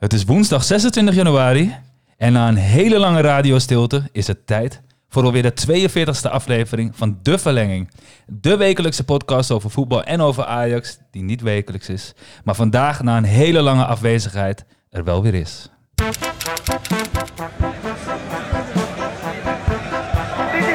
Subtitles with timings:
[0.00, 1.74] Het is woensdag 26 januari
[2.16, 7.18] en na een hele lange radiostilte is het tijd voor alweer de 42e aflevering van
[7.22, 7.90] De Verlenging.
[8.26, 13.16] De wekelijkse podcast over voetbal en over Ajax, die niet wekelijks is, maar vandaag na
[13.16, 15.70] een hele lange afwezigheid er wel weer is.
[15.94, 16.16] Dit is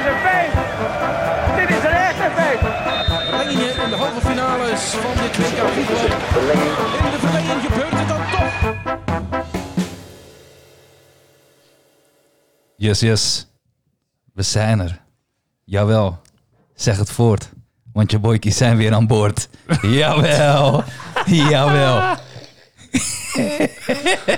[0.05, 0.53] een feest.
[1.55, 2.61] Dit is een echte feest.
[3.29, 6.03] Verlengingen in de halve finales van dit WK voetbal.
[7.05, 8.34] In de verlenging gebeurt het dan
[12.85, 13.47] Yes, yes.
[14.33, 15.01] We zijn er.
[15.63, 16.19] Jawel.
[16.75, 17.49] Zeg het voort.
[17.93, 19.49] Want je boykies zijn weer aan boord.
[19.81, 20.83] Jawel.
[21.25, 22.15] Jawel.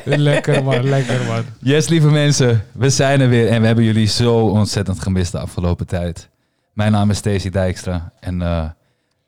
[0.04, 1.44] Lekker man, lekker man.
[1.60, 2.66] Yes, lieve mensen.
[2.72, 6.30] We zijn er weer en we hebben jullie zo ontzettend gemist de afgelopen tijd.
[6.74, 8.12] Mijn naam is Stacey Dijkstra.
[8.20, 8.70] En eh,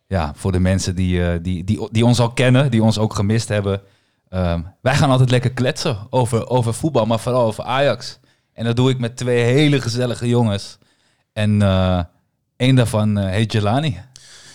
[0.07, 3.13] ja, voor de mensen die, eh, die, die, die ons al kennen, die ons ook
[3.13, 3.81] gemist hebben.
[4.29, 8.19] ehm, wij gaan altijd lekker kletsen over, over voetbal, maar vooral over Ajax.
[8.59, 10.77] En dat doe ik met twee hele gezellige jongens.
[11.33, 12.03] En eh
[12.57, 13.97] één daarvan eh, heet Jelani.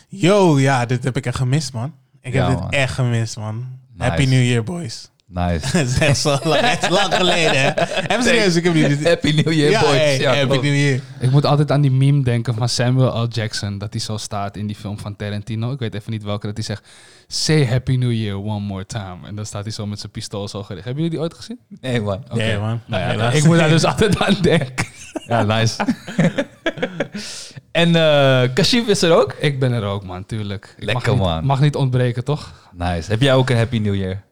[0.09, 1.95] Yo, ja, dit heb ik echt gemist, man.
[2.21, 2.71] Ik Ja, heb dit man.
[2.71, 3.67] echt gemist, man.
[3.93, 4.09] Nice.
[4.11, 5.11] Happy New Year, boys.
[5.35, 5.67] Nice.
[5.79, 7.69] Het is echt zo lang, echt lang geleden, hè?
[8.11, 9.05] Even serieus, ik heb niet...
[9.05, 9.93] Happy New Year, ja, boys.
[9.95, 10.55] hey, Ja, Happy.
[10.55, 11.01] New Year.
[11.21, 13.27] Ik moet altijd aan die meme denken van Samuel L.
[13.29, 13.79] Jackson.
[13.79, 15.73] Dat hij zo staat in die film van Tarantino.
[15.73, 16.47] Ik weet even niet welke.
[16.47, 16.89] Dat hij zegt,
[17.27, 19.17] say Happy New Year one more time.
[19.27, 20.85] En dan staat hij zo met zijn pistool zo gericht.
[20.85, 21.59] Hebben jullie die ooit gezien?
[21.81, 22.25] Nee, man.
[22.25, 22.35] Oké.
[22.37, 22.81] Nee, man.
[22.87, 24.87] Nou ja, ik moet daar dus altijd aan denken.
[25.27, 25.85] Ja, nice.
[27.73, 29.33] en eh Kashif is er ook?
[29.39, 30.75] Ik ben er ook, man, tuurlijk.
[30.77, 31.45] Ik Lekker, mag niet, man.
[31.45, 32.53] Mag niet ontbreken, toch?
[32.73, 33.11] Nice.
[33.11, 34.23] Heb jij ook een Happy New Year?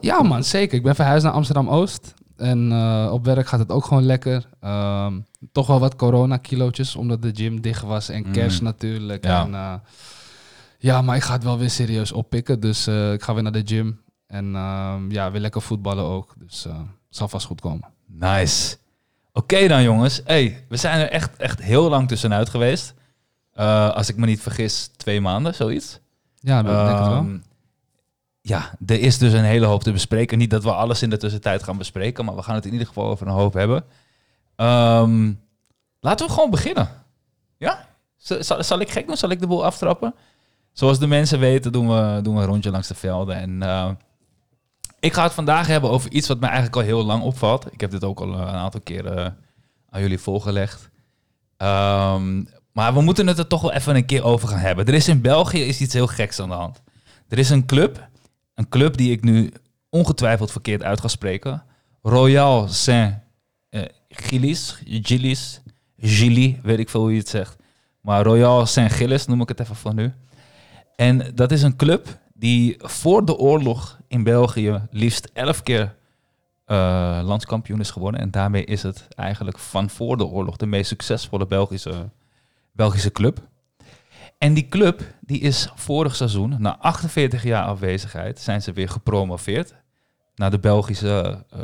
[0.00, 0.76] Ja, man, zeker.
[0.76, 2.14] Ik ben verhuisd naar Amsterdam-Oost.
[2.36, 4.46] En eh, op werk gaat het ook gewoon lekker.
[4.60, 5.18] Ehm,
[5.52, 8.08] toch wel wat corona-kilootjes, omdat de gym dicht was.
[8.08, 8.32] En Mm.
[8.32, 9.24] kerst natuurlijk.
[9.24, 9.44] Ja.
[9.44, 9.74] En, eh,
[10.78, 12.60] ja, maar ik ga het wel weer serieus oppikken.
[12.60, 14.00] Dus eh, ik ga weer naar de gym.
[14.26, 16.34] En ehm, ja, weer lekker voetballen ook.
[16.38, 16.74] Dus eh
[17.08, 17.88] zal vast goed komen.
[18.06, 18.76] Nice.
[19.32, 20.20] Oké dan jongens.
[20.24, 22.94] Hey, we zijn er echt, echt heel lang tussenuit geweest.
[23.94, 25.98] Als ik me niet vergis, twee maanden, zoiets.
[26.40, 27.26] Ja, ik denk het wel.
[28.40, 30.38] Ja, er is dus een hele hoop te bespreken.
[30.38, 32.86] Niet dat we alles in de tussentijd gaan bespreken, maar we gaan het in ieder
[32.86, 33.84] geval over een hoop hebben.
[34.56, 35.32] Ehm,
[36.00, 36.88] laten we gewoon beginnen.
[37.56, 37.88] Ja?
[38.16, 39.16] Zal ik gek doen?
[39.16, 40.14] Zal ik de boel aftrappen?
[40.72, 43.36] Zoals de mensen weten, doen we, doen we een rondje langs de velden.
[43.36, 43.90] En eh,
[45.00, 47.72] ik ga het vandaag hebben over iets wat mij eigenlijk al heel lang opvalt.
[47.72, 49.32] Ik heb dit ook al eh, een aantal keren eh,
[49.90, 50.88] aan jullie voorgelegd.
[51.56, 54.86] Ehm, maar we moeten het er toch wel even een keer over gaan hebben.
[54.86, 56.82] Er is in België is iets heel geks aan de hand.
[57.28, 58.08] Er is een club,
[58.60, 59.52] een club die ik nu
[59.88, 61.62] ongetwijfeld verkeerd uit ga spreken.
[62.02, 63.22] Royal Saint-Gilles,
[64.84, 65.60] Gilles,
[65.98, 67.56] Gilles, weet ik veel hoe je het zegt.
[68.00, 70.12] Maar Royal Saint-Gilles noem ik het even voor nu.
[70.96, 75.94] En dat is een club die voor de oorlog in België liefst elf keer
[76.64, 78.20] eh, landskampioen is geworden.
[78.20, 82.08] En daarmee is het eigenlijk van voor de oorlog de meest succesvolle Belgische,
[82.72, 83.48] Belgische club.
[84.40, 89.74] En die club die is vorig seizoen, na 48 jaar afwezigheid, zijn ze weer gepromoveerd
[90.34, 91.60] naar de Belgische eh,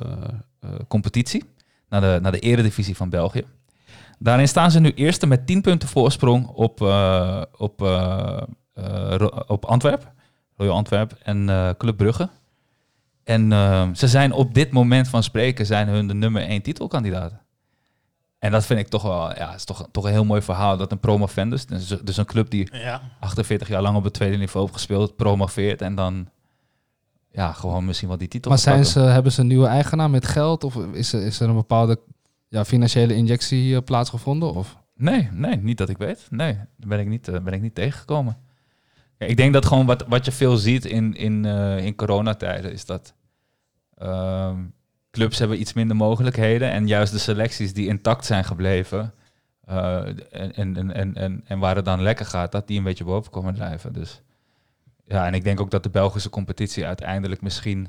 [0.61, 1.45] eh, competitie,
[1.89, 3.45] naar de, naar de eredivisie van België.
[4.19, 7.81] Daarin staan ze nu eerste met 10 punten voorsprong op, eh, op,
[9.47, 10.13] op Antwerp,
[10.57, 11.47] Royal Antwerp en
[11.79, 12.29] Club Brugge.
[13.25, 13.51] En
[13.97, 17.46] ze zijn op dit moment van spreken zijn hun de nummer 1 titelkandidaat.
[18.47, 20.93] En dat vind ik toch wel, ja, is toch, toch een heel mooi verhaal dat
[20.93, 23.01] een promovendus, dus, dus een club die Ja.
[23.21, 26.29] 48 jaar lang op het tweede niveau heeft gespeeld, promoveert en dan
[27.31, 30.27] ja, gewoon misschien wel die titel Maar zijn ze, hebben ze een nieuwe eigenaar met
[30.27, 30.65] geld?
[30.65, 32.01] Of is er, is er een bepaalde
[32.49, 34.55] ja, financiële injectie eh, plaatsgevonden?
[34.55, 34.77] Of?
[34.95, 36.27] Nee, nee, niet dat ik weet.
[36.31, 38.37] Nee, daar ben ik niet, eh, ben ik niet tegengekomen.
[39.19, 42.73] Ja, ik denk dat gewoon wat, wat je veel ziet in, in, eh, in coronatijden
[42.73, 43.15] is dat
[43.95, 44.59] ehm,
[45.17, 49.13] clubs hebben iets minder mogelijkheden en juist de selecties die intact zijn gebleven
[49.65, 53.05] eh, en, en, en, en, en waar het dan lekker gaat, dat die een beetje
[53.05, 53.93] boven komen drijven.
[53.93, 54.21] Dus
[55.07, 57.89] ja, en ik denk ook dat de Belgische competitie uiteindelijk misschien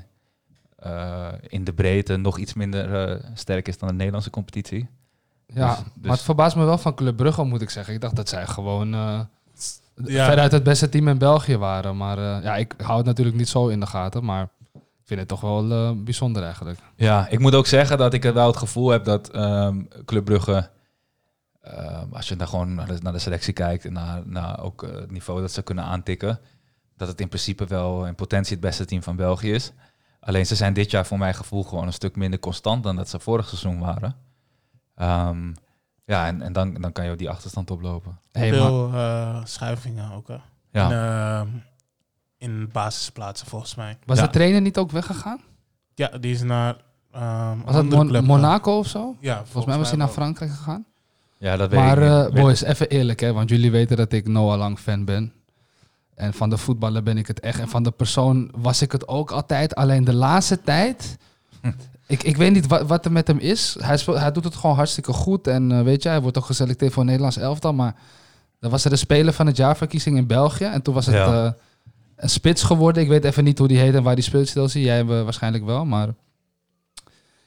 [0.78, 4.88] eh, in de breedte nog iets minder eh, sterk is dan de Nederlandse competitie.
[5.46, 7.94] Ja, Dus- dus- maar het verbaast me wel van Club Brugge, moet ik zeggen.
[7.94, 9.20] Ik dacht dat zij gewoon eh
[10.04, 10.24] Ja.
[10.30, 11.96] veruit het beste team in België waren.
[11.96, 14.24] Maar eh, ja, ik hou het natuurlijk niet zo in de gaten.
[14.24, 14.48] Maar
[15.08, 16.78] vind het toch wel eh, bijzonder eigenlijk.
[16.94, 20.70] Ja, ik moet ook zeggen dat ik wel het gevoel heb dat ehm Club Brugge,
[21.60, 24.82] ehm, als je daar gewoon naar de, naar de selectie kijkt en naar, naar ook
[24.82, 26.40] eh, het niveau dat ze kunnen aantikken,
[26.96, 29.72] dat het in principe wel in potentie het beste team van België is.
[30.20, 33.08] Alleen ze zijn dit jaar voor mijn gevoel gewoon een stuk minder constant dan dat
[33.08, 34.16] ze vorig seizoen waren.
[34.94, 35.52] Ehm,
[36.04, 38.18] ja, en, en dan, dan kan je die achterstand oplopen.
[38.32, 40.36] Maar, Veel eh, schuivingen ook, hè.
[40.72, 41.46] Ja,
[42.38, 43.98] In, eh, in basisplaatsen, volgens mij.
[44.06, 44.24] was Ja.
[44.24, 45.40] de trainer niet ook weggegaan?
[45.94, 46.76] Ja, die is naar...
[47.12, 49.16] ehm, Was dat andere Mon- club Monaco of zo?
[49.20, 50.08] Ja, Volgens mij was hij naar.
[50.08, 50.84] Frankrijk gegaan.
[51.38, 52.32] Ja, dat weet Maar ik eh, niet.
[52.32, 55.32] Weet- boys, even eerlijk, hè, want jullie weten dat ik Noah Lang fan ben.
[56.14, 57.60] En van de voetballer ben ik het echt.
[57.60, 59.74] En van de persoon was ik het ook altijd.
[59.74, 61.16] Alleen de laatste tijd.
[62.06, 63.76] ik, ik weet niet wat, wat er met hem is.
[63.80, 65.46] Hij, speelt, hij doet het gewoon hartstikke goed.
[65.46, 67.72] En eh, weet je, hij wordt ook geselecteerd voor het Nederlands elftal.
[67.74, 67.94] Maar
[68.60, 70.64] dan was er de speler van het jaarverkiezing in België.
[70.64, 71.44] En toen was het Ja.
[71.44, 71.52] eh,
[72.18, 73.02] een spits geworden.
[73.02, 74.84] Ik weet even niet hoe die heet en waar die speelt zie.
[74.84, 76.08] Jij hebben waarschijnlijk wel, maar...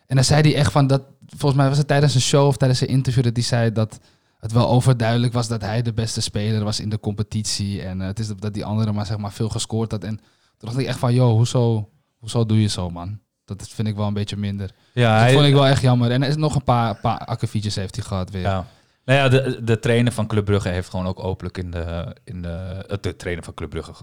[0.07, 1.01] En dan zei hij echt van dat...
[1.27, 3.99] Volgens mij was het tijdens een show of tijdens een interview dat hij zei dat
[4.39, 7.81] het wel overduidelijk was dat hij de beste speler was in de competitie.
[7.81, 10.03] En eh, het is dat die andere maar zeg maar veel gescoord had.
[10.03, 10.15] En
[10.57, 13.19] toen dacht ik echt van, joh, hoezo, hoezo doe je zo, man?
[13.45, 14.71] Dat vind ik wel een beetje minder.
[14.93, 16.11] ja, dat vond ik wel echt jammer.
[16.11, 18.41] En er is nog een paar, paar heeft hij gehad weer.
[18.41, 18.65] Ja.
[19.05, 22.15] Nou ja, de, de trainer van Club Brugge heeft gewoon ook openlijk in de...
[22.23, 23.93] In de, eh, de trainer van Club Brugge,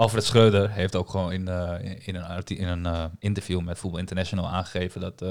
[0.00, 3.78] Alfred Schreuder, heeft ook gewoon in, eh, in- in een, in een eh, interview met
[3.78, 5.22] Voetbal International aangegeven dat...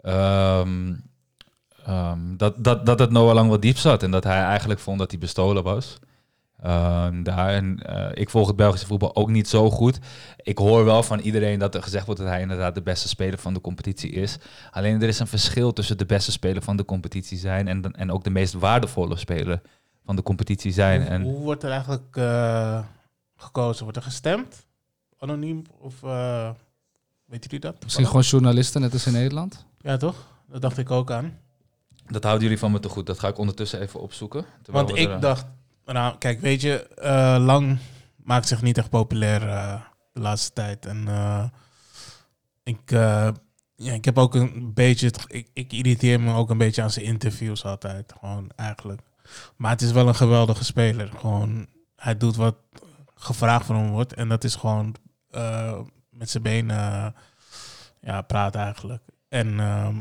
[0.00, 0.94] ehm,
[2.36, 5.10] dat, dat, dat het Noah Lang wat diep zat en dat hij eigenlijk vond dat
[5.10, 5.98] hij bestolen was.
[6.62, 7.78] Ehm, daar, en,
[8.14, 9.98] ik volg het Belgische voetbal ook niet zo goed.
[10.36, 13.38] Ik hoor wel van iedereen dat er gezegd wordt dat hij inderdaad de beste speler
[13.38, 14.38] van de competitie is.
[14.70, 18.12] Alleen er is een verschil tussen de beste speler van de competitie zijn en, en
[18.12, 19.60] ook de meest waardevolle speler
[20.04, 21.00] van de competitie zijn.
[21.00, 22.16] Hoe, En hoe wordt er eigenlijk
[23.36, 23.82] gekozen?
[23.82, 24.66] Wordt er gestemd?
[25.18, 25.62] Anoniem?
[25.78, 26.50] Of uh,
[27.24, 27.82] weet jullie dat?
[27.82, 29.64] Misschien gewoon journalisten, net als in Nederland.
[29.80, 30.16] Ja, toch?
[30.48, 31.38] Dat dacht ik ook aan.
[32.06, 33.06] dat houden jullie van me te goed.
[33.06, 34.44] Dat ga ik ondertussen even opzoeken.
[34.62, 35.46] terwijl Want ik er- dacht,
[35.84, 37.78] nou kijk, weet je, eh, Lang
[38.16, 39.80] maakt zich niet echt populair eh,
[40.12, 40.86] de laatste tijd.
[40.86, 41.44] En eh,
[42.62, 43.28] ik, eh,
[43.76, 47.04] ja, ik heb ook een beetje, ik, ik irriteer me ook een beetje aan zijn
[47.04, 48.12] interviews altijd.
[48.20, 49.00] Gewoon eigenlijk.
[49.56, 51.10] Maar het is wel een geweldige speler.
[51.18, 51.66] Gewoon,
[51.96, 52.56] hij doet wat
[53.18, 54.14] gevraagd van hem wordt.
[54.14, 54.94] En dat is gewoon
[55.30, 55.78] eh,
[56.10, 57.14] met zijn benen
[58.00, 59.02] ja, praten eigenlijk.
[59.28, 59.96] En ehm,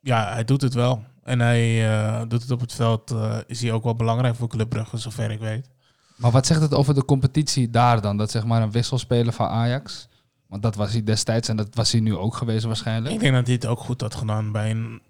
[0.00, 1.04] ja, hij doet het wel.
[1.22, 3.10] En hij eh, doet het op het veld.
[3.10, 5.70] eh, is hij ook wel belangrijk voor Club Brugge, zover ik weet.
[6.16, 8.16] Maar wat zegt het over de competitie daar dan?
[8.16, 10.08] Dat zeg maar een wisselspeler van Ajax.
[10.46, 13.14] Want dat was hij destijds en dat was hij nu ook geweest waarschijnlijk.
[13.14, 15.02] Ik denk dat hij het ook goed had gedaan bij een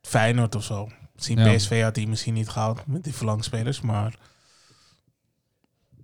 [0.00, 0.88] Feyenoord of zo.
[1.14, 1.54] Misschien Ja.
[1.54, 4.14] PSV had hij misschien niet gehaald met die verlangspelers, maar...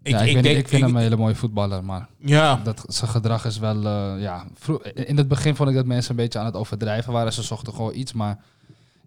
[0.03, 3.11] ja, ik, weet niet, ik vind hem een hele mooie voetballer, maar Ja, dat, zijn
[3.11, 3.77] gedrag is wel...
[3.87, 4.45] eh, ja,
[4.95, 7.33] in het begin vond ik dat mensen een beetje aan het overdrijven waren.
[7.33, 8.39] Ze zochten gewoon iets, maar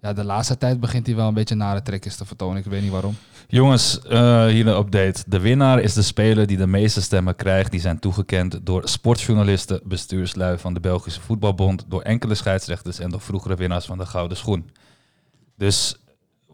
[0.01, 2.57] ja, de laatste tijd begint hij wel een beetje nare trekjes te vertonen.
[2.57, 3.15] Ik weet niet waarom.
[3.47, 5.24] Jongens, eh, hier een update.
[5.27, 7.71] De winnaar is de speler die de meeste stemmen krijgt.
[7.71, 13.21] Die zijn toegekend door sportjournalisten, bestuurslui van de Belgische Voetbalbond, door enkele scheidsrechters en door
[13.21, 14.69] vroegere winnaars van de Gouden Schoen.
[15.57, 15.95] Dus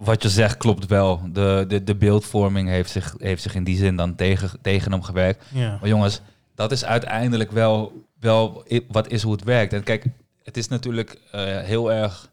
[0.03, 1.21] wat je zegt klopt wel.
[1.31, 5.01] De, de, de beeldvorming heeft zich, heeft zich in die zin dan tegen, tegen hem
[5.01, 5.45] gewerkt.
[5.53, 5.77] ja.
[5.79, 6.21] Maar jongens,
[6.55, 9.73] dat is uiteindelijk wel, wel wat is hoe het werkt.
[9.73, 10.05] En kijk,
[10.43, 12.29] het is natuurlijk eh, heel erg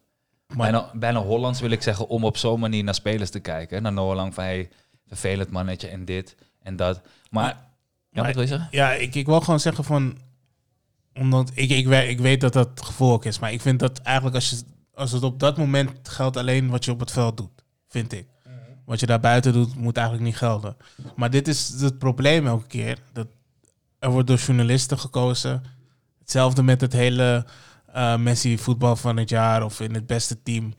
[0.56, 3.76] bijna, bijna Hollands wil ik zeggen om op zo'n manier naar spelers te kijken.
[3.76, 3.82] hè.
[3.82, 4.69] Naar Noah Lang van hey,
[5.06, 7.00] vervelend mannetje en dit en dat.
[7.31, 7.56] Maar,
[8.11, 8.69] ja, wat wil je zeggen?
[8.71, 10.19] Ja, ik, ik wil gewoon zeggen van...
[11.14, 13.38] Omdat ik, ik, we- ik weet dat dat gevoel ook is.
[13.38, 14.61] Maar ik vind dat eigenlijk als, je,
[14.94, 17.57] als het op dat moment geldt alleen wat je op het veld doet.
[17.88, 18.26] Vind ik.
[18.85, 20.76] Wat je daar buiten doet, moet eigenlijk niet gelden.
[21.17, 22.99] Maar dit is het probleem elke keer.
[23.12, 23.26] Dat
[23.99, 25.62] er wordt door journalisten gekozen.
[26.19, 27.47] Hetzelfde met het hele
[27.92, 30.75] eh, Messi voetbal van het jaar of in het beste team.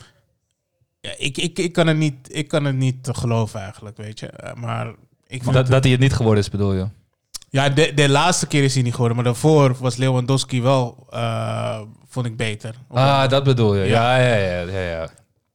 [1.01, 4.27] Ja, ik, ik, ik, kan het niet, ik kan het niet geloven eigenlijk, weet je.
[4.27, 4.93] Eh, maar
[5.27, 6.87] ik Dat, dat hij het niet geworden is, bedoel je?
[7.49, 9.15] ja, de, de laatste keer is hij niet geworden.
[9.15, 12.75] Maar daarvoor was Lewandowski wel, eh, vond ik beter.
[12.87, 13.85] Ah, dat bedoel je.
[13.85, 14.17] Ja.
[14.17, 14.71] Ja, ja, ja.
[14.71, 15.09] ja, ja.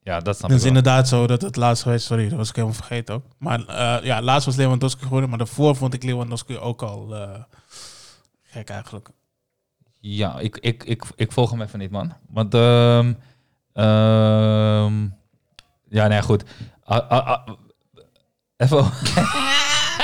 [0.04, 2.06] Ja dat snap Het ik is inderdaad zo dat het laatst geweest...
[2.06, 3.24] Sorry, dat was ik helemaal vergeten ook.
[3.38, 5.28] Maar eh, ja, laatst was Lewandowski geworden.
[5.28, 7.42] Maar daarvoor vond ik Lewandowski ook al eh,
[8.42, 9.08] gek eigenlijk.
[10.00, 12.12] Ja, ik, ik, ik, ik volg hem even niet, man.
[12.28, 13.12] Want, ehm
[13.72, 15.08] ehm
[15.88, 16.44] ja, nee, goed.
[16.84, 17.48] Ah, ah, ah,
[18.56, 18.84] even...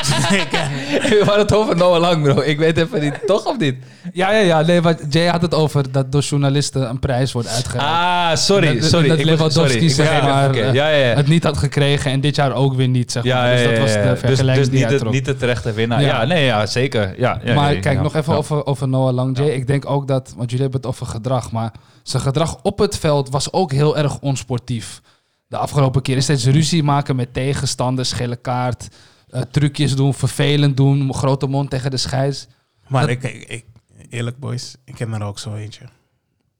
[0.09, 2.40] We hadden het over Noah Lang, bro.
[2.40, 3.21] Ik weet even niet.
[3.26, 3.76] Toch of niet?
[4.12, 4.61] Ja, ja, ja.
[4.61, 7.92] Nee, wat Jay had het over dat door journalisten een prijs wordt uitgereikt.
[7.92, 9.09] Ah, sorry, Dat- sorry.
[9.09, 11.14] dat ik Lewandowski, zeg maar, eh, Ja, ja.
[11.16, 13.33] Het niet had gekregen en dit jaar ook weer niet, zeg maar.
[13.33, 15.12] Ja, ja, dus dat was de Dus- vergelijking dus, die niet, de, trok.
[15.12, 16.02] niet de terechte winnaar.
[16.02, 17.14] Ja, nee, ja, zeker.
[17.19, 19.38] Ja, ja, maar nee, kijk, nog even over, over Noah Lang.
[19.38, 19.49] Jay.
[19.49, 22.99] Ik denk ook dat, want jullie hebben het over gedrag, maar zijn gedrag op het
[22.99, 25.00] veld was ook heel erg onsportief.
[25.47, 28.88] De afgelopen keer is steeds ruzie maken met tegenstanders, gele kaart,
[29.30, 32.46] eh, trucjes doen, vervelend doen, grote mond tegen de scheids.
[32.88, 33.64] Maar Dat- ik, ik, ik-
[34.08, 35.84] eerlijk boys, ik ken er ook zo eentje.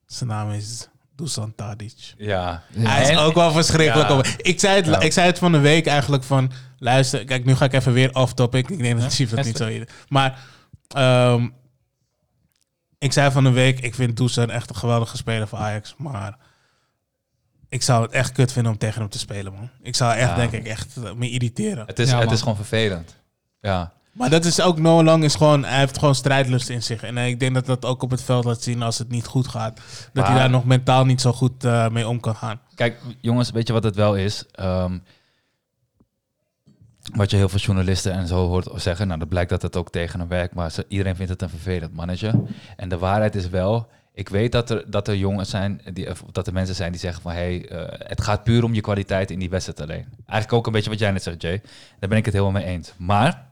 [0.06, 2.14] Zijn naam is Dusan Tadic.
[2.18, 2.62] Ja.
[2.78, 4.08] Hij is ook wel verschrikkelijk.
[4.08, 4.16] Ja.
[4.18, 5.00] op- Ik, zei het, Ja.
[5.00, 6.50] ik zei het van de week eigenlijk van...
[6.78, 8.70] Luister, kijk, nu ga ik even weer off topic.
[8.70, 9.70] Ik denk dat Chief dat niet zo.
[10.08, 10.38] Maar
[10.88, 11.48] ehm,
[12.98, 15.94] ik zei van de week, ik vind Dusan echt een geweldige speler voor Ajax.
[15.98, 16.36] Maar
[17.70, 19.68] ik zou het echt kut vinden om tegen hem te spelen, man.
[19.82, 20.34] Ik zou echt, Ja.
[20.36, 21.86] denk ik, echt eh, me irriteren.
[21.86, 22.34] Het is, Ja, het man.
[22.34, 23.16] is gewoon vervelend.
[23.60, 23.92] Ja.
[24.12, 27.02] Maar dat is ook Noah Lang is gewoon, hij heeft gewoon strijdlust in zich.
[27.02, 29.26] En eh, ik denk dat dat ook op het veld laat zien als het niet
[29.26, 29.80] goed gaat.
[30.12, 32.60] Dat hij daar nog mentaal niet zo goed eh, mee om kan gaan.
[32.74, 34.44] Kijk, jongens, weet je wat het wel is?
[34.52, 34.98] Ehm,
[37.14, 39.90] wat je heel veel journalisten en zo hoort zeggen, nou, dat blijkt dat het ook
[39.90, 42.42] tegen hem werkt, maar ze, iedereen vindt het een vervelend mannetje.
[42.76, 46.47] En de waarheid is wel, ik weet dat er, dat er jongens zijn, die, dat
[46.47, 49.31] er mensen zijn die zeggen van, hé, hey, eh, het gaat puur om je kwaliteit
[49.31, 50.07] in die wedstrijd alleen.
[50.26, 51.62] Eigenlijk ook een beetje wat jij net zegt, Jay.
[51.99, 52.93] Daar ben ik het helemaal mee eens.
[52.97, 53.49] Maar,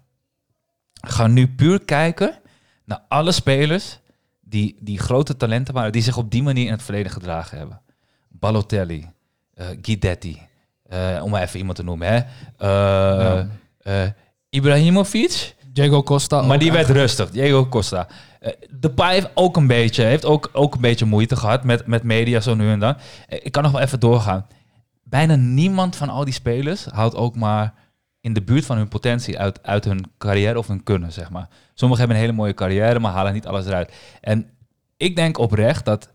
[0.92, 2.38] ga nu puur kijken
[2.84, 3.98] naar alle spelers
[4.40, 7.80] die, die grote talenten waren, die zich op die manier in het verleden gedragen hebben.
[8.28, 9.06] Balotelli,
[9.54, 10.42] eh Guidetti,
[10.82, 12.26] eh, om maar even iemand te noemen.
[12.58, 14.12] Hè.
[14.50, 16.42] Ibrahimovic, Diego Costa.
[16.42, 17.30] maar die werd rustig.
[17.30, 18.08] Diego Costa.
[18.40, 21.86] Eh, de Pai heeft ook een beetje, heeft ook, ook een beetje moeite gehad met,
[21.86, 22.96] met media zo nu en dan.
[23.26, 24.46] Eh, ik kan nog wel even doorgaan.
[25.02, 27.74] Bijna niemand van al die spelers houdt ook maar
[28.20, 31.48] in de buurt van hun potentie uit, uit hun carrière of hun kunnen, zeg maar.
[31.74, 33.92] Sommigen hebben een hele mooie carrière, maar halen niet alles eruit.
[34.20, 34.50] En
[34.96, 36.10] ik denk oprecht dat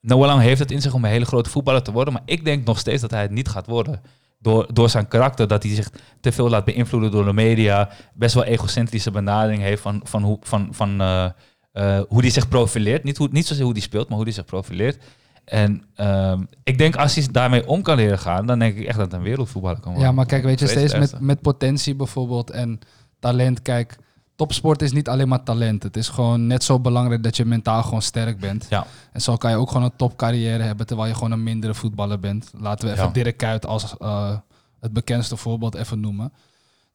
[0.00, 2.44] Noah Lang heeft het in zich om een hele grote voetballer te worden, maar ik
[2.44, 4.02] denk nog steeds dat hij het niet gaat worden.
[4.38, 5.90] Door, door zijn karakter, dat hij zich
[6.20, 10.38] te veel laat beïnvloeden door de media, best wel egocentrische benadering heeft van, van, hoe,
[10.40, 11.24] van, van eh,
[11.72, 13.04] eh, hoe hij zich profileert.
[13.04, 15.02] Niet, hoe, niet zozeer hoe hij speelt, maar hoe hij zich profileert.
[15.44, 18.96] En ehm, ik denk als hij daarmee om kan leren gaan, dan denk ik echt
[18.96, 20.08] dat het een wereldvoetballer kan worden.
[20.08, 22.78] Ja, maar kijk, weet je, steeds met, met potentie bijvoorbeeld en
[23.18, 23.62] talent.
[23.62, 23.96] Kijk,
[24.36, 25.82] topsport is niet alleen maar talent.
[25.82, 28.66] Het is gewoon net zo belangrijk dat je mentaal gewoon sterk bent.
[28.68, 28.86] Ja.
[29.12, 32.18] En zo kan je ook gewoon een topcarrière hebben terwijl je gewoon een mindere voetballer
[32.20, 32.50] bent.
[32.58, 33.10] Laten we even Ja.
[33.12, 34.36] Dirk Kuyt als eh,
[34.80, 36.32] het bekendste voorbeeld even noemen.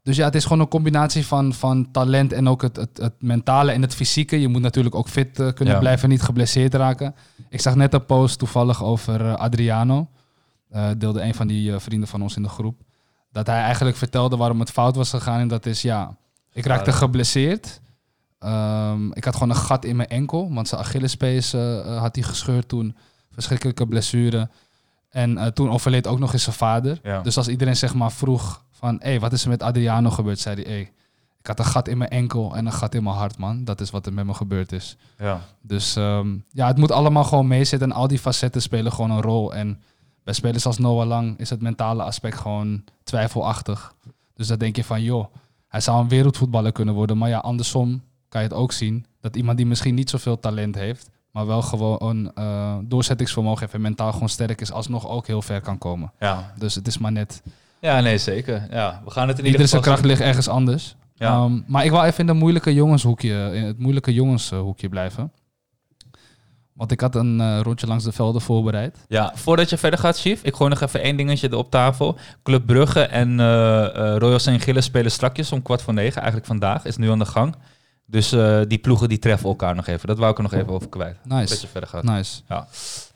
[0.04, 3.14] Dus ja, het is gewoon een combinatie van, van talent en ook het, het, het
[3.20, 4.42] mentale en het fysieke.
[4.42, 5.80] Je moet natuurlijk ook fit eh, kunnen Ja.
[5.80, 7.16] blijven, niet geblesseerd raken.
[7.50, 10.08] Ik zag net een post toevallig over eh, Adriano.
[10.98, 12.82] Deelde een van die vrienden van ons in de groep.
[13.32, 15.40] Dat hij eigenlijk vertelde waarom het fout was gegaan.
[15.40, 16.16] En dat is, ja,
[16.54, 17.06] ik raakte Schade.
[17.06, 17.82] geblesseerd.
[18.40, 20.54] Ehm, ik had gewoon een gat in mijn enkel.
[20.54, 22.96] Want zijn Achillespees eh, had hij gescheurd toen.
[23.32, 24.50] Verschrikkelijke blessure.
[25.10, 27.00] En eh, toen overleed ook nog eens zijn vader.
[27.04, 27.22] Ja.
[27.22, 28.96] Dus als iedereen zeg maar vroeg van...
[29.00, 30.40] Hé, hey, wat is er met Adriano gebeurd?
[30.40, 30.92] Zei hij, hey,
[31.40, 33.64] ik had een gat in mijn enkel en een gat in mijn hart, man.
[33.64, 34.98] Dat is wat er met me gebeurd is.
[35.18, 35.42] Ja.
[35.62, 37.92] Dus ehm, ja, het moet allemaal gewoon meezitten.
[37.92, 39.54] En al die facetten spelen gewoon een rol.
[39.54, 39.82] En
[40.24, 43.94] bij spelers als Noah Lang is het mentale aspect gewoon twijfelachtig.
[44.36, 45.26] Dus dan denk je van, joh,
[45.72, 47.18] hij zou een wereldvoetballer kunnen worden.
[47.18, 49.06] Maar ja, andersom kan je het ook zien.
[49.22, 53.74] Dat iemand die misschien niet zoveel talent heeft, maar wel gewoon een eh, doorzettingsvermogen heeft
[53.74, 56.12] en mentaal gewoon sterk is, alsnog ook heel ver kan komen.
[56.20, 56.54] Ja.
[56.58, 57.42] Dus het is maar net.
[57.80, 58.68] ja, nee, zeker.
[58.72, 60.96] Ja, we gaan het in ieder geval kracht ligt ergens anders.
[61.16, 61.28] Ja.
[61.28, 65.32] Ehm, maar ik wil even in de moeilijke jongenshoekje, in het moeilijke jongenshoekje blijven.
[66.82, 68.98] Want ik had een eh, rondje langs de velden voorbereid.
[69.08, 72.18] Ja, voordat je verder gaat, Chief, ik gooi nog even één dingetje op tafel.
[72.44, 74.50] Club Brugge en eh eh, Royal St.
[74.50, 77.56] Gilles spelen strakjes om kwart voor negen, eigenlijk vandaag, is nu aan de gang.
[78.06, 78.30] Dus
[78.68, 80.08] die ploegen die treffen elkaar nog even.
[80.08, 81.18] Dat wou ik er nog even over kwijt.
[81.24, 81.50] Nice.
[81.50, 82.04] Dat je verder gaat.
[82.04, 82.42] Nice.
[82.48, 82.68] Ja.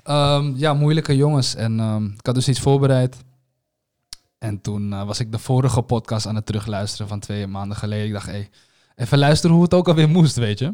[0.04, 1.56] Ehm, ja, moeilijke jongens.
[1.56, 3.18] En ehm, ik had dus iets voorbereid.
[4.38, 8.06] En toen was ik de vorige podcast aan het terugluisteren van twee maanden geleden.
[8.06, 8.50] Ik dacht, hey,
[8.96, 10.74] even luisteren hoe het ook alweer moest, weet je.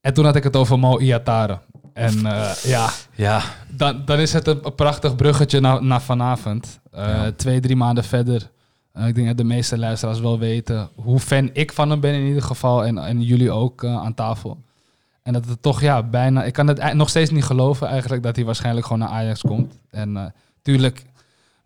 [0.00, 1.60] En toen had ik het over Mo Iatare.
[1.92, 6.80] En eh, ja, Ja, dan, dan is het een, prachtig bruggetje naar, naar vanavond.
[6.90, 7.32] Eh, Ja.
[7.32, 8.50] Twee, drie maanden verder.
[8.92, 12.14] Eh, ik denk dat de meeste luisteraars wel weten hoe fan ik van hem ben
[12.14, 12.84] in ieder geval.
[12.84, 14.58] En, en jullie ook aan tafel.
[15.22, 16.44] En dat het toch ja, bijna...
[16.44, 19.78] Ik kan het nog steeds niet geloven eigenlijk dat hij waarschijnlijk gewoon naar Ajax komt.
[19.90, 21.04] En tuurlijk,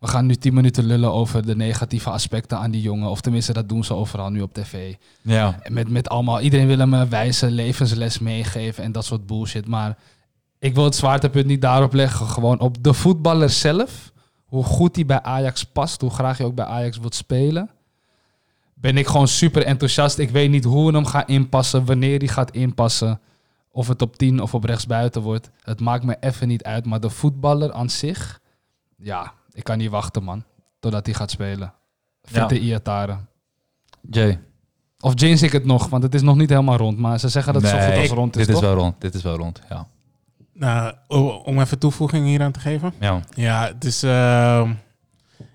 [0.05, 3.11] we gaan nu tien minuten lullen over de negatieve aspecten aan die jongen.
[3.11, 4.95] Of tenminste, dat doen ze overal nu op tv.
[5.23, 5.59] ja.
[5.69, 9.67] Met, met allemaal, iedereen wil hem een wijze levensles meegeven en dat soort bullshit.
[9.69, 9.99] Maar
[10.59, 12.27] ik wil het zwaartepunt niet daarop leggen.
[12.27, 14.13] Gewoon op de voetballer zelf.
[14.45, 16.01] Hoe goed hij bij Ajax past.
[16.01, 17.71] Hoe graag je ook bij Ajax wilt spelen.
[18.75, 20.19] Ben ik gewoon super enthousiast.
[20.19, 21.85] Ik weet niet hoe we hem gaan inpassen.
[21.85, 23.21] Wanneer hij gaat inpassen.
[23.71, 25.51] Of het op 10 of op rechtsbuiten wordt.
[25.63, 26.85] Het maakt me even niet uit.
[26.85, 28.41] Maar de voetballer aan zich.
[28.97, 30.45] Ja, ik kan niet wachten man.
[30.81, 31.73] Totdat hij gaat spelen.
[32.23, 33.17] Fitte Iatare.
[34.11, 34.41] Jay.
[35.01, 36.99] Of jinx ik het nog, want het is nog niet helemaal rond.
[36.99, 39.01] Maar ze zeggen dat het zo goed als rond is, Dit is wel rond.
[39.01, 39.87] Dit is wel rond, ja.
[40.53, 40.95] Nou,
[41.45, 42.93] om even toevoeging hier aan te geven.
[43.01, 44.03] Ja, Ja, het is.
[44.03, 44.73] ehm,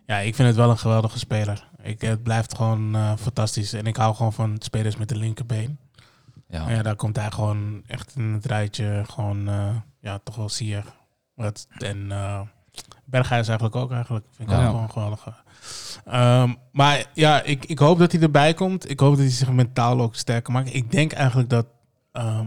[0.06, 1.68] ja, ik vind het wel een geweldige speler.
[1.82, 3.74] Ik, het blijft gewoon eh, fantastisch.
[3.74, 5.77] En ik hou gewoon van spelers met de linkerbeen.
[6.48, 6.68] ja.
[6.68, 9.03] En ja, daar komt hij gewoon echt in het rijtje.
[9.10, 10.82] Gewoon, eh, ja, toch wel zie je.
[11.34, 12.39] Wat, en eh
[13.05, 14.25] Berghuis eigenlijk ook eigenlijk.
[14.36, 14.63] Vind ik Ja.
[14.63, 15.43] ook gewoon geweldig.
[16.05, 18.89] Ehm, maar ja, ik, ik hoop dat hij erbij komt.
[18.89, 20.74] Ik hoop dat hij zich mentaal ook sterker maakt.
[20.74, 21.65] Ik denk eigenlijk dat
[22.12, 22.45] ehm,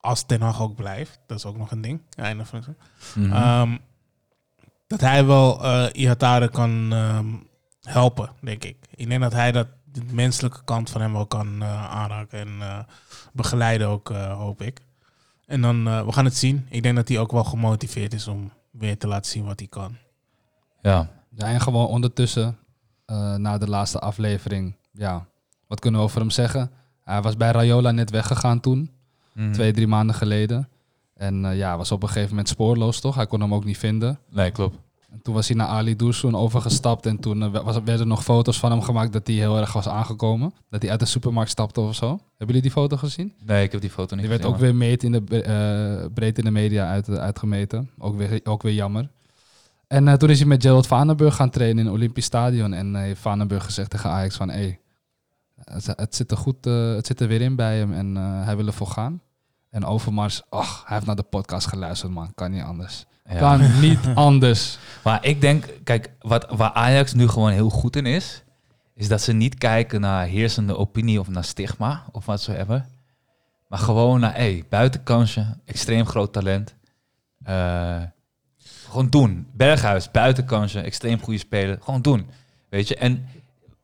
[0.00, 2.00] als Ten Hag ook blijft, dat is ook nog een ding.
[2.16, 2.68] Einde van het
[3.14, 3.32] Mhm.
[3.32, 3.76] Ehm,
[4.86, 6.92] dat hij wel eh Ihatare kan
[7.82, 8.76] helpen, denk ik.
[8.94, 12.48] Ik denk dat hij dat, de menselijke kant van hem wel kan eh, aanraken en
[12.60, 12.78] eh,
[13.32, 14.80] begeleiden ook, hoop ik.
[15.46, 16.66] En dan, we gaan het zien.
[16.70, 19.68] Ik denk dat hij ook wel gemotiveerd is om weer te laten zien wat hij
[19.68, 19.96] kan.
[20.82, 21.16] ja.
[21.36, 22.58] Ja, en gewoon ondertussen,
[23.04, 25.26] eh, na de laatste aflevering, ja,
[25.66, 26.70] wat kunnen we over hem zeggen?
[27.04, 28.90] Hij was bij Rayola net weggegaan toen,
[29.34, 29.52] Mhm.
[29.52, 30.68] twee, drie maanden geleden.
[31.14, 33.14] En eh, ja, was op een gegeven moment spoorloos, toch?
[33.14, 34.18] Hij kon hem ook niet vinden.
[34.30, 34.76] Nee, klopt.
[35.10, 38.58] En toen was hij naar Ali Dursun overgestapt en toen eh, was, werden nog foto's
[38.58, 40.54] van hem gemaakt dat hij heel erg was aangekomen.
[40.70, 42.08] Dat hij uit de supermarkt stapte of zo.
[42.08, 43.34] Hebben jullie die foto gezien?
[43.44, 46.12] Nee, ik heb die foto niet Die werd gezien, ook weer meet in de, eh,
[46.14, 47.90] breed in de media uit, uitgemeten.
[47.98, 49.10] Ook weer, ook weer jammer.
[49.86, 52.72] En eh, toen is hij met Gerald Vanenburg gaan trainen in het Olympisch Stadion.
[52.72, 54.50] En eh, heeft Vanenburg gezegd tegen Ajax van...
[54.50, 54.80] Hey,
[55.64, 58.44] het, het zit er goed, eh, het zit er weer in bij hem en eh,
[58.44, 59.22] hij wil ervoor gaan.
[59.70, 62.34] En Overmars, ach, hij heeft naar de podcast geluisterd, man.
[62.34, 63.06] Kan niet anders.
[63.36, 64.78] Kan niet anders.
[65.02, 68.42] Maar ik denk, kijk, wat, waar Ajax nu gewoon heel goed in is,
[68.94, 72.88] is dat ze niet kijken naar heersende opinie of naar stigma of wat zo hebben.
[73.68, 76.74] Maar gewoon naar, hé, buitenkansje, extreem groot talent.
[77.42, 78.02] Eh,
[78.88, 79.46] gewoon doen.
[79.52, 81.78] Berghuis, buitenkansje, extreem goede speler.
[81.80, 82.30] Gewoon doen.
[82.68, 83.26] Weet je, en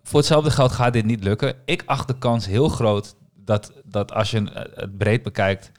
[0.02, 1.54] voor hetzelfde geld gaat dit niet lukken.
[1.64, 5.70] Ik acht de kans heel groot dat, dat als je eh, het breed bekijkt,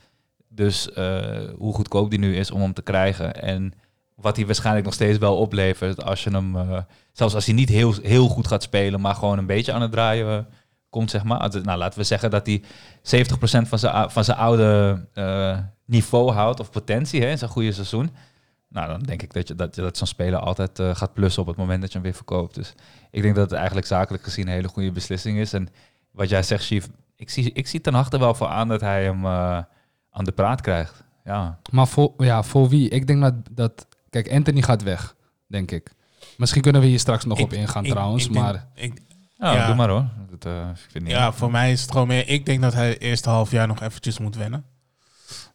[0.55, 3.41] dus eh, hoe goedkoop die nu is om hem te krijgen.
[3.41, 3.73] En
[4.15, 6.77] wat hij waarschijnlijk nog steeds wel oplevert als je hem, eh,
[7.11, 9.91] zelfs als hij niet heel, heel goed gaat spelen, maar gewoon een beetje aan het
[9.91, 10.53] draaien eh,
[10.89, 11.49] komt, zeg maar.
[11.63, 12.63] Nou, laten we zeggen dat hij
[13.01, 14.99] 70% van zijn, van zijn oude
[15.85, 18.09] niveau houdt, of potentie, hè, in zijn goede seizoen.
[18.69, 21.57] Nou, dan denk ik dat, je, dat, dat zo'n speler altijd gaat plussen op het
[21.57, 22.55] moment dat je hem weer verkoopt.
[22.55, 22.73] Dus
[23.11, 25.53] ik denk dat het eigenlijk zakelijk gezien een hele goede beslissing is.
[25.53, 25.69] En
[26.11, 29.03] wat jij zegt, Chief, ik zie, ik zie ten achter wel voor aan dat hij
[29.03, 29.25] hem
[30.15, 31.03] aan de praat krijgt.
[31.23, 32.89] Ja, Maar voor, ja, voor wie?
[32.89, 33.87] Ik denk dat, dat...
[34.09, 35.15] Kijk, Anthony gaat weg,
[35.47, 35.93] denk ik.
[36.37, 38.67] Misschien kunnen we hier straks nog Ik- op ingaan ik- trouwens, ik denk- maar...
[38.73, 39.01] ik,
[39.37, 39.65] ja, Ja.
[39.67, 40.05] doe maar hoor.
[40.29, 42.27] Dat, eh, ik vind niet ja, voor mij is het gewoon meer...
[42.27, 44.65] Ik denk dat hij het eerste half jaar nog eventjes moet wennen.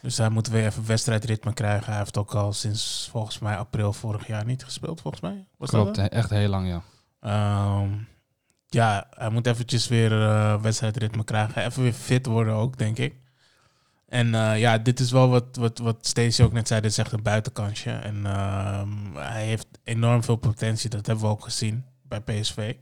[0.00, 1.86] Dus hij moet weer even wedstrijdritme krijgen.
[1.90, 5.46] Hij heeft ook al sinds volgens mij april vorig jaar niet gespeeld, volgens mij.
[5.56, 6.82] Was dat Klopt, hè, echt heel lang, ja.
[7.20, 7.88] Ehm,
[8.68, 11.64] ja, hij moet eventjes weer eh, wedstrijdritme krijgen.
[11.64, 13.14] Even weer fit worden ook, denk ik.
[14.10, 16.80] En eh, ja, dit is wel wat, wat, wat Stacey ook net zei.
[16.80, 17.90] Dit is echt een buitenkansje.
[17.90, 20.90] En ehm, hij heeft enorm veel potentie.
[20.90, 22.74] Dat hebben we ook gezien bij PSV.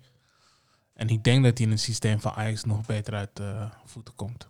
[0.95, 4.14] En ik denk dat hij in het systeem van Ajax nog beter uit de voeten
[4.14, 4.49] komt.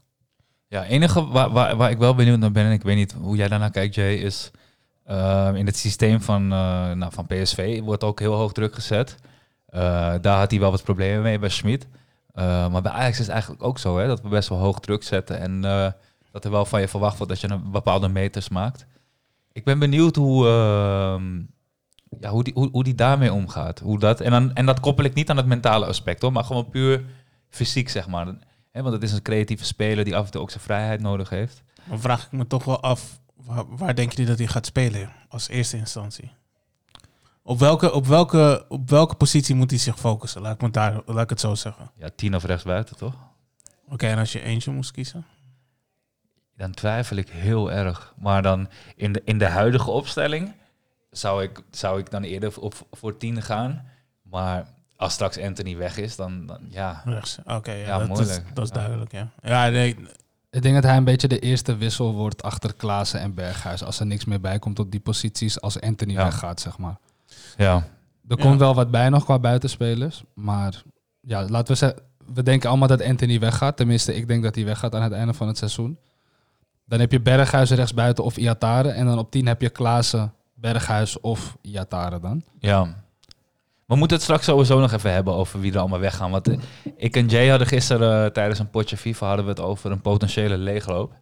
[0.69, 3.37] Ja, enige waar, waar, waar ik wel benieuwd naar ben, en ik weet niet hoe
[3.37, 4.51] jij daarnaar kijkt, Jay, is
[5.09, 9.17] eh, in het systeem van, eh, nou, van PSV wordt ook heel hoog druk gezet.
[9.67, 11.87] Eh, daar had hij wel wat problemen mee bij Schmid.
[12.35, 15.03] Maar bij Ajax is het eigenlijk ook zo, hè, dat we best wel hoog druk
[15.03, 15.61] zetten en
[16.31, 18.87] dat er wel van je verwacht wordt dat je een bepaalde meters maakt.
[19.53, 21.43] Ik ben benieuwd hoe, ehm,
[22.21, 23.79] ja, hoe, die, hoe, hoe die daarmee omgaat.
[23.79, 26.45] Hoe dat, en, dan, en dat koppel ik niet aan het mentale aspect, hoor, maar
[26.45, 27.05] gewoon puur
[27.49, 28.25] fysiek, zeg maar.
[28.73, 31.63] Want het is een creatieve speler die af en toe ook zijn vrijheid nodig heeft.
[31.89, 35.13] Dan vraag ik me toch wel af, waar, waar denken jullie dat hij gaat spelen
[35.29, 36.31] als eerste instantie?
[37.43, 40.41] Op welke, op, welke, op welke positie moet hij zich focussen?
[40.41, 41.91] Laat ik, me daar, laat ik het zo zeggen.
[41.97, 43.15] Ja, tien of rechtsbuiten, toch?
[43.89, 45.27] Oké, en als je eentje moest kiezen?
[46.59, 48.15] Dan twijfel ik heel erg.
[48.19, 50.53] Maar dan in de, in de huidige opstelling
[51.11, 53.87] zou ik, zou ik dan eerder op, voor tien gaan.
[54.23, 54.67] Maar
[54.97, 57.03] als straks Anthony weg is, dan, dan ja.
[57.05, 57.39] Rechts.
[57.45, 58.55] Oké, ja, Ja, dat, is, moeilijk.
[58.55, 59.29] dat is duidelijk, ja.
[59.43, 59.97] Ja, nee,
[60.51, 63.83] Ik denk dat hij een beetje de eerste wissel wordt achter Klaassen en Berghuis.
[63.85, 66.25] Als er niks meer bij komt op die posities als Anthony Ja.
[66.25, 66.97] weggaat, zeg maar.
[67.57, 67.75] Ja,
[68.29, 68.43] Er Ja.
[68.45, 70.23] komt wel wat bij nog qua buitenspelers.
[70.35, 70.83] Maar
[71.21, 72.03] ja, laten we zeggen,
[72.35, 73.77] we denken allemaal dat Anthony weggaat.
[73.77, 75.99] Tenminste, ik denk dat hij weggaat aan het einde van het seizoen.
[76.89, 78.89] Dan heb je Berghuis rechtsbuiten of Iatare.
[78.89, 82.43] En dan op 10 heb je Klaassen, Berghuis of Iatare dan.
[82.59, 83.07] ja.
[83.87, 86.31] We moeten het straks sowieso nog even hebben over wie er allemaal weggaan.
[86.31, 86.59] Want eh,
[86.97, 90.01] ik en Jay hadden gisteren eh, tijdens een potje FIFA hadden we het over een
[90.01, 91.13] potentiële leegloop.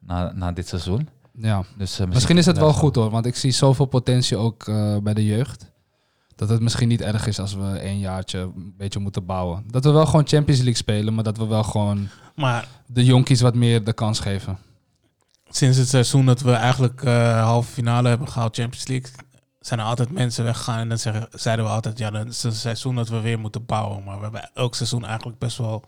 [0.00, 1.08] Na, na dit seizoen.
[1.36, 1.64] Ja.
[1.78, 4.96] Dus, eh, Misschien is het wel goed hoor, want ik zie zoveel potentie ook eh,
[5.02, 5.70] bij de jeugd.
[6.34, 9.64] Dat het misschien niet erg is als we een jaartje een beetje moeten bouwen.
[9.66, 13.40] Dat we wel gewoon Champions League spelen, maar dat we wel gewoon maar de jonkies
[13.40, 14.58] wat meer de kans geven.
[15.56, 19.10] Sinds het seizoen dat we eigenlijk eh halve finale hebben gehaald, Champions League,
[19.60, 20.78] zijn er altijd mensen weggegaan.
[20.78, 23.66] En dan zeggen, zeiden we altijd, ja, dat is een seizoen dat we weer moeten
[23.66, 24.04] bouwen.
[24.04, 25.84] Maar we hebben elk seizoen eigenlijk best wel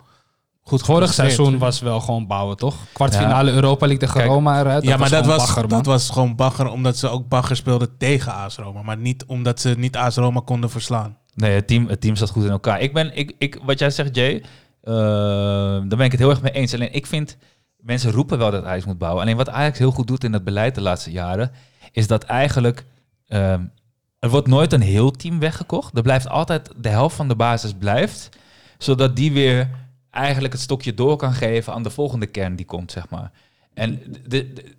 [0.62, 2.77] goed Vorig seizoen was wel gewoon bouwen, toch?
[2.92, 4.85] Kwartfinale Europa League tegen Roma eruit.
[4.85, 8.33] ja, maar dat was, bagger, dat was gewoon bagger, omdat ze ook bagger speelden tegen
[8.33, 8.83] AS Roma.
[8.83, 11.18] Maar niet omdat ze niet AS Roma konden verslaan.
[11.35, 12.81] Nee, het team, het team zat goed in elkaar.
[12.81, 14.35] Ik ben, ik, ik, wat jij zegt, Jay,
[14.83, 16.74] eh, daar ben ik het heel erg mee eens.
[16.74, 17.37] Alleen ik vind
[17.84, 19.22] mensen roepen wel dat Ajax moet bouwen.
[19.22, 21.50] Alleen wat Ajax heel goed doet in het beleid de laatste jaren,
[21.92, 22.84] is dat eigenlijk
[23.28, 23.64] ehm,
[24.18, 25.96] er wordt nooit een heel team weggekocht.
[25.96, 28.28] Er blijft altijd de helft van de basis blijft,
[28.78, 29.70] zodat die weer
[30.10, 33.30] eigenlijk het stokje door kan geven aan de volgende kern die komt, zeg maar.
[33.74, 34.74] En de, de-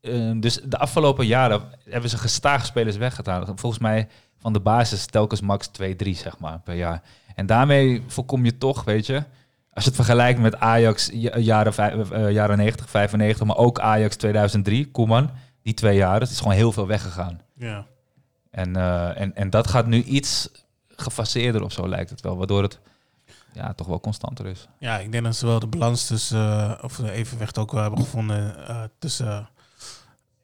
[0.00, 3.58] eh, dus de afgelopen jaren hebben ze gestaag spelers weggedaan.
[3.58, 7.02] Volgens mij van de basis telkens max 2, 3 zeg maar per jaar.
[7.34, 9.22] En daarmee voorkom je toch, weet je,
[9.76, 11.72] als je het vergelijkt met Ajax jaren,
[12.12, 15.30] eh, jaren 90, 95, maar ook Ajax 2003, Koeman,
[15.62, 17.40] die twee jaar, het is gewoon heel veel weggegaan.
[17.54, 17.86] Ja.
[18.50, 20.50] En, eh, en, en dat gaat nu iets
[20.88, 22.78] gefaseerder of zo lijkt het wel, waardoor het
[23.52, 24.68] ja, toch wel constanter is.
[24.78, 26.38] ja, ik denk dat ze wel de balans tussen,
[26.78, 29.48] eh, of de evenwicht ook wel hebben gevonden eh, tussen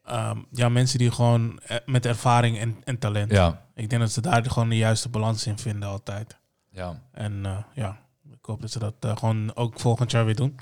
[0.05, 3.31] ehm, ja, mensen die gewoon eh, met ervaring en, en talent.
[3.31, 6.37] Ja, Ik denk dat ze daar gewoon de juiste balans in vinden altijd.
[6.69, 6.99] ja.
[7.11, 7.97] En eh, ja,
[8.43, 10.55] ik hoop dat ze dat eh, gewoon ook volgend jaar weer doen.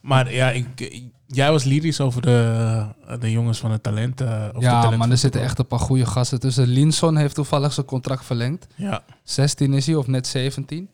[0.00, 2.84] Maar ja, ik, ik- jij was lyrisch over de,
[3.20, 4.20] de jongens van het talent.
[4.20, 6.66] eh, Ja, talent maar er zitten echt een paar goede gasten tussen.
[6.66, 8.66] Linson heeft toevallig zijn contract verlengd.
[8.74, 10.90] Ja, 16 is hij, of net 17.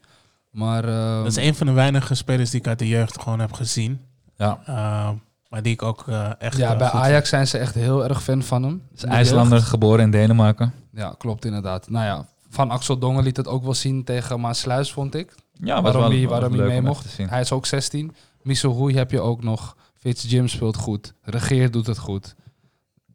[0.50, 3.38] Maar ehm, dat is een van de weinige spelers die ik uit de jeugd gewoon
[3.40, 4.00] heb gezien.
[4.36, 4.60] ja.
[4.68, 5.10] Uh,
[5.48, 8.04] maar die ik ook eh, echt ja, eh, bij goed Ajax zijn ze echt heel
[8.08, 8.82] erg fan van hem.
[8.94, 10.72] Is IJslander geboren in Denemarken.
[10.92, 11.90] Ja, klopt inderdaad.
[11.90, 15.34] Nou ja, Van Axel Dongen liet het ook wel zien tegen Maasluis, vond ik.
[15.60, 17.16] Ja, waarom wel- hij, waarom hij mee mocht.
[17.16, 18.14] Hij is ook 16.
[18.42, 19.76] Miso heb je ook nog.
[19.94, 21.14] Fitz Jim speelt goed.
[21.22, 22.34] Regeer doet het goed.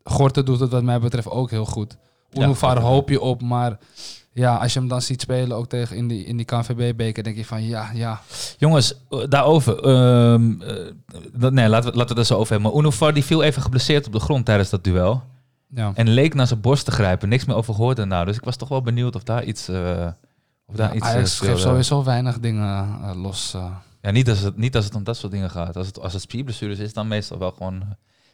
[0.03, 1.97] Gorten doet het wat mij betreft ook heel goed.
[2.31, 2.59] Ja, goed.
[2.61, 3.77] hoop je op, maar
[4.31, 7.35] ja, als je hem dan ziet spelen ook tegen in die, in die KNVB-beker, denk
[7.35, 8.21] je van ja, ja.
[8.57, 8.93] Jongens,
[9.29, 9.75] daarover.
[11.33, 12.93] dat, nee, laten we, laten we het zo over hebben.
[12.99, 15.23] Maar die viel even geblesseerd op de grond tijdens dat duel.
[15.75, 15.91] ja.
[15.95, 17.29] En leek naar zijn borst te grijpen.
[17.29, 18.25] Niks meer over gehoord daarna.
[18.25, 19.67] Dus ik was toch wel benieuwd of daar iets...
[19.67, 20.07] eh
[20.69, 23.53] of daar iets eh, Ajax geeft sowieso weinig dingen eh, los.
[23.53, 23.75] eh.
[24.01, 25.75] Ja, niet als, het, niet als het om dat soort dingen gaat.
[25.75, 27.83] Als het, als het spierblessures is, dan meestal wel gewoon...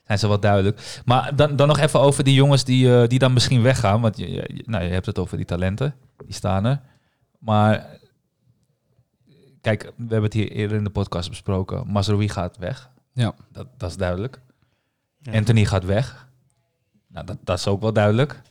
[0.05, 1.01] zijn ze wel duidelijk.
[1.05, 4.01] Maar dan, dan nog even over die jongens die, eh, die dan misschien weggaan.
[4.01, 5.95] Want je, je, nou, je hebt het over die talenten.
[6.25, 6.81] Die staan er.
[7.39, 7.85] Maar...
[9.61, 11.91] Kijk, we hebben het hier eerder in de podcast besproken.
[11.91, 12.89] Mazraoui gaat weg.
[13.13, 13.33] Ja.
[13.51, 14.41] Dat, dat is duidelijk.
[15.19, 15.33] Ja.
[15.33, 16.27] Anthony gaat weg.
[17.07, 18.41] Nou, dat, dat is ook wel duidelijk.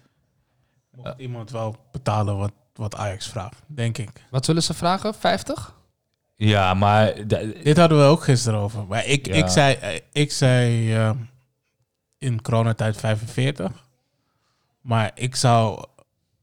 [0.96, 4.10] Mocht iemand wel betalen wat, wat Ajax vraagt, denk ik.
[4.30, 5.14] Wat zullen ze vragen?
[5.14, 5.74] 50?
[6.36, 7.26] Ja, maar...
[7.62, 8.84] Dit hadden we ook gisteren over.
[8.86, 9.34] Maar ik, Ja.
[9.34, 11.10] ik zei, eh, ik zei eh,
[12.18, 13.70] in coronatijd 45.
[14.80, 15.84] Maar ik zou...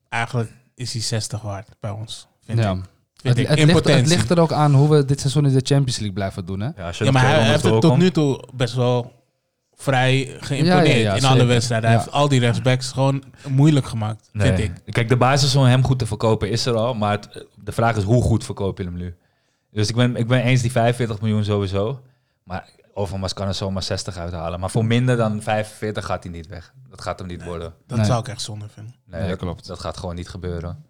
[0.10, 2.72] Eigenlijk is hij 60 waard bij ons, vind Ja.
[2.72, 2.80] ik.
[3.22, 4.08] Het, ligt, het potentie.
[4.15, 6.60] ligt er ook aan hoe we dit seizoen in de Champions League blijven doen.
[6.60, 6.70] Hè?
[6.76, 9.21] ja, Ja, maar hij, heeft het tot nu toe best wel
[9.82, 11.89] vrij geïmponeerd Ja, ja, ja, in alle wedstrijden.
[11.89, 12.04] Hij Ja.
[12.04, 14.48] heeft al die rechtsbacks gewoon moeilijk gemaakt, Nee.
[14.56, 14.94] vind ik.
[14.94, 16.94] Kijk, de basis om hem goed te verkopen is er al.
[16.94, 19.15] Maar het- de vraag is hoe goed verkoop je hem nu?
[19.72, 22.02] Dus ik ben, ik ben eens die 45 miljoen sowieso.
[22.44, 24.60] Maar Overmars kan er zomaar 60 uithalen.
[24.60, 26.74] Maar voor minder dan 45 gaat hij niet weg.
[26.89, 27.74] Dat gaat hem niet worden.
[27.88, 28.06] Dat Nee.
[28.08, 28.96] zou ik echt zonde vinden.
[29.06, 29.67] Nee, Nee, dat klopt.
[29.67, 30.84] Dat gaat gewoon niet gebeuren.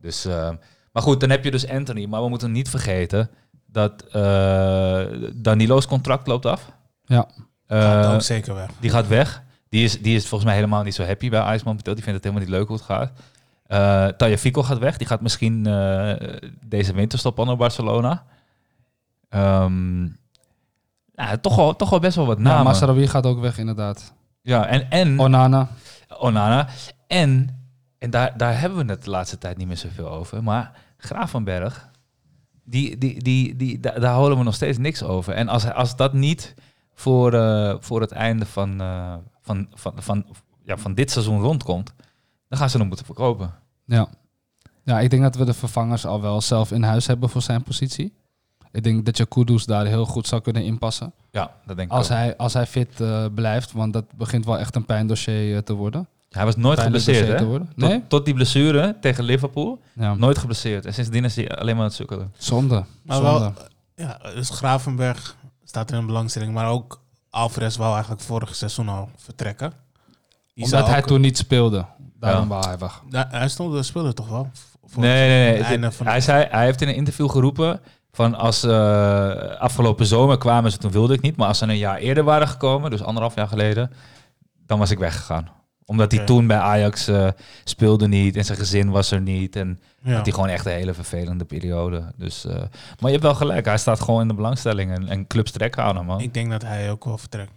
[0.00, 0.50] Dus, eh,
[0.92, 2.06] maar goed, dan heb je dus Anthony.
[2.06, 3.30] Maar we moeten niet vergeten
[3.66, 6.72] dat eh, Danilo's contract loopt af.
[7.04, 7.28] Ja.
[7.80, 8.70] Gaat Eh, ook zeker weg.
[8.80, 9.42] die gaat weg.
[9.68, 11.94] Die is, die is volgens mij helemaal niet zo happy bij Ajax momenteel.
[11.94, 13.12] Die vindt het helemaal niet leuk hoe het gaat.
[13.66, 14.96] Eh Taya Fico gaat weg.
[14.96, 18.24] Die gaat misschien eh, deze winterstop al naar Barcelona.
[19.28, 20.04] Ehm,
[21.14, 22.64] ja, toch, wel, toch wel best wel wat Ja, namen.
[22.64, 24.12] Mazraoui gaat ook weg, inderdaad.
[24.42, 25.68] ja, en, en Onana.
[26.18, 26.68] Onana.
[27.06, 27.58] En,
[27.98, 30.42] en daar, daar hebben we het de laatste tijd niet meer zoveel over.
[30.42, 31.88] Maar Gravenberg,
[32.64, 35.34] die, die, die, die, daar, daar houden we nog steeds niks over.
[35.34, 36.54] En als, als dat niet
[36.94, 40.24] voor, eh, voor het einde van, eh, van, van, van,
[40.64, 41.92] ja, van dit seizoen rondkomt,
[42.48, 43.54] dan gaan ze hem moeten verkopen.
[43.84, 44.08] Ja.
[44.84, 47.62] ja, ik denk dat we de vervangers al wel zelf in huis hebben voor zijn
[47.62, 48.12] positie.
[48.72, 51.12] Ik denk dat je Kudus daar heel goed zou kunnen inpassen.
[51.30, 52.16] Ja, dat denk ik Als ook.
[52.16, 56.08] hij, als hij fit eh, blijft, want dat begint wel echt een pijndossier te worden.
[56.30, 57.58] Hij was nooit geblesseerd, hè?
[57.74, 57.98] Nee?
[57.98, 60.14] Tot, tot die blessure tegen Liverpool, Ja.
[60.14, 60.86] nooit geblesseerd.
[60.86, 62.32] En sindsdien is hij alleen maar aan het sukkelen.
[62.38, 62.84] Zonde.
[63.02, 63.30] Maar Zonde.
[63.38, 63.52] wel,
[63.94, 65.36] ja, dus Gravenberg
[65.72, 66.52] staat in een belangstelling.
[66.52, 69.72] Maar ook Alvarez wou eigenlijk vorig seizoen al vertrekken.
[70.54, 71.84] Die Omdat hij ook- toen niet speelde.
[72.20, 72.48] Daarom Ja.
[72.48, 73.02] wou hij weg.
[73.10, 74.50] Ja, hij stond, speelde toch wel?
[74.84, 75.56] Voor Nee, nee, nee.
[75.58, 77.80] het einde van hij, zei, hij heeft in een interview geroepen
[78.12, 81.36] van als eh, afgelopen zomer kwamen ze, toen wilde ik niet.
[81.36, 83.92] Maar als ze een jaar eerder waren gekomen, dus anderhalf jaar geleden,
[84.66, 85.48] dan was ik weggegaan.
[85.84, 87.28] Omdat hij toen bij Ajax eh,
[87.64, 89.56] speelde niet en zijn gezin was er niet.
[89.56, 90.14] En ja.
[90.14, 92.12] had hij gewoon echt een hele vervelende periode.
[92.16, 95.26] Dus, eh, maar je hebt wel gelijk, hij staat gewoon in de belangstelling en, en
[95.26, 96.20] clubs trekken aan hem, man.
[96.20, 97.52] Ik denk dat hij ook wel vertrekt.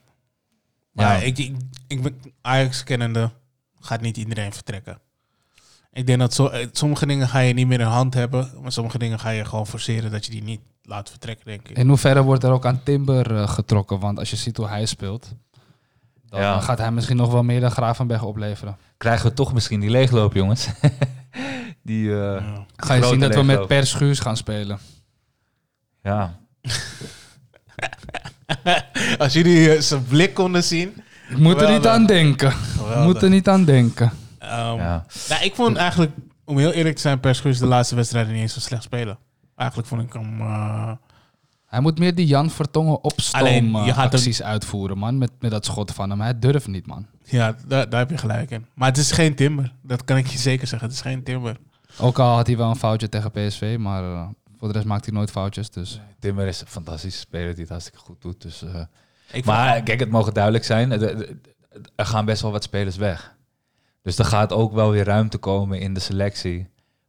[0.91, 1.25] Maar Ja.
[1.25, 1.55] ik, ik,
[1.88, 3.31] ik ben Ajax kennende
[3.79, 4.99] gaat niet iedereen vertrekken.
[5.91, 8.71] Ik denk dat zo, eh, sommige dingen ga je niet meer in hand hebben, maar
[8.71, 11.77] sommige dingen ga je gewoon forceren dat je die niet laat vertrekken, denk ik.
[11.77, 13.99] In hoeverre wordt er ook aan Timber getrokken?
[13.99, 15.33] Want als je ziet hoe hij speelt,
[16.36, 16.60] dan Ja.
[16.60, 18.78] gaat hij misschien nog wel meer dan Gravenberg opleveren.
[18.98, 20.67] Krijgen we toch misschien die leegloop, jongens?
[21.84, 22.65] die, eh, Ja.
[22.76, 23.67] Ga je zien dat we met.
[23.67, 24.80] Per Schuurs gaan spelen.
[26.04, 26.38] ja.
[29.17, 30.93] Als jullie eh, zijn blik konden zien.
[31.30, 32.52] Ik moet er niet aan denken.
[32.52, 33.04] Geweldig.
[33.04, 34.12] moet er niet aan denken.
[34.39, 35.06] Ehm, ja.
[35.30, 36.12] nou, ik vond eigenlijk,
[36.45, 39.17] om heel eerlijk te zijn, Per Schuurs de laatste wedstrijden niet eens zo slecht spelen.
[39.56, 40.41] Eigenlijk vond ik hem...
[40.41, 40.91] eh,
[41.75, 45.17] Hij moet meer die Jan Vertongen opstoom eh, gaat hem- acties uitvoeren, man.
[45.17, 46.21] Met, met dat schot van hem.
[46.21, 47.05] Hij durft niet, man.
[47.23, 48.65] ja, daar, daar heb je gelijk in.
[48.73, 49.73] Maar het is geen Timber.
[49.81, 50.88] Dat kan ik je zeker zeggen.
[50.88, 51.57] Het is geen Timber.
[51.99, 55.05] Ook al had hij wel een foutje tegen PSV, maar eh, voor de rest maakt
[55.05, 55.69] hij nooit foutjes.
[55.69, 58.41] Dus Timmer is een fantastische speler die het hartstikke goed doet.
[58.41, 58.81] Dus, eh,
[59.31, 60.91] Ik maar kijk, het mogen duidelijk zijn.
[60.91, 61.38] er- er-
[61.95, 63.35] Er gaan best wel wat spelers weg.
[64.01, 66.67] Dus er gaat ook wel weer ruimte komen in de selectie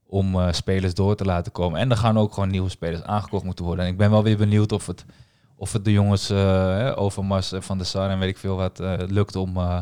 [0.09, 1.81] om eh, spelers door te laten komen.
[1.81, 3.85] En er gaan ook gewoon nieuwe spelers aangekocht moeten worden.
[3.85, 5.05] En ik ben wel weer benieuwd of het,
[5.57, 6.37] of het de jongens eh,
[6.77, 9.79] hè, Overmars en Van der Sar en weet ik veel wat eh, lukt om, eh,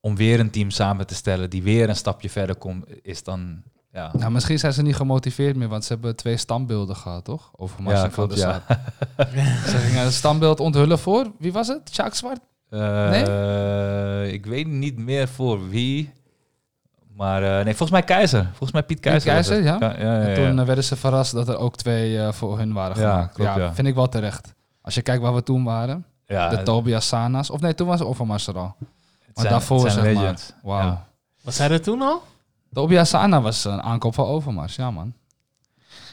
[0.00, 3.62] om weer een team samen te stellen die weer een stapje verder komt, is dan...
[3.92, 7.50] Ja, nou, misschien zijn ze niet gemotiveerd meer, want ze hebben twee standbeelden gehad, toch?
[7.56, 8.62] Over Mars Ja, en Van der ja.
[8.66, 8.78] Sar.
[9.66, 11.90] Ze gingen een standbeeld onthullen voor, wie was het?
[11.92, 12.40] Sjaak Zwart?
[12.68, 16.12] Eh, Ik weet niet meer voor wie.
[17.16, 18.44] Maar eh, nee, volgens mij Keizer.
[18.48, 19.62] Volgens mij Piet Keizer.
[19.62, 19.76] ja?
[19.80, 22.72] ja, ja, En toen eh, werden ze verrast dat er ook twee eh, voor hun
[22.72, 23.34] waren Ja, gemaakt.
[23.34, 23.74] klopt, ja, ja.
[23.74, 24.54] vind ik wel terecht.
[24.82, 27.50] Als je kijkt waar we toen waren, Ja, de Tobias Sana's.
[27.50, 28.74] Of nee, toen was Overmars er al.
[28.78, 28.88] Maar
[29.34, 30.34] zijn- daarvoor zeg maar.
[30.62, 30.86] Wauw.
[30.86, 31.06] Ja.
[31.42, 32.22] Wat zei er toen al?
[32.72, 35.12] Tobias Sana was een aankoop van Overmars, ja man.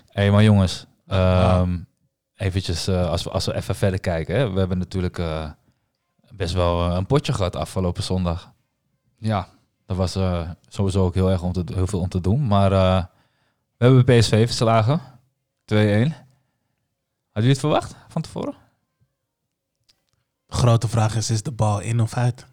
[0.09, 0.85] Hé, maar jongens.
[1.05, 1.49] Ja.
[1.59, 1.77] ehm,
[2.35, 4.35] eventjes, eh, als, we, als we even verder kijken.
[4.35, 4.51] Hè.
[4.51, 5.49] We hebben natuurlijk eh,
[6.31, 8.51] best wel een potje gehad afgelopen zondag.
[9.17, 9.47] Ja,
[9.91, 12.47] Dat was eh, sowieso ook heel, erg om te, heel veel om te doen.
[12.47, 13.03] Maar eh,
[13.77, 14.99] we hebben PSV verslagen.
[14.99, 15.03] 2-1.
[15.73, 16.13] Had
[17.33, 18.53] jullie het verwacht van tevoren?
[20.45, 22.45] De grote vraag is, is de bal in of uit?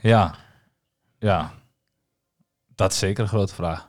[0.00, 0.34] Ja.
[1.18, 1.50] Ja.
[2.74, 3.80] Dat is zeker een grote vraag.
[3.80, 3.88] En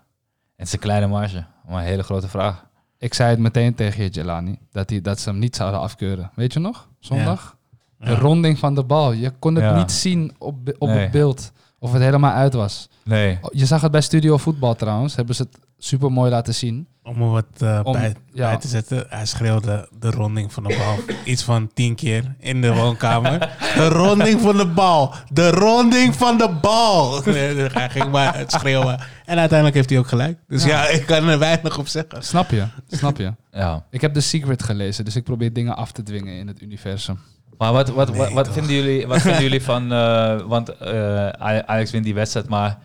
[0.56, 2.66] het is een kleine marge, maar een hele grote vraag.
[2.98, 6.32] ik zei het meteen tegen je, Jelani, dat, die, dat ze hem niet zouden afkeuren.
[6.36, 6.90] Weet je nog?
[7.00, 7.58] Zondag?
[7.98, 8.18] De Ja.
[8.18, 9.12] ronding van de bal.
[9.12, 9.76] Je kon het Ja.
[9.78, 10.98] niet zien op, op Nee.
[10.98, 12.90] het beeld of het helemaal uit was.
[13.04, 13.40] Nee.
[13.52, 15.16] Je zag het bij Studio Voetbal trouwens.
[15.16, 16.88] Hebben ze het super mooi laten zien.
[17.04, 18.48] Om er wat eh, Om- bij, ja.
[18.50, 19.06] bij te zetten.
[19.10, 21.16] Hij schreeuwde de ronding van de bal.
[21.26, 23.40] Iets van tien keer in de woonkamer.
[23.76, 25.14] De ronding van de bal.
[25.32, 27.22] De ronding van de bal.
[27.26, 29.00] Nee, Hij ging maar het schreeuwen.
[29.26, 30.40] En uiteindelijk heeft hij ook gelijk.
[30.48, 32.24] Dus ja, ik kan er weinig op zeggen.
[32.24, 32.66] Snap je?
[32.88, 33.34] Snap je?
[33.52, 33.86] Ja.
[33.90, 37.20] Ik heb The Secret gelezen, dus ik probeer dingen af te dwingen in het universum.
[37.62, 39.92] Maar wat, wat, wat, vinden jullie, wat vinden jullie van...
[39.92, 42.80] eh, want Aj- Ajax wint die wedstrijd, maar...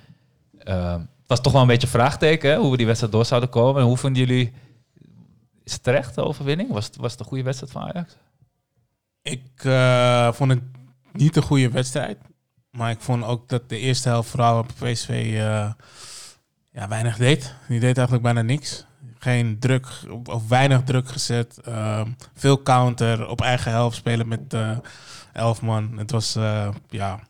[0.58, 3.24] eh, het was toch wel een beetje een vraagteken, hè, hoe we die wedstrijd door
[3.24, 3.80] zouden komen.
[3.80, 4.52] En hoe vinden jullie...
[5.64, 6.72] Is het terecht, de overwinning?
[6.72, 8.16] Was het, was het een goede wedstrijd van Ajax?
[9.22, 10.62] Ik eh, vond het
[11.12, 12.18] niet een goede wedstrijd.
[12.70, 15.30] Maar ik vond ook dat de eerste helft vooral op PSV
[16.72, 17.54] ja, weinig deed.
[17.68, 18.86] Die deed eigenlijk bijna niks.
[19.26, 19.86] Geen druk
[20.24, 21.60] of weinig druk gezet.
[21.64, 24.78] Ehm, veel counter op eigen helft spelen met eh
[25.32, 25.98] elf man.
[25.98, 27.20] Het was eh, ja.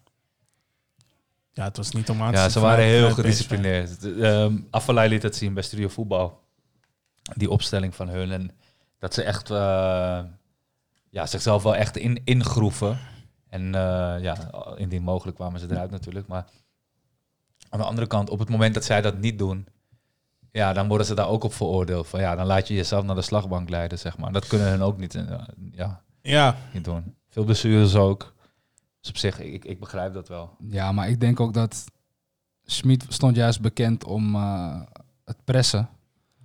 [1.53, 4.05] Ja, het was niet om aan te Ja, ze waren heel gedisciplineerd.
[4.05, 6.41] Um, Afvalai liet het zien bij Studio Voetbal.
[7.35, 8.31] Die opstelling van hun.
[8.31, 8.51] En
[8.99, 10.21] dat ze echt eh,
[11.11, 12.99] ja, zichzelf wel echt in, ingroeven.
[13.49, 13.73] En
[14.21, 14.37] ja,
[14.77, 16.27] indien mogelijk kwamen ze eruit natuurlijk.
[16.27, 16.45] Maar
[17.69, 19.67] aan de andere kant, op het moment dat zij dat niet doen...
[20.57, 22.07] Ja, dan worden ze daar ook op veroordeeld.
[22.07, 24.33] Van ja, dan laat je jezelf naar de slagbank leiden, zeg maar.
[24.33, 25.39] Dat kunnen hun ook niet, eh,
[25.73, 27.15] ja, Ja, niet doen.
[27.29, 28.35] Veel blessures ook.
[29.01, 30.57] Dus op zich, ik, ik begrijp dat wel.
[30.69, 31.85] Ja, maar ik denk ook dat
[32.65, 34.81] Schmid stond juist bekend om eh,
[35.25, 35.89] het pressen.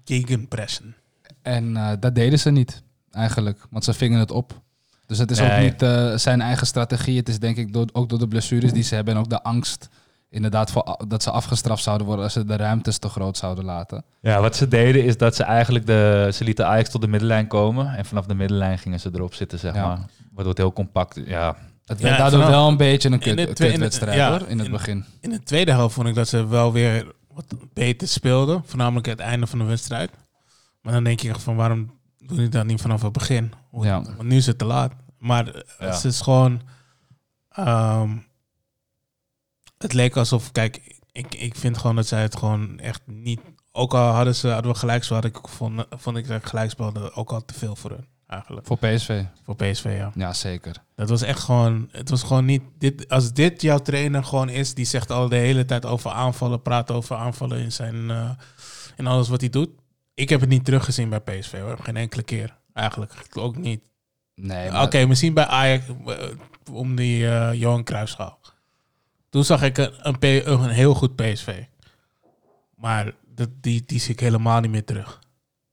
[0.05, 0.95] gegenpressen.
[1.41, 3.65] En eh, dat deden ze niet, eigenlijk.
[3.69, 4.61] Want ze vingen het op.
[5.05, 7.17] Dus het is ook niet eh, zijn eigen strategie.
[7.17, 9.13] Het is denk ik door, ook door de blessures die ze hebben.
[9.13, 9.89] En ook de angst
[10.31, 14.03] inderdaad voor, dat ze afgestraft zouden worden als ze de ruimtes te groot zouden laten.
[14.21, 16.29] Ja, wat ze deden is dat ze eigenlijk de...
[16.33, 17.95] Ze lieten Ajax tot de middenlijn komen.
[17.95, 19.87] En vanaf de middenlijn gingen ze erop zitten, zeg Ja.
[19.87, 19.99] maar.
[20.31, 21.21] Waardoor het heel compact...
[21.25, 23.63] Ja, Het Ja, werd daardoor vanaf- wel een beetje een in kut, de in de-
[23.63, 25.05] kutwedstrijd ja, hoor, in het in- begin.
[25.19, 28.61] In de tweede helft vond ik dat ze wel weer wat beter speelden.
[28.65, 30.11] Voornamelijk het einde van de wedstrijd.
[30.81, 33.53] Maar dan denk je van waarom doe je dat niet vanaf het begin?
[33.71, 34.01] Want, Ja.
[34.01, 34.93] want nu is het te laat.
[35.17, 35.85] Maar eh, Ja.
[35.85, 36.61] het is gewoon...
[37.49, 38.09] ehm,
[39.81, 40.51] het leek alsof...
[40.51, 43.39] Kijk, ik, ik vind gewoon dat zij het gewoon echt niet...
[43.71, 47.15] Ook al hadden, ze, hadden we gelijk, zo had ik, vond, vond ik dat gelijkspel
[47.15, 48.05] ook al te veel voor hun.
[48.27, 48.67] eigenlijk.
[48.67, 49.23] Voor PSV.
[49.43, 50.11] Voor PSV, ja.
[50.15, 50.75] Ja, zeker.
[50.95, 54.73] Dat was echt gewoon, het was gewoon niet, dit, als dit jouw trainer gewoon is,
[54.73, 58.29] die zegt al de hele tijd over aanvallen, praat over aanvallen in zijn, eh,
[58.97, 59.69] in alles wat hij doet.
[60.13, 62.57] Ik heb het niet teruggezien bij PSV hoor, geen enkele keer.
[62.73, 63.81] Eigenlijk ook niet.
[64.35, 66.15] Nee, Oké, misschien bij Ajax eh,
[66.71, 68.39] om die eh Johan Cruijffschaal.
[69.31, 71.63] Toen zag ik een, een, P- een heel goed PSV.
[72.75, 75.19] Maar dat, die, die zie ik helemaal niet meer terug.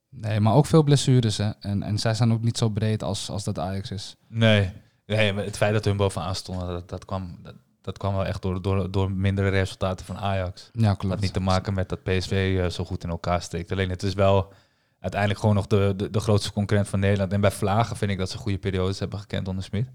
[0.09, 1.37] Nee, maar ook veel blessures.
[1.37, 1.49] Hè?
[1.59, 4.15] En, en zij zijn ook niet zo breed als, als dat Ajax is.
[4.27, 4.71] Nee.
[5.05, 8.25] nee, maar het feit dat hun bovenaan stonden, dat, dat, kwam, dat, dat kwam wel
[8.25, 10.69] echt door, door, door mindere resultaten van Ajax.
[10.73, 11.13] Ja, Dat klopt.
[11.13, 13.71] had niet te maken met dat PSV eh, zo goed in elkaar steekt.
[13.71, 14.53] Alleen het is wel
[14.99, 17.33] uiteindelijk gewoon nog de, de, de grootste concurrent van Nederland.
[17.33, 19.87] En bij Vlagen vind ik dat ze goede periodes hebben gekend onder Smit.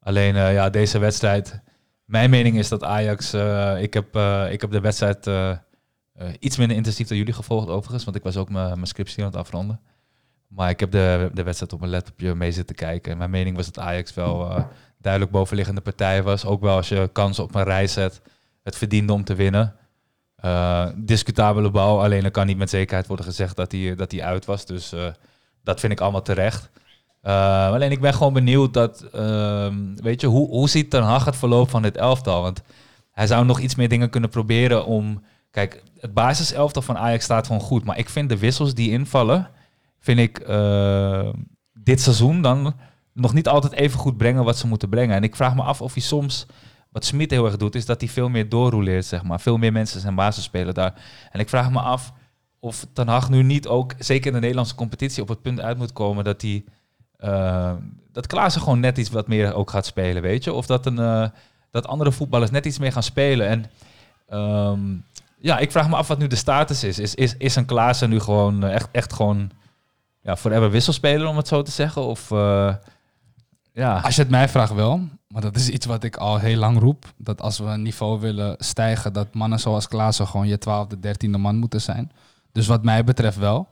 [0.00, 1.60] Alleen eh, ja, deze wedstrijd.
[2.04, 3.32] Mijn mening is dat Ajax.
[3.32, 5.56] eh, ik, heb, eh, ik heb de wedstrijd eh,
[6.38, 8.04] iets minder intensief dan jullie gevolgd, overigens.
[8.04, 9.80] Want ik was ook mijn scriptie aan het afronden.
[10.46, 13.12] Maar ik heb de, de wedstrijd op mijn laptopje mee zitten kijken.
[13.12, 14.66] En mijn mening was dat Ajax wel
[14.98, 16.44] duidelijk bovenliggende partij was.
[16.44, 18.20] Ook wel als je kansen op een rij zet.
[18.62, 19.76] Het verdiende om te winnen.
[20.36, 24.44] Eh, discutabele bal, alleen er kan niet met zekerheid worden gezegd dat hij dat uit
[24.44, 24.66] was.
[24.66, 24.94] Dus
[25.64, 26.70] dat vind ik allemaal terecht.
[27.22, 31.24] Eh, alleen ik ben gewoon benieuwd dat, ehm, weet je, hoe, hoe ziet Ten Hag
[31.24, 32.42] het verloop van dit elftal?
[32.42, 32.62] Want
[33.12, 35.22] hij zou nog iets meer dingen kunnen proberen om...
[35.50, 37.84] Kijk, het basiselftal van Ajax staat gewoon goed.
[37.84, 39.50] Maar ik vind de wissels die invallen,
[39.98, 41.28] vind ik eh,
[41.72, 42.74] dit seizoen dan
[43.12, 45.16] nog niet altijd even goed brengen wat ze moeten brengen.
[45.16, 46.46] En ik vraag me af of hij soms,
[46.90, 49.40] wat Smit heel erg doet, is dat hij veel meer doorroleert, zeg maar.
[49.40, 50.94] Veel meer mensen zijn basis spelen daar.
[51.30, 52.12] En ik vraag me af
[52.60, 55.78] of Ten Hag nu niet ook, zeker in de Nederlandse competitie, op het punt uit
[55.78, 56.64] moet komen dat hij...
[57.22, 57.72] eh,
[58.12, 60.52] dat Klaassen gewoon net iets wat meer ook gaat spelen, weet je?
[60.52, 61.28] Of dat, een, eh,
[61.70, 63.48] dat andere voetballers net iets meer gaan spelen.
[63.48, 63.70] En
[64.28, 64.80] ehm,
[65.38, 66.98] ja, ik vraag me af wat nu de status is.
[66.98, 69.50] Is, is, is een Klaassen nu gewoon eh, echt, echt gewoon
[70.22, 72.02] ja, forever wisselspeler, om het zo te zeggen?
[72.02, 72.74] Of eh,
[73.72, 76.58] ja, Als je het mij vraagt wel, maar dat is iets wat ik al heel
[76.58, 77.12] lang roep.
[77.16, 81.38] Dat als we een niveau willen stijgen, dat mannen zoals Klaassen gewoon je twaalfde, dertiende
[81.38, 82.12] man moeten zijn.
[82.52, 83.68] Dus wat mij betreft wel.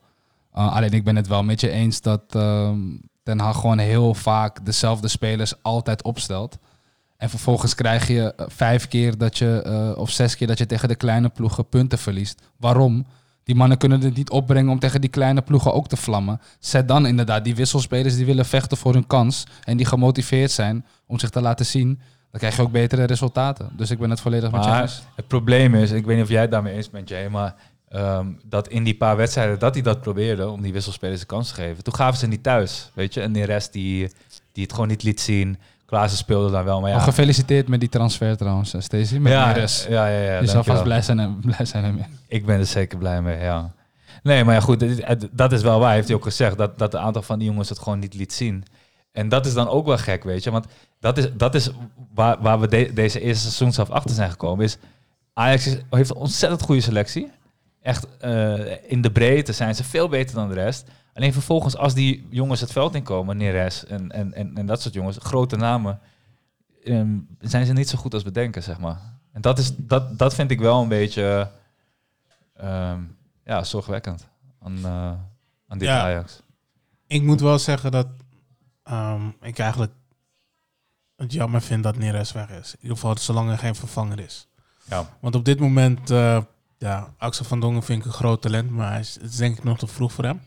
[0.52, 2.78] Alleen ik ben het wel met je eens dat ehm
[3.22, 6.58] Ten Hag gewoon heel vaak dezelfde spelers altijd opstelt.
[7.16, 10.66] En vervolgens krijg je eh, vijf keer dat je, eh, of zes keer dat je
[10.66, 12.42] tegen de kleine ploegen punten verliest.
[12.56, 13.06] Waarom?
[13.44, 16.40] Die mannen kunnen het niet opbrengen om tegen die kleine ploegen ook te vlammen.
[16.58, 20.86] Zet dan inderdaad die wisselspelers die willen vechten voor hun kans en die gemotiveerd zijn
[21.06, 22.00] om zich te laten zien.
[22.30, 23.70] Dan krijg je ook betere resultaten.
[23.76, 25.02] Dus ik ben het volledig met je eens.
[25.14, 27.54] het probleem is, ik weet niet of jij het daarmee eens bent, Jay, maar
[27.90, 31.48] ehm, dat in die paar wedstrijden dat hij dat probeerde om die wisselspelers de kans
[31.48, 33.20] te geven, toen gaven ze niet thuis, weet je.
[33.20, 34.10] En de rest die,
[34.52, 35.58] die het gewoon niet liet zien.
[35.86, 36.96] Klaassen speelde dan wel, maar ja.
[36.96, 39.18] Oh, gefeliciteerd met die transfer trouwens, eh, Stacey.
[39.18, 39.86] Met ja, Neres.
[39.88, 42.04] ja, ja, ja, je zal vast blij zijn, en, blij zijn ermee.
[42.28, 43.72] Ik ben er zeker blij mee, ja.
[44.22, 44.84] Nee, maar ja, goed,
[45.32, 45.94] dat is wel waar.
[45.94, 48.32] Heeft hij ook gezegd dat, dat een aantal van die jongens het gewoon niet liet
[48.32, 48.64] zien.
[49.12, 50.50] En dat is dan ook wel gek, weet je.
[50.50, 50.66] Want
[51.00, 51.70] dat is, dat is
[52.14, 54.64] waar, waar we de- deze eerste seizoen zelf achter zijn gekomen.
[54.64, 54.76] Is
[55.34, 57.30] Ajax heeft een ontzettend goede selectie.
[57.82, 60.88] Echt eh, in de breedte zijn ze veel beter dan de rest.
[61.14, 64.94] Alleen vervolgens, als die jongens het veld inkomen, Neres en, en, en, en dat soort
[64.94, 66.00] jongens, grote namen,
[66.84, 69.00] ehm, zijn ze niet zo goed als we denken, zeg maar.
[69.32, 71.50] En dat, is, dat, dat vind ik wel een beetje
[72.56, 73.00] ehm,
[73.44, 74.28] ja, zorgwekkend
[74.62, 75.12] aan, eh,
[75.66, 76.02] aan dit Ja.
[76.02, 76.42] Ajax.
[77.06, 78.06] Ik moet wel zeggen dat
[78.82, 79.92] ehm, ik eigenlijk
[81.16, 82.74] het jammer vind dat Neres weg is.
[82.74, 84.48] In ieder geval zolang er geen vervanger is.
[84.84, 85.06] Ja.
[85.20, 86.42] Want op dit moment, eh,
[86.80, 89.58] ja, Axel van Dongen vind ik een groot talent, maar hij is, het is denk
[89.58, 90.40] ik nog te vroeg voor hem.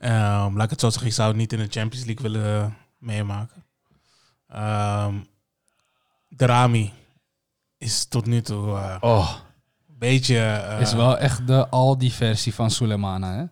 [0.00, 2.62] Ehm, laat ik het zo zeggen, ik zou het niet in de Champions League willen
[2.62, 2.66] eh,
[2.98, 3.64] meemaken.
[4.48, 5.14] Ehm
[6.28, 6.92] Drami
[7.78, 9.32] is tot nu toe eh, Oh,
[9.88, 10.38] een beetje...
[10.38, 13.44] eh, Is wel echt de Aldi-versie van Sulemana, hè?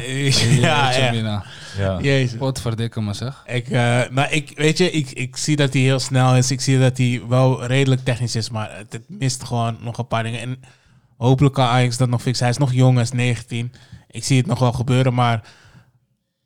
[0.60, 1.12] ja, ja.
[1.12, 1.44] ja.
[1.76, 2.00] ja.
[2.00, 2.38] Jezus.
[2.38, 3.42] Wat verdikke me zeg.
[3.46, 6.50] Ik, eh, nou, ik, weet je, ik, ik zie dat hij heel snel is.
[6.50, 10.06] Ik zie dat hij wel redelijk technisch is, maar het, het mist gewoon nog een
[10.06, 10.40] paar dingen.
[10.40, 10.60] En
[11.16, 12.44] hopelijk kan Ajax dat nog fixen.
[12.44, 13.72] Hij is nog jong, hij is 19.
[14.10, 15.48] Ik zie het nog wel gebeuren, maar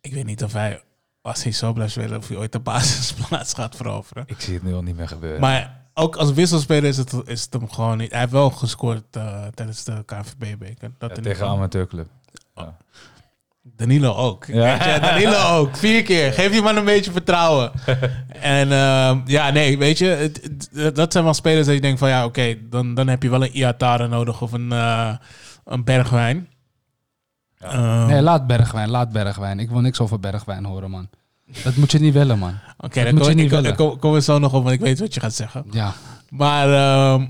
[0.00, 0.82] ik weet niet of hij,
[1.22, 4.24] als hij zo blijft spelen, of hij ooit de basisplaats gaat veroveren.
[4.26, 5.40] Ik zie het nu al niet meer gebeuren.
[5.40, 8.10] Maar ook als wisselspeler is het, is het hem gewoon niet.
[8.10, 10.02] Hij heeft wel gescoord eh, tijdens de
[11.10, 12.08] Ja, in tegen ieder een amateurclub.
[13.62, 14.44] Danilo ook.
[14.44, 14.78] Ja.
[14.78, 15.76] Weet je, Danilo ook.
[15.76, 16.32] Vier keer.
[16.32, 17.70] Geef die man een beetje vertrouwen.
[18.40, 21.98] en ehm, ja, nee, weet je, het- het- dat zijn wel spelers dat je denkt
[21.98, 25.12] van ja, oké, dan, dan heb je wel een Iatare nodig of een, eh,
[25.64, 26.48] een Bergwijn.
[27.58, 27.68] Ja.
[27.70, 29.58] Ehm, Nee, laat Bergwijn, laat Bergwijn.
[29.58, 31.08] Ik wil niks over Bergwijn horen, man.
[31.64, 32.58] Dat moet je niet willen, man.
[32.78, 33.74] Oké, dat moet kom, je niet ik, willen.
[33.76, 35.64] kom, kom er zo nog op, want ik weet wat je gaat zeggen.
[35.70, 35.92] Ja,
[36.28, 37.26] Maar ehm,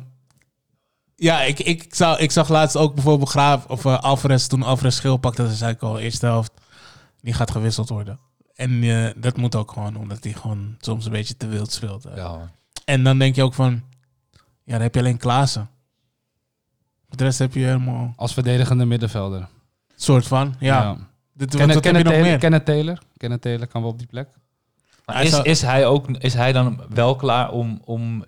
[1.21, 4.97] ja, ik, ik, zou, ik zag laatst ook bijvoorbeeld Graaf of eh, Alvarez toen Alvarez
[4.97, 6.53] schil pakte, dat zei ik al, eerste helft,
[7.21, 8.18] die gaat gewisseld worden.
[8.55, 12.07] En eh, dat moet ook gewoon, omdat hij gewoon soms een beetje te wild speelt.
[12.14, 12.51] Ja,
[12.85, 13.83] En dan denk je ook van,
[14.64, 15.71] ja, dan heb je alleen Klaassen.
[17.09, 19.49] De rest heb je helemaal Als verdedigende middenvelder.
[19.97, 20.97] soort van, ja.
[21.33, 22.39] Dit, wat, Kenneth, wat heb je Kenneth, nog Taylor, meer?
[22.39, 22.99] Kenneth Taylor.
[23.16, 24.29] Kenneth Taylor kan wel op die plek.
[25.05, 28.25] Maar is, is, hij ook, is hij dan wel klaar om, om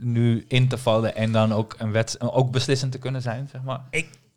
[0.00, 3.62] nu in te vallen en dan ook, een wets, ook beslissend te kunnen zijn, zeg
[3.62, 3.80] maar?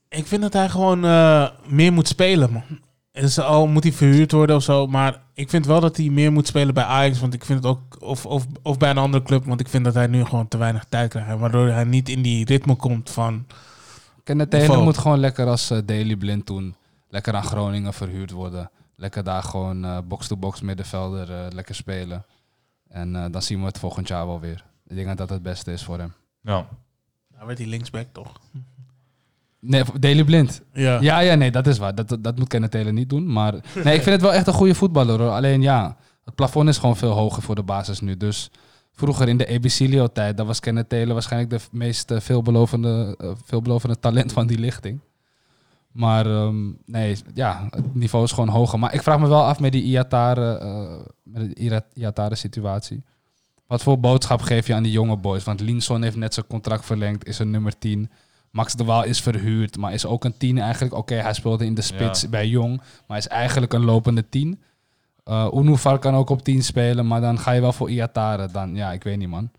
[0.10, 2.80] Ik vind dat hij gewoon eh, meer moet spelen, man.
[3.12, 4.88] Dus al moet hij verhuurd worden of zo.
[4.88, 7.20] Maar ik vind wel dat hij meer moet spelen bij Ajax.
[7.20, 7.98] Want ik vind het ook.
[8.00, 9.46] Of, of, of bij een andere club.
[9.46, 11.40] Want ik vind dat hij nu gewoon te weinig tijd krijgt.
[11.40, 13.46] Waardoor hij niet in die ritme komt van.
[14.24, 16.76] Kenneth Taylor moet gewoon lekker als eh, Daily Blind doen.
[17.10, 18.70] Lekker aan Groningen verhuurd worden.
[18.96, 22.26] Lekker daar gewoon eh, box-to-box middenvelder eh, lekker spelen.
[22.88, 24.64] En eh, dan zien we het volgend jaar wel weer.
[24.88, 26.14] Ik denk dat dat het beste is voor hem.
[26.42, 26.68] Ja.
[27.34, 28.40] Nou werd hij linksback toch?
[29.60, 30.62] Nee, Daily Blind.
[30.74, 31.02] Ja.
[31.02, 31.96] Ja, ja, nee, dat is waar.
[31.96, 33.32] Dat, dat, moet Kenneth Taylor niet doen.
[33.32, 35.20] Maar nee, ik vind het wel echt een goede voetballer.
[35.20, 35.32] Hoor.
[35.32, 38.18] Alleen ja, het plafond is gewoon veel hoger voor de basis nu.
[38.18, 38.52] Dus
[38.92, 44.00] vroeger in de Ebicilio-tijd, dat was Kenneth Taylor waarschijnlijk de meest eh, veelbelovende, eh, veelbelovende
[44.00, 45.00] talent van die lichting.
[45.92, 48.80] Maar ehm, nee, ja, het niveau is gewoon hoger.
[48.80, 50.04] Maar ik vraag me wel af met die eh,
[53.68, 55.44] Wat voor boodschap geef je aan die jonge boys?
[55.44, 58.10] Want Linson heeft net zijn contract verlengd, is een nummer 10.
[58.52, 60.94] Max de Waal is verhuurd, maar is ook een 10 eigenlijk.
[60.94, 62.28] Oké, hij speelde in de spits Ja.
[62.30, 64.62] bij Jong, maar is eigenlijk een lopende 10.
[65.26, 68.48] Uh, Unuvar kan ook op 10 spelen, maar dan ga je wel voor Iatare.
[68.52, 69.50] Dan, ja, ik weet niet, man.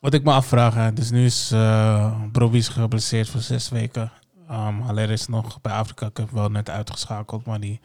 [0.00, 4.12] Wat ik me afvraag, hè, dus nu is uh, Brobbey is geblesseerd voor zes weken.
[4.50, 7.80] Um, Haller is nog bij Afrika Cup wel net uitgeschakeld, maar die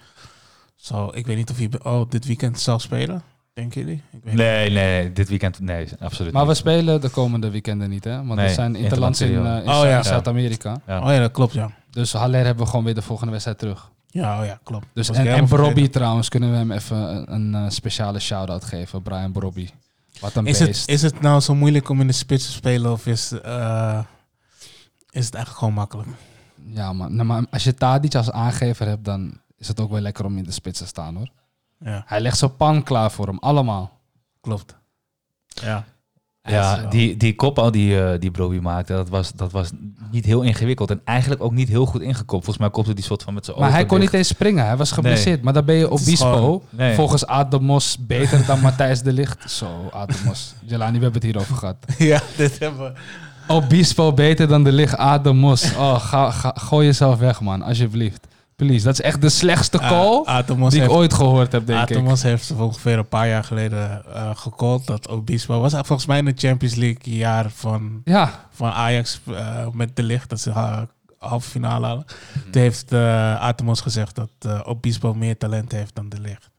[0.76, 3.24] zal, ik weet niet of hij oh, dit weekend zal spelen.
[3.54, 4.02] Denken jullie?
[4.12, 7.90] Ik weet Nee, nee, nee, dit weekend, nee, absoluut Maar we spelen de komende weekenden
[7.90, 8.16] niet, hè?
[8.16, 10.04] Want Nee, er zijn interlands in, uh, in Oh, ja.
[10.04, 10.82] Zuid-Amerika.
[10.88, 11.00] Ja.
[11.02, 11.72] Oh ja, dat klopt, ja.
[11.90, 13.92] Dus Haller hebben we gewoon weer de volgende wedstrijd terug.
[14.08, 14.86] Ja, oh ja, klopt.
[14.94, 15.92] Dus Was en, en vergeten.
[15.92, 19.02] trouwens, kunnen we hem even een, een eh, speciale shout-out geven.
[19.02, 19.68] Brian Brobby.
[20.20, 20.80] Wat een Is beest.
[20.82, 24.00] het, is het nou zo moeilijk om in de spits te spelen of is, eh,
[25.10, 26.08] is het eigenlijk gewoon makkelijk?
[26.66, 30.00] Ja, maar, nou, maar als je Tadic als aangever hebt, dan is het ook wel
[30.02, 31.30] lekker om in de spits te staan, hoor.
[31.84, 34.00] Ja, Hij legt zijn pan klaar voor hem, allemaal.
[34.42, 34.76] klopt.
[35.48, 35.84] Ja.
[36.50, 39.70] Ja, die, die kopbal die, eh die Broby maakte, dat was, dat was
[40.12, 40.90] niet heel ingewikkeld.
[40.92, 42.30] En eigenlijk ook niet heel goed ingekopt.
[42.44, 44.78] Volgens mij kopte die soort van met zijn Maar hij kon niet eens springen, hij
[44.78, 45.42] was geblesseerd.
[45.42, 46.96] Maar dan ben je Obispo, gewoon- Nee.
[46.96, 49.52] volgens Ademos, beter dan Matthijs de Ligt.
[49.52, 50.54] Zo, Ademos.
[50.66, 51.76] Jelani, we hebben het hierover gehad.
[51.98, 53.00] ja, dit hebben we.
[53.54, 55.76] Obispo beter dan de Ligt, Ademos.
[55.76, 58.28] Oh, ga, ga, gooi jezelf weg, man, alsjeblieft.
[58.84, 61.96] Dat is echt de slechtste call Ah, die ik heeft, ooit gehoord heb, denk ik.
[61.98, 66.26] Atomos heeft ongeveer een paar jaar geleden eh gecallt dat Obispo was volgens mij in
[66.26, 70.88] de Champions League jaar van, Ja, van Ajax eh, met de licht dat ze ha-
[71.18, 72.06] halve finale halen.
[72.34, 72.50] Mhm.
[72.52, 76.50] Toen heeft eh Atomos gezegd dat eh, Obispo meer talent heeft dan de licht.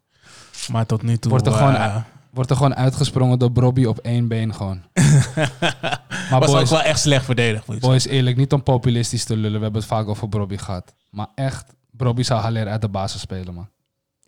[0.73, 1.31] Maar tot nu toe.
[1.31, 4.83] Wordt er eh, gewoon wordt er gewoon uitgesprongen door Brobby op één been gewoon.
[6.31, 7.69] maar was ook wel echt slecht verdedigd.
[7.69, 9.57] ik boys, eerlijk, niet om populistisch te lullen.
[9.59, 10.95] We hebben het vaak over Brobby gehad.
[11.11, 13.69] Maar echt, Brobby zou Haller uit de basis spelen, man.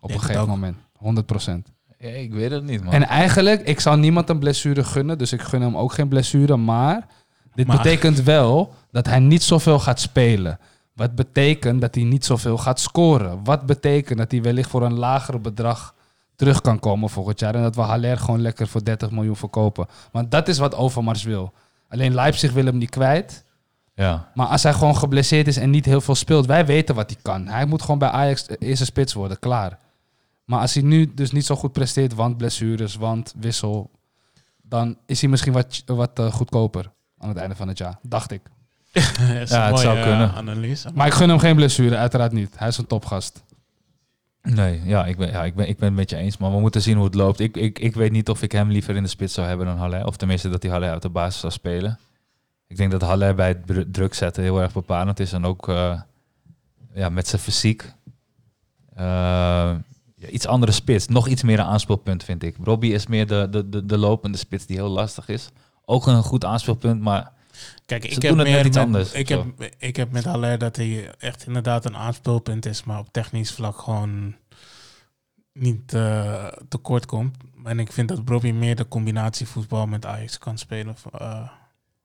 [0.00, 0.76] Op Denk een gegeven moment.
[0.98, 1.72] 100%.
[1.98, 2.92] Ja, ik weet het niet, man.
[2.92, 6.56] En eigenlijk, ik zou niemand een blessure gunnen, dus ik gun hem ook geen blessure.
[6.56, 7.06] Maar
[7.54, 10.58] dit Maar- betekent wel dat hij niet zoveel gaat spelen.
[10.92, 13.44] Wat betekent dat hij niet zoveel gaat scoren.
[13.44, 15.94] Wat betekent dat hij wellicht voor een lager bedrag
[16.36, 17.54] terug kan komen volgend jaar.
[17.54, 19.86] En dat we Haller gewoon lekker voor 30 miljoen verkopen.
[20.12, 21.52] Want dat is wat Overmars wil.
[21.88, 23.44] Alleen Leipzig wil hem niet kwijt.
[23.96, 24.30] Ja.
[24.34, 27.18] Maar als hij gewoon geblesseerd is en niet heel veel speelt, wij weten wat hij
[27.22, 27.46] kan.
[27.46, 29.78] Hij moet gewoon bij Ajax eerste spits worden, klaar.
[30.44, 33.90] Maar als hij nu dus niet zo goed presteert, want blessures, want wissel,
[34.62, 38.30] dan is hij misschien wat, wat eh, goedkoper aan het einde van het jaar, dacht
[38.30, 38.40] ik.
[38.92, 40.34] Ja, een het mooie, zou eh, kunnen.
[40.34, 40.90] Analyse.
[40.94, 42.58] Maar ik gun hem geen blessure, uiteraard niet.
[42.58, 43.44] Hij is een topgast.
[44.42, 46.60] Nee, ja, ik ben, ja ik, ben, ik ben het met je eens, maar we
[46.60, 47.40] moeten zien hoe het loopt.
[47.40, 49.76] Ik, ik, ik weet niet of ik hem liever in de spits zou hebben dan
[49.76, 50.06] Haller.
[50.06, 51.98] Of tenminste dat hij Haller uit de basis zou spelen.
[52.66, 55.32] Ik denk dat Haller bij het dru- druk zetten heel erg bepalend is.
[55.32, 56.00] En ook eh,
[56.94, 57.92] ja, met zijn fysiek.
[58.94, 59.74] eh,
[60.30, 61.06] iets andere spits.
[61.08, 62.56] Nog iets meer een aanspeelpunt, vind ik.
[62.64, 65.48] Robbie is meer de, de, de, de lopende spits die heel lastig is.
[65.84, 67.32] Ook een goed aanspeelpunt, maar
[67.86, 69.44] Kijk, ik heb meer iets met, anders, Ik heb,
[69.78, 73.78] ik heb met Haller dat hij echt inderdaad een aanspeelpunt is, maar op technisch vlak
[73.78, 74.36] gewoon
[75.52, 77.36] niet eh, tekort komt.
[77.64, 81.48] En ik vind dat Bobby meer de combinatie voetbal met Ajax kan spelen eh,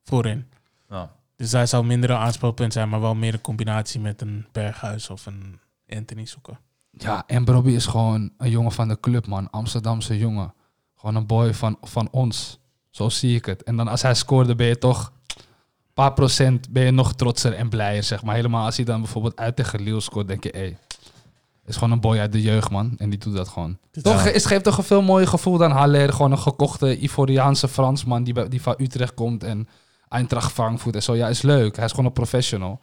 [0.03, 0.47] voorin.
[0.89, 1.11] ja.
[1.35, 5.09] Dus hij zou minder een aanspeelpunt zijn, maar wel meer een combinatie met een Berghuis
[5.09, 6.59] of een Anthony zoeken.
[6.91, 9.49] Ja, en Brobby is gewoon een jongen van de club, man.
[9.49, 10.53] Amsterdamse jongen.
[10.95, 12.59] Gewoon een boy van, van ons.
[12.89, 13.63] Zo zie ik het.
[13.63, 17.53] En dan als hij scoorde, ben je toch een paar procent ben je nog trotser
[17.53, 18.35] en blijer, zeg maar.
[18.35, 21.91] Helemaal als hij dan bijvoorbeeld uit tegen Lille scoort, denk je, hé, het Is gewoon
[21.91, 22.93] een boy uit de jeugd, man.
[22.97, 23.77] En die doet dat gewoon.
[24.01, 26.13] Toch, het geeft toch een veel mooier gevoel dan Haller.
[26.13, 29.67] Gewoon een gekochte Ivoriaanse Fransman die, bij- die van Utrecht komt en
[30.11, 31.15] Eintracht Frankfurt en zo.
[31.15, 31.75] Ja, is leuk.
[31.75, 32.79] Hij is gewoon een professional.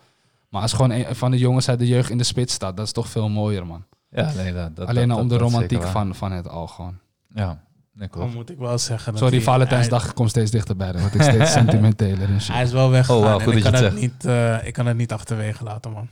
[0.49, 2.87] Maar als gewoon een van de jongens uit de jeugd in de spits staat, dat
[2.87, 3.85] is toch veel mooier, man.
[4.11, 6.67] Ja, nee, dat, dat, Alleen dat- al om de dat romantiek van, van het al
[6.67, 6.99] gewoon.
[7.35, 7.57] Ja, nee,
[7.93, 8.35] Dan klopt.
[8.35, 9.13] moet ik wel zeggen.
[9.13, 10.93] dat Sorry, hij- Valentijnsdag komt steeds dichterbij.
[10.93, 12.55] Dan word ik steeds sentimenteler en shit.
[12.55, 13.35] Hij, is wel weggegaan.
[13.35, 16.09] Oh, goed ik, dat kan het niet, eh, ik kan het niet achterwege laten, man.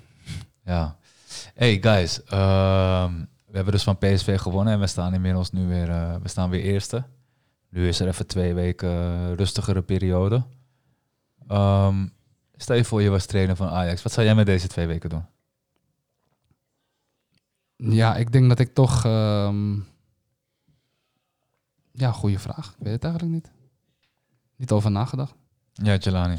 [0.65, 0.97] Ja.
[1.55, 3.13] Hey guys, ehm,
[3.47, 6.51] we hebben dus van PSV gewonnen en we staan inmiddels nu weer, eh, we staan
[6.51, 7.05] weer eerste.
[7.71, 10.43] Nu is er even twee weken eh, rustigere periode.
[11.49, 12.07] Ehm,
[12.57, 14.03] stel je voor je was trainer van Ajax.
[14.03, 15.25] Wat zou jij met deze twee weken doen?
[17.77, 19.05] Ja, ik denk dat ik toch...
[19.05, 19.79] ehm,
[21.93, 22.69] Ja, goede vraag.
[22.79, 23.51] Ik weet het eigenlijk niet.
[24.57, 25.35] Niet over nagedacht.
[25.73, 26.39] Ja, Jelani.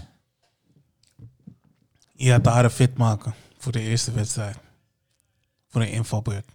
[2.13, 4.57] Ja, de haren fit maken voor de eerste wedstrijd.
[5.67, 6.49] Voor een invalbeurt.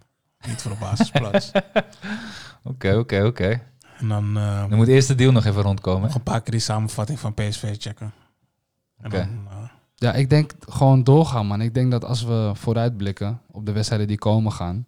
[0.47, 1.51] Niet voor de basisplaats.
[2.63, 3.61] Oké, oké, oké.
[3.97, 6.01] en dan eh, Dan moet eerst de deal nog even rondkomen.
[6.01, 8.13] nog een paar keer die samenvatting van PSV checken.
[9.05, 9.17] Oké.
[9.17, 9.27] eh,
[9.95, 11.61] Ja, ik denk gewoon doorgaan, man.
[11.61, 14.85] Ik denk dat als we vooruitblikken op de wedstrijden die komen gaan...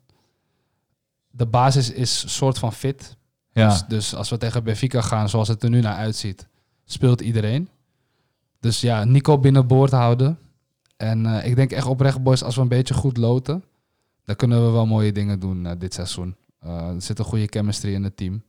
[1.30, 3.18] De basis is soort van fit.
[3.52, 6.48] Ja, Dus, dus als we tegen Benfica gaan, zoals het er nu naar uitziet,
[6.86, 7.70] speelt iedereen.
[8.60, 10.40] Dus ja, Nico binnenboord houden.
[10.98, 13.64] En eh, ik denk echt oprecht, boys, als we een beetje goed loten,
[14.24, 16.36] dan kunnen we wel mooie dingen doen eh, dit seizoen.
[16.60, 18.44] Eh, er zit een goede chemistry in het team.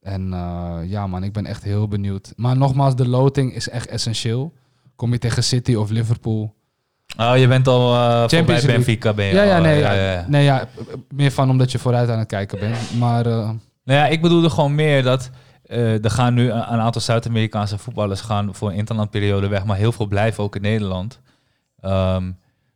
[0.00, 2.32] En eh, ja, man, ik ben echt heel benieuwd.
[2.36, 4.52] Maar nogmaals, de loting is echt essentieel.
[4.96, 6.54] Kom je tegen City of Liverpool?
[7.16, 8.72] Oh, je bent al uh, voorbij Champions League.
[8.76, 10.68] Benfica, ben je Ja, ja, nee, ja, ja, nee, ja,
[11.08, 12.98] meer van omdat je vooruit aan het kijken bent.
[12.98, 13.32] Maar eh,
[13.84, 15.30] Nou ja, ik bedoelde gewoon meer dat
[15.64, 19.76] eh, er gaan nu een, een aantal Zuid-Amerikaanse voetballers gaan voor een interlandperiode weg, maar
[19.76, 21.20] heel veel blijven ook in Nederland.
[21.80, 22.30] Ehm,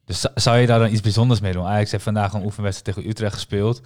[0.05, 1.67] dus zou- je daar dan iets bijzonders mee doen?
[1.67, 3.83] Ajax heeft vandaag een oefenwedstrijd tegen Utrecht gespeeld.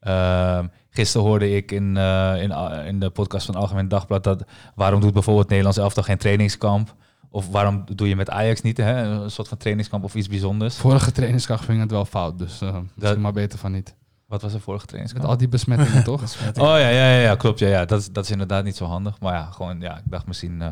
[0.00, 2.50] Ehm, gisteren hoorde ik in, eh, in,
[2.86, 6.94] in de podcast van Algemeen Dagblad dat waarom doet bijvoorbeeld Nederlands elftal geen trainingskamp?
[7.34, 9.02] Of waarom doe je met Ajax niet hè?
[9.02, 10.76] een soort van trainingskamp of iets bijzonders?
[10.76, 12.38] vorige trainingskracht ging het wel fout.
[12.38, 13.94] Dus eh misschien maar beter van niet.
[14.26, 15.30] Wat was de vorige Met trainingskamp?
[15.30, 16.22] al die besmettingen, toch?
[16.58, 17.58] Oh ja, ja, ja, ja klopt.
[17.58, 17.84] Ja, ja.
[17.84, 19.20] Dat, is, dat is inderdaad niet zo handig.
[19.20, 20.62] Maar ja, gewoon, ja, ik dacht misschien.
[20.62, 20.68] eh,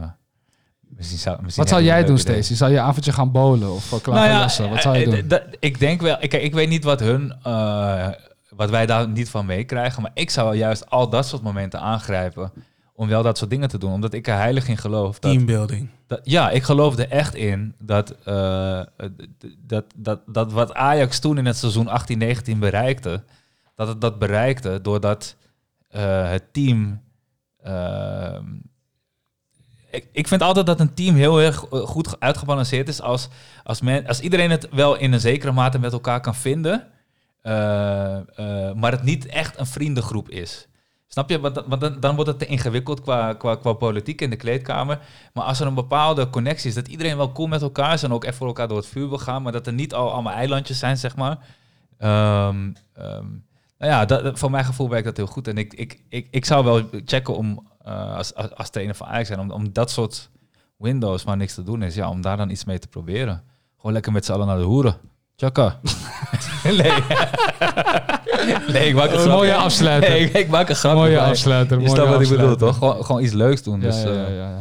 [0.96, 2.34] misschien zou, misschien Wat zou je jij doen, idee.
[2.34, 2.56] Stacey?
[2.56, 4.70] Zou je avondje gaan bowlen of uh, Nou ja, klaverjassen?
[4.70, 5.28] Wat zou je eh, doen?
[5.28, 6.16] dat- ik denk wel.
[6.20, 7.34] Ik, ik weet niet wat hun.
[7.42, 8.08] eh,
[8.56, 10.02] wat wij daar niet van meekrijgen.
[10.02, 12.52] Maar ik zou juist al dat soort momenten aangrijpen.
[13.00, 13.92] Om wel dat soort dingen te doen.
[13.92, 15.18] Omdat ik er heilig in geloof.
[15.18, 15.88] Dat, teambuilding.
[16.06, 18.80] dat- ja, ik geloof er echt in dat, eh,
[19.66, 23.22] dat, dat, dat wat Ajax toen in het seizoen 18-19 bereikte,
[23.74, 25.36] dat het dat bereikte doordat
[25.88, 27.02] eh, het team.
[27.62, 28.44] ehm,
[29.90, 33.28] ik, ik vind altijd dat een team heel erg eh, goed uitgebalanceerd is als,
[33.64, 36.86] als, men, als iedereen het wel in een zekere mate met elkaar kan vinden,
[38.74, 40.64] maar het niet echt een vriendengroep is.
[41.12, 41.40] Snap je?
[41.40, 45.00] Want, dan- dan, wordt het te ingewikkeld qua, qua, qua politiek in de kleedkamer.
[45.32, 48.12] Maar als er een bepaalde connectie is, dat iedereen wel cool met elkaar is en
[48.12, 50.32] ook echt voor elkaar door het vuur wil gaan, maar dat er niet al allemaal
[50.32, 51.38] eilandjes zijn, zeg maar.
[51.98, 53.26] Ehm, ehm,
[53.78, 55.48] nou ja, dat, voor mijn gevoel werkt dat heel goed.
[55.48, 59.06] En ik, ik, ik, ik zou wel checken om, eh, als, als, als trainer van
[59.06, 60.30] Ajax zijn, om, om dat soort
[60.76, 63.42] windows waar niks te doen is, ja, om daar dan iets mee te proberen.
[63.76, 64.96] Gewoon lekker met z'n allen naar de hoeren.
[65.36, 65.80] Tjaka.
[66.64, 66.92] nee.
[68.72, 69.30] nee, ik maak een grapje.
[69.30, 70.10] mooie afsluiter.
[70.10, 70.98] Nee, ik, ik maak een grapje.
[70.98, 71.76] mooie maar afsluiter.
[71.80, 72.76] Je mooie snapt wat ik bedoel, toch?
[72.76, 73.80] Gewoon, gewoon iets leuks doen.
[73.80, 74.58] Ja, Dus, ja, eh, ja, ja, ja.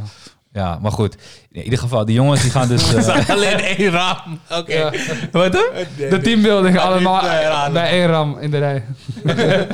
[0.53, 1.15] ja, maar goed.
[1.51, 2.93] In ieder geval, die jongens die gaan dus...
[2.93, 4.39] eh, Alleen één raam.
[4.51, 4.89] Oké.
[5.32, 5.63] wat dan?
[6.09, 8.84] De teambuilding allemaal eh, bij één ram in de rij.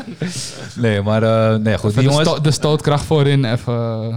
[0.76, 1.94] Nee, maar uh, nee, goed.
[1.94, 2.30] Die de, jongens...
[2.30, 3.74] sto- de stootkracht voorin even
[4.10, 4.16] uh,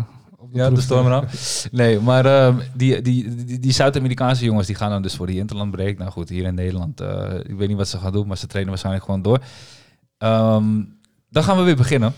[0.52, 1.24] Ja, de proef storm
[1.80, 5.38] Nee, maar ehm, die, die, die, die Zuid-Amerikaanse jongens die gaan dan dus voor die
[5.38, 5.98] interlandbreak.
[5.98, 8.46] Nou goed, hier in Nederland, eh, ik weet niet wat ze gaan doen, maar ze
[8.46, 9.38] trainen waarschijnlijk gewoon door.
[10.18, 10.82] Ehm,
[11.30, 12.14] dan gaan we weer beginnen.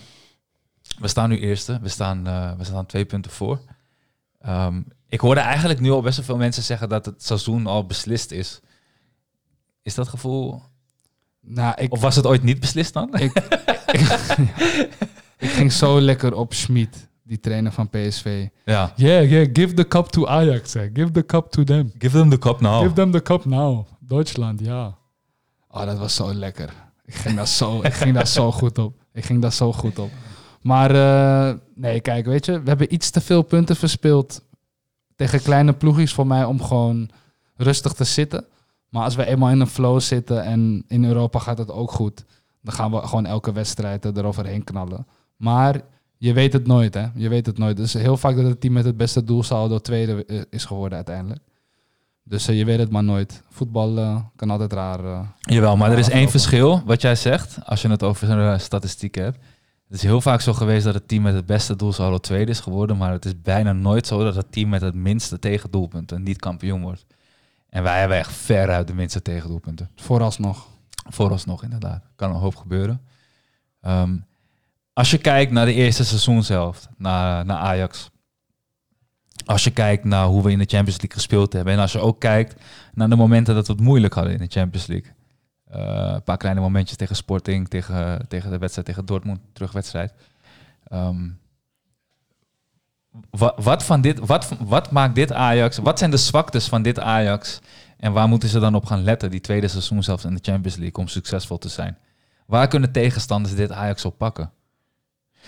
[0.98, 1.78] We staan nu eerste.
[1.82, 3.60] We staan, eh, we staan twee punten voor.
[4.40, 7.86] Ehm, ik hoorde eigenlijk nu al best wel veel mensen zeggen dat het seizoen al
[7.86, 8.60] beslist is.
[9.82, 10.62] Is dat gevoel...
[11.40, 13.14] Nou, ik, Of was het ooit niet beslist dan?
[13.18, 13.32] ik,
[15.38, 18.46] ik ging zo lekker op Schmid, die trainer van PSV.
[18.64, 18.92] ja.
[18.96, 20.72] Yeah, yeah, give the cup to Ajax.
[20.72, 20.90] Hè.
[20.92, 21.92] Give the cup to them.
[21.98, 22.82] Give them the cup now.
[22.82, 23.86] Give them the cup now.
[24.00, 24.96] Duitsland, ja.
[25.68, 26.72] Oh, dat was zo lekker.
[27.04, 28.94] Ik ging daar zo, ik ging daar zo goed op.
[29.12, 30.10] Ik ging daar zo goed op.
[30.60, 34.42] Maar eh, nee, kijk, weet je, we hebben iets te veel punten verspeeld
[35.16, 37.10] tegen kleine ploegjes voor mij om gewoon
[37.56, 38.44] rustig te zitten.
[38.88, 42.24] Maar als we eenmaal in een flow zitten en in Europa gaat het ook goed,
[42.62, 45.06] dan gaan we gewoon elke wedstrijd eroverheen knallen.
[45.36, 45.80] Maar
[46.20, 47.06] je weet het nooit, hè?
[47.14, 47.76] Je weet het nooit.
[47.76, 51.40] Dus heel vaak dat het team met het beste doelsaldo tweede eh, is geworden uiteindelijk.
[52.22, 53.42] Dus eh, je weet het maar nooit.
[53.48, 55.34] Voetbal eh, kan altijd raar.
[55.40, 59.38] Jawel, maar er is één verschil, wat jij zegt, als je het over statistieken hebt.
[59.84, 62.60] Het is heel vaak zo geweest dat het team met het beste doelsaldo tweede is
[62.60, 66.38] geworden, maar het is bijna nooit zo dat het team met het minste tegendoelpunten niet
[66.38, 67.06] kampioen wordt.
[67.68, 69.90] En wij hebben echt veruit de minste tegendoelpunten.
[69.96, 70.68] vooralsnog.
[71.08, 72.04] Vooralsnog inderdaad.
[72.16, 73.00] Kan een hoop gebeuren.
[73.80, 74.16] Ehm,
[74.92, 78.10] als je kijkt naar de eerste seizoenshelft, naar, naar Ajax.
[79.44, 81.72] Als je kijkt naar hoe we in de Champions League gespeeld hebben.
[81.72, 82.62] En als je ook kijkt
[82.94, 85.12] naar de momenten dat we het moeilijk hadden in de Champions League.
[85.64, 90.12] Eh, een paar kleine momentjes tegen Sporting, tegen, tegen de wedstrijd tegen Dortmund, terugwedstrijd.
[90.84, 91.28] Ehm,
[93.56, 95.78] wat, van dit, wat, wat maakt dit Ajax?
[95.78, 97.58] Wat zijn de zwaktes van dit Ajax?
[97.96, 100.76] En waar moeten ze dan op gaan letten, die tweede seizoen zelfs in de Champions
[100.76, 101.98] League, om succesvol te zijn?
[102.46, 104.52] Waar kunnen tegenstanders dit Ajax op pakken?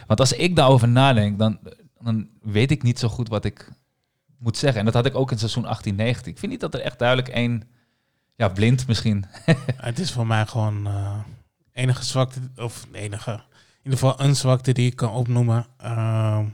[0.07, 1.59] Want als ik daarover nadenk, dan,
[2.01, 3.71] dan weet ik niet zo goed wat ik
[4.39, 4.79] moet zeggen.
[4.79, 6.33] En dat had ik ook in seizoen 18, 19.
[6.33, 7.63] Ik vind niet dat er echt duidelijk één,
[8.37, 9.25] ja, blind misschien.
[9.77, 11.19] Het is voor mij gewoon eh,
[11.73, 16.45] enige zwakte, of enige, in ieder geval een zwakte die ik kan opnoemen, ehm,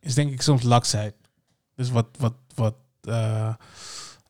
[0.00, 1.14] is denk ik soms laksheid.
[1.74, 3.54] Dus wat, wat, wat, eh,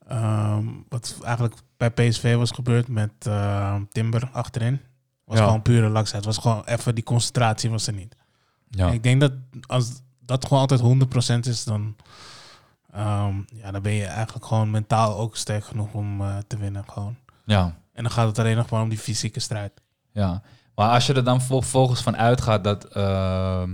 [0.08, 4.80] ehm, wat eigenlijk bij PSV was gebeurd met eh, Timber achterin,
[5.24, 5.44] was Ja.
[5.44, 6.24] gewoon pure laksheid.
[6.24, 8.16] Was gewoon even die concentratie was er niet.
[8.76, 9.32] Ja, Ik denk dat
[9.66, 11.96] als dat gewoon altijd 100% is, dan,
[12.92, 16.84] ehm, ja, dan ben je eigenlijk gewoon mentaal ook sterk genoeg om eh, te winnen.
[16.88, 17.16] Gewoon.
[17.44, 19.72] ja, En dan gaat het alleen nog maar om die fysieke strijd.
[20.12, 20.42] ja.
[20.74, 23.70] Maar als je er dan vervolgens van uitgaat dat ehm,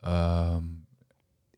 [0.00, 0.62] ehm,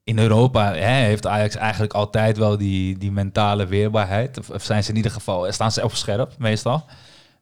[0.05, 4.39] in Europa hè, heeft Ajax eigenlijk altijd wel die, die mentale weerbaarheid.
[4.39, 6.85] Of, of zijn ze in ieder geval, staan ze op scherp meestal.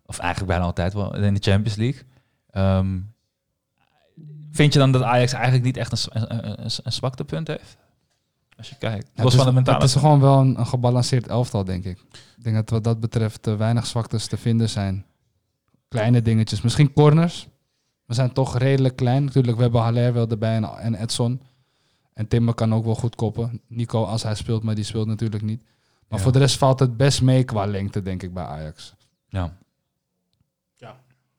[0.07, 2.03] Of eigenlijk bijna altijd wel in de Champions League.
[2.51, 2.99] Ehm,
[4.55, 7.77] vind je dan dat Ajax eigenlijk niet echt een, een, een, een zwaktepunt heeft?
[8.57, 9.11] Als je kijkt.
[9.15, 9.79] Ja, Los het, van is, de mentale.
[9.79, 11.99] het is gewoon wel een, een gebalanceerd elftal, denk ik.
[12.37, 15.07] Ik denk dat wat dat betreft eh, weinig zwaktes te vinden zijn.
[15.89, 16.61] Kleine dingetjes.
[16.61, 17.49] Misschien corners.
[18.07, 19.25] We zijn toch redelijk klein.
[19.25, 21.41] Natuurlijk, we hebben Haller wel erbij en, en Edson.
[22.13, 23.61] En Timber kan ook wel goed koppen.
[23.69, 25.63] Nico, als hij speelt, maar die speelt natuurlijk niet.
[26.09, 26.25] Maar Ja.
[26.25, 28.95] voor de rest valt het best mee qua lengte, denk ik, bij Ajax.
[29.29, 29.57] Ja.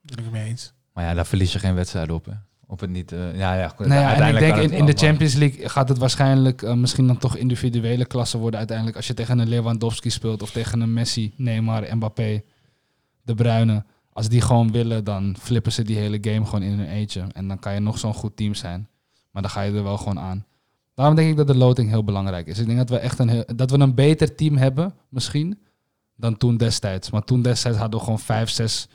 [0.02, 0.74] Ben ik mee eens.
[0.94, 2.26] Maar ja, daar verlies je geen wedstrijd op.
[2.26, 2.32] Hè?
[2.68, 3.12] Op het niet.
[3.12, 6.62] eh, ja, ja, Nou ja, en ik denk in, de Champions League gaat het waarschijnlijk
[6.62, 8.98] eh, misschien dan toch individuele klassen worden uiteindelijk.
[8.98, 12.42] Als je tegen een Lewandowski speelt of tegen een Messi, Neymar, Mbappé,
[13.24, 13.84] De Bruyne.
[14.14, 17.24] Als die gewoon willen, dan flippen ze die hele game gewoon in hun eentje.
[17.34, 18.88] En dan kan je nog zo'n goed team zijn.
[19.32, 20.46] Maar dan ga je er wel gewoon aan.
[20.94, 22.60] Daarom denk ik dat de loting heel belangrijk is.
[22.60, 25.60] Ik denk dat we echt een, heel- dat we een beter team hebben, misschien,
[26.16, 27.10] dan toen destijds.
[27.10, 28.88] Maar toen destijds hadden we gewoon vijf, zes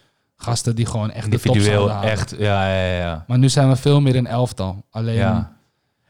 [0.43, 2.11] gasten die gewoon echt de top Individueel halen.
[2.11, 2.35] echt.
[2.39, 3.25] Ja, ja, ja.
[3.27, 4.85] Maar nu zijn we veel meer een elftal.
[4.91, 5.59] Alleen, Ja.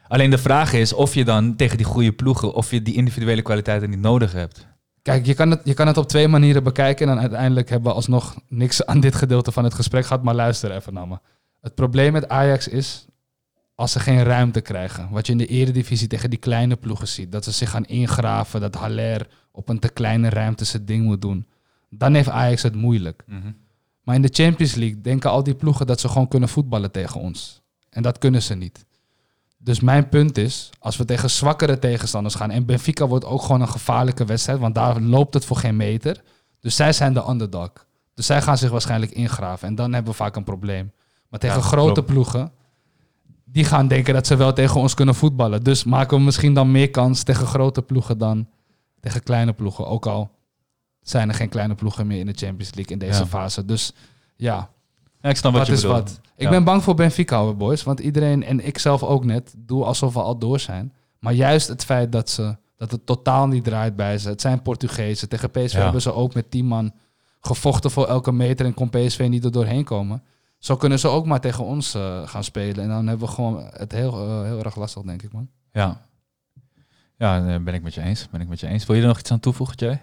[0.07, 3.41] Alleen de vraag is of je dan tegen die goede ploegen, of je die individuele
[3.41, 4.67] kwaliteiten niet nodig hebt.
[5.01, 7.07] Kijk, je kan, het, je kan het op twee manieren bekijken.
[7.07, 10.23] En dan uiteindelijk hebben we alsnog niks aan dit gedeelte van het gesprek gehad.
[10.23, 11.17] Maar luister even naar me.
[11.61, 13.05] Het probleem met Ajax is
[13.75, 15.09] als ze geen ruimte krijgen.
[15.09, 17.31] Wat je in de eredivisie tegen die kleine ploegen ziet.
[17.31, 18.61] Dat ze zich gaan ingraven.
[18.61, 21.47] Dat Haller op een te kleine ruimte zijn ding moet doen.
[21.89, 23.23] Dan heeft Ajax het moeilijk.
[24.11, 27.21] Maar in de Champions League denken al die ploegen dat ze gewoon kunnen voetballen tegen
[27.21, 27.61] ons.
[27.89, 28.85] En dat kunnen ze niet.
[29.57, 32.51] Dus mijn punt is, als we tegen zwakkere tegenstanders gaan...
[32.51, 34.59] en Benfica wordt ook gewoon een gevaarlijke wedstrijd...
[34.59, 36.21] want daar loopt het voor geen meter.
[36.59, 37.71] Dus zij zijn de underdog.
[38.13, 39.67] Dus zij gaan zich waarschijnlijk ingraven.
[39.67, 40.91] En dan hebben we vaak een probleem.
[41.29, 42.07] Maar tegen Ja, grote klopt.
[42.07, 42.51] ploegen...
[43.45, 45.63] die gaan denken dat ze wel tegen ons kunnen voetballen.
[45.63, 48.17] Dus maken we misschien dan meer kans tegen grote ploegen...
[48.17, 48.47] dan
[48.99, 49.87] tegen kleine ploegen.
[49.87, 50.31] Ook al
[51.01, 53.25] zijn er geen kleine ploegen meer in de Champions League in deze Ja.
[53.25, 53.65] fase.
[53.65, 53.93] Dus
[54.35, 54.69] ja,
[55.21, 56.09] Ja, ik snap wat, wat je is bedoelt.
[56.09, 56.19] wat.
[56.35, 56.49] Ik Ja.
[56.49, 57.83] ben bang voor Benfica, hoor, boys.
[57.83, 60.93] Want iedereen, en ik zelf ook net, doe alsof we al door zijn.
[61.19, 64.29] Maar juist het feit dat, ze, dat het totaal niet draait bij ze.
[64.29, 65.29] Het zijn Portugezen.
[65.29, 65.83] Tegen PSV Ja.
[65.83, 66.91] hebben ze ook met 10 man
[67.41, 68.65] gevochten voor elke meter...
[68.65, 70.23] en kon PSV niet er doorheen komen.
[70.57, 72.83] Zo kunnen ze ook maar tegen ons eh, gaan spelen.
[72.83, 75.49] En dan hebben we gewoon het heel, eh, heel erg lastig, denk ik, man.
[75.71, 76.01] Ja.
[77.17, 78.27] Ja, eh, ben ik met je eens.
[78.31, 78.85] Ben ik met je eens.
[78.85, 80.01] Wil je er nog iets aan toevoegen, Jay?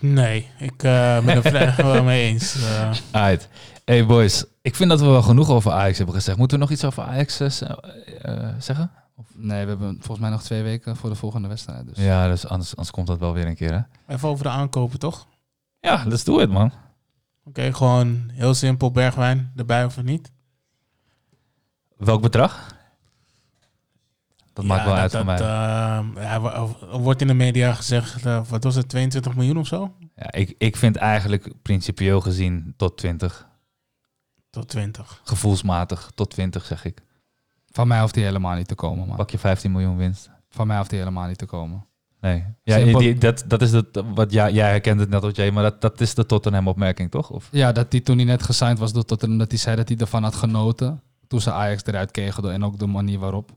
[0.00, 2.56] Nee, ik eh, ben er vrij wel mee eens.
[3.10, 3.48] Uit.
[3.84, 6.38] Hey boys, ik vind dat we wel genoeg over Ajax hebben gezegd.
[6.38, 7.50] Moeten we nog iets over Ajax eh,
[8.58, 8.90] zeggen?
[9.34, 11.86] Nee, we hebben volgens mij nog twee weken voor de volgende wedstrijd.
[11.86, 12.04] Dus.
[12.04, 14.14] Ja, dus anders, anders komt dat wel weer een keer, hè?
[14.14, 15.26] even over de aankopen, toch?
[15.80, 16.72] Ja, let's do it, man.
[17.44, 20.30] Oké, gewoon heel simpel, bergwijn erbij of niet?
[21.96, 22.75] Welk bedrag?
[24.56, 25.34] Dat maakt wel uit voor mij.
[25.36, 25.42] eh,
[26.14, 26.40] ja,
[26.92, 29.94] er wordt in de media gezegd, eh, wat was het, 22 miljoen of zo?
[30.14, 33.48] Ja, ik, ik vind eigenlijk principieel gezien tot 20.
[34.50, 35.20] Tot 20.
[35.24, 37.02] Gevoelsmatig tot 20, zeg ik.
[37.70, 39.16] Van mij hoeft hij helemaal niet te komen, man.
[39.16, 40.30] Pak je 15 miljoen winst.
[40.48, 41.86] Van mij hoeft hij helemaal niet te komen.
[42.20, 42.44] Nee.
[42.62, 43.00] Ja, Simpel.
[43.00, 45.80] die, dat, dat is het, wat ja, jij herkent het net als jij, maar dat,
[45.80, 47.30] dat is de Tottenham-opmerking, toch?
[47.30, 47.48] Of?
[47.52, 49.96] Ja, dat hij toen hij net gesigned was door Tottenham, dat hij zei dat hij
[49.96, 51.02] ervan had genoten.
[51.28, 53.50] Toen ze Ajax eruit kegelden en ook de manier waarop.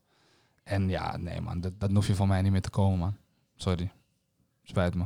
[0.70, 3.15] En ja, nee man, dat, dat hoef je van mij niet meer te komen man.
[3.55, 3.91] Sorry.
[4.63, 5.03] Spijt me.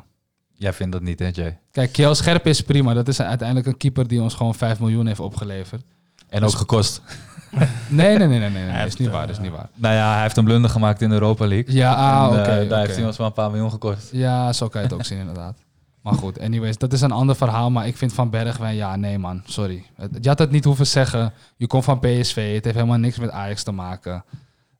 [0.53, 1.59] Jij vindt dat niet, hè, Jay?
[1.71, 2.93] Kijk, Kjell Scherp is prima.
[2.93, 5.83] Dat is uiteindelijk een keeper die ons gewoon 5 miljoen heeft opgeleverd.
[6.29, 7.01] En Dus- ook gekost.
[7.89, 8.63] Nee, nee, nee, nee, nee, nee.
[8.71, 9.69] Hij Dat is niet eh, waar, dat is niet waar.
[9.75, 11.73] Nou ja, hij heeft een blunder gemaakt in de Europa League.
[11.75, 12.37] Ja, ah, oké.
[12.41, 14.09] eh, daar heeft hij ons wel een paar miljoen gekost.
[14.11, 15.57] Ja, zo kan je het ook zien inderdaad.
[16.01, 17.71] Maar goed, anyways, dat is een ander verhaal.
[17.71, 19.85] Maar ik vind Van Bergwijn, ja, nee man, sorry.
[19.95, 21.33] Het- Je had het niet hoeven zeggen.
[21.57, 24.23] Je komt van PSV, het heeft helemaal niks met Ajax te maken.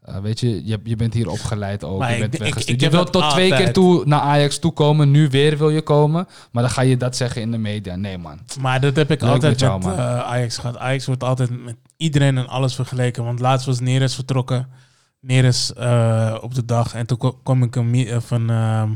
[0.04, 2.00] Eh, weet je, je, je bent hier opgeleid ook.
[2.00, 4.72] Maar je ik- bent ik- ik wilt dat tot twee keer toe naar Ajax toe
[4.74, 5.12] komen.
[5.12, 6.28] Nu weer wil je komen.
[6.52, 7.96] Maar dan ga je dat zeggen in de media.
[7.96, 8.40] Nee man.
[8.62, 9.98] Maar dat heb ik Leuk altijd met jou, met man.
[9.98, 10.78] eh, Ajax gehad.
[10.78, 13.24] Ajax wordt altijd met iedereen en alles vergeleken.
[13.24, 14.68] Want laatst was Neres vertrokken.
[15.20, 16.94] Neres eh, op de dag.
[16.94, 17.96] En toen kwam ik een,
[18.30, 18.90] een ehm,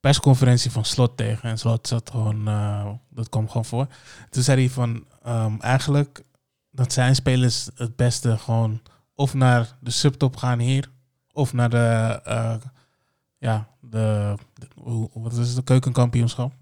[0.00, 1.48] persconferentie van Slot tegen.
[1.48, 2.44] En Slot zat gewoon...
[3.10, 3.86] dat kwam gewoon voor.
[4.30, 5.04] Toen zei hij van...
[5.24, 6.22] ehm, eigenlijk
[6.70, 8.80] dat zijn spelers het beste gewoon...
[9.18, 10.90] Of naar de subtop gaan hier.
[11.32, 12.20] Of naar de...
[12.24, 12.54] eh,
[13.38, 14.34] ja, de...
[15.12, 15.56] wat is het?
[15.56, 16.52] De keukenkampioenschap.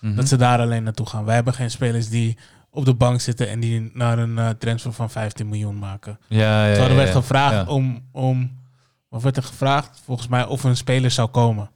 [0.00, 0.14] Mhm.
[0.14, 1.24] Dat ze daar alleen naartoe gaan.
[1.24, 2.38] Wij hebben geen spelers die
[2.70, 6.18] op de bank zitten en die naar een eh, transfer van 15 miljoen maken.
[6.28, 7.14] Ja, ja, Toen ja, werd ja.
[7.14, 7.72] gevraagd Ja.
[7.72, 8.58] om, om,
[9.08, 10.00] wat werd er gevraagd?
[10.04, 11.70] Volgens mij of een speler zou komen.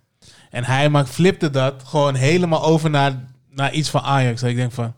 [0.51, 3.13] En hij maakt, flipte dat gewoon helemaal over naar,
[3.51, 4.41] naar iets van Ajax.
[4.41, 4.95] Dat ik denk van,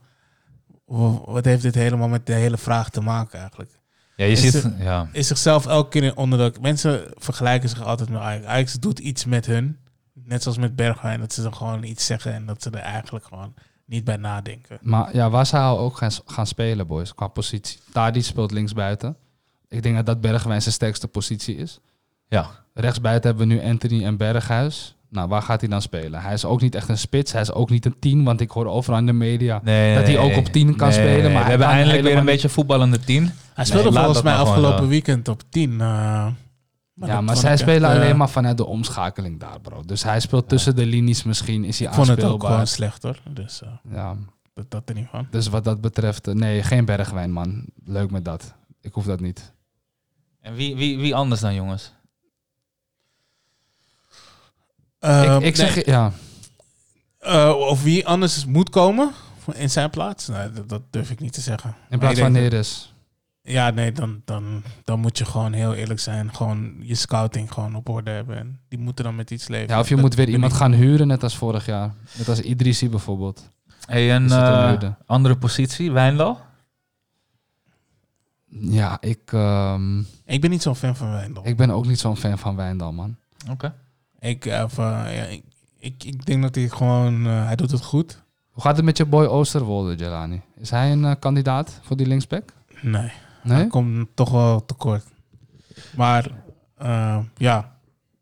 [0.85, 3.71] wa- wat heeft dit helemaal met de hele vraag te maken eigenlijk?
[4.19, 4.69] Ja, je Is ziet...
[4.79, 5.09] Ja.
[5.13, 6.61] Is zichzelf elke keer onder de...
[6.61, 8.47] Mensen vergelijken zich altijd met Ajax.
[8.47, 9.79] Ajax doet iets met hun.
[10.13, 11.21] Net zoals met Bergwijn.
[11.21, 13.55] Dat ze dan gewoon iets zeggen en dat ze er eigenlijk gewoon
[13.87, 14.79] niet bij nadenken.
[14.83, 17.79] Maar ja, waar zou hij ook gaan, gaan spelen, boys, qua positie?
[17.93, 19.17] Tadic speelt linksbuiten.
[19.69, 21.81] Ik denk dat dat Bergwijn zijn sterkste positie is.
[22.29, 22.51] ja.
[22.75, 24.97] Rechtsbuiten hebben we nu Anthony en Berghuis.
[25.11, 26.21] Nou, waar gaat hij dan spelen?
[26.23, 27.33] Hij is ook niet echt een spits.
[27.33, 30.07] Hij is ook niet een 10, want ik hoor overal in de media Nee, dat
[30.07, 31.23] hij ook op 10 kan nee, spelen.
[31.23, 31.33] nee.
[31.33, 33.33] Maar we hebben eindelijk weer een beetje voetballende tien.
[33.59, 35.73] Hij speelde volgens mij afgelopen weekend op 10.
[35.73, 35.79] eh,
[36.95, 39.83] maar ja, maar zij spelen echt, eh, alleen maar vanuit de omschakeling daar, bro.
[39.85, 43.03] Dus hij speelt tussen de linies misschien, is hij Ik vond het ook gewoon slecht
[43.03, 43.21] hoor.
[43.31, 44.17] Dus eh, ja,
[44.55, 45.27] dat, dat er niet van.
[45.31, 47.65] dus wat dat betreft, nee, geen Bergwijn, man.
[47.85, 48.55] Leuk met dat.
[48.81, 49.53] Ik hoef dat niet.
[50.41, 51.93] En wie, wie, wie anders dan, jongens?
[54.99, 56.13] Eh, ik ik zeg, nee, ja,
[57.19, 59.13] eh, of wie anders moet komen
[59.55, 60.29] in zijn plaats?
[60.29, 61.77] Nee, dat, dat durf ik niet te zeggen.
[61.91, 62.93] in plaats van Neres.
[63.49, 66.35] Ja, nee, dan, dan, dan moet je gewoon heel eerlijk zijn.
[66.35, 68.37] Gewoon je scouting gewoon op orde hebben.
[68.39, 69.69] En die moeten dan met iets leven.
[69.75, 71.95] Ja, of je Dat moet weer iemand ik- gaan huren, net als vorig jaar.
[72.19, 73.49] Net als Idrissi bijvoorbeeld.
[73.87, 76.41] Hey, een eh, andere positie, Wijndal?
[78.61, 81.47] Ja, ik, ehm, Ik ben niet zo'n fan van Wijndal.
[81.47, 83.17] ik ben ook niet zo'n fan van Wijndal, man.
[83.51, 83.75] Oké.
[84.21, 85.43] Ik, eh, ja, ik,
[85.79, 87.27] ik, ik denk dat hij gewoon...
[87.27, 88.23] eh, hij doet het goed.
[88.51, 90.41] Hoe gaat het met je boy Oosterwolde, Jelani?
[90.57, 92.53] Is hij een kandidaat voor die linksback?
[92.83, 93.11] Nee,
[93.49, 93.57] Nee?
[93.59, 95.05] hij komt toch wel tekort.
[95.97, 96.31] Maar
[96.77, 97.73] eh, ja,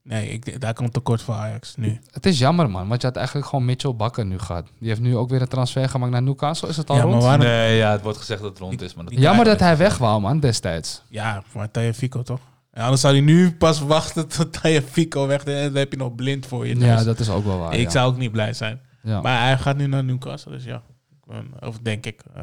[0.03, 2.01] nee, ik, daar komt tekort voor Ajax nu.
[2.11, 2.89] Het is jammer, man.
[2.89, 4.67] Want je had eigenlijk gewoon Mitchell Bakker nu gehad.
[4.79, 6.69] Die heeft nu ook weer een transfer gemaakt naar Newcastle.
[6.69, 7.15] Is het al Ja, rond?
[7.15, 7.47] maar waarom?
[7.47, 9.99] Nee, ja, het wordt gezegd dat het rond is, maar dat Jammer dat hij weg
[9.99, 11.03] wou, man, destijds.
[11.09, 12.41] Ja, voor Fico toch?
[12.71, 14.59] En anders zou hij nu pas wachten tot
[14.91, 15.55] Fico weg is.
[15.55, 16.79] En dan heb je nog blind voor je.
[16.79, 17.75] Ja, dat is ook wel waar.
[17.75, 17.91] ik ja.
[17.91, 18.81] zou ook niet blij zijn.
[19.03, 19.21] Ja.
[19.21, 20.83] Maar hij gaat nu naar Newcastle, dus ja.
[21.11, 22.23] Ik ben- Of denk ik.
[22.35, 22.43] eh,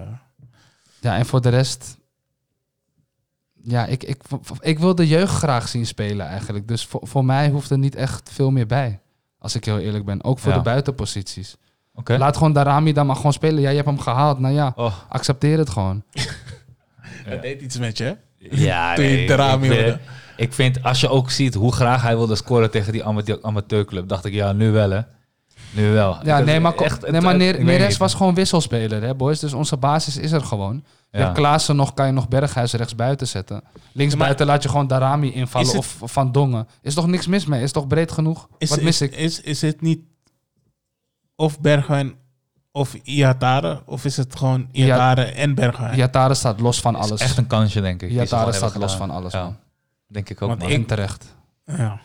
[1.00, 1.98] ja, en voor de rest...
[3.66, 4.22] Ja, ik, ik,
[4.59, 6.68] ik wil de jeugd graag zien spelen eigenlijk.
[6.68, 8.99] Dus voor, voor mij hoeft er niet echt veel meer bij.
[9.39, 10.24] Als ik heel eerlijk ben.
[10.24, 10.57] Ook voor Ja.
[10.57, 11.55] de buitenposities.
[11.93, 12.18] Oké.
[12.18, 13.61] Laat gewoon Darami dan maar gewoon spelen.
[13.61, 14.39] Ja, je hebt hem gehaald.
[14.39, 16.03] Nou ja, Oh, accepteer het gewoon.
[17.30, 18.14] Dat deed iets met je, hè?
[18.38, 19.99] ja, Toen je nee, Darami ik, vind-
[20.38, 24.07] ik vind, als je ook ziet hoe graag hij wilde scoren tegen die amateur, amateurclub,
[24.07, 25.01] dacht ik, ja, nu wel, hè.
[25.76, 26.18] Nu wel.
[26.26, 29.40] Ja, nee, maar, echt, nee, maar Neres was gewoon wisselspeler, hè, boys.
[29.40, 30.84] Dus onze basis is er gewoon.
[31.12, 31.24] Je Ja.
[31.24, 33.64] hebt Klaassen nog, kan je nog Berghuis rechts buiten zetten.
[33.92, 36.68] Links buiten laat je gewoon Darami invallen het- of Van Dongen.
[36.82, 37.62] Is toch niks mis mee?
[37.62, 38.48] Is toch breed genoeg?
[38.58, 39.16] Is, Wat is, mis ik?
[39.16, 40.00] Is, is het niet
[41.36, 42.14] of Bergwijn
[42.72, 43.82] of Iatare?
[43.86, 45.98] Of is het gewoon Iatare en Bergwijn?
[45.98, 47.22] Iatare staat los van is alles.
[47.22, 48.12] echt een kansje, denk ik.
[48.12, 49.58] Iatare staat los van alles, Ja, man.
[50.08, 50.72] denk ik ook, Want man.
[50.72, 51.36] ik- terecht.
[51.66, 52.00] Ja.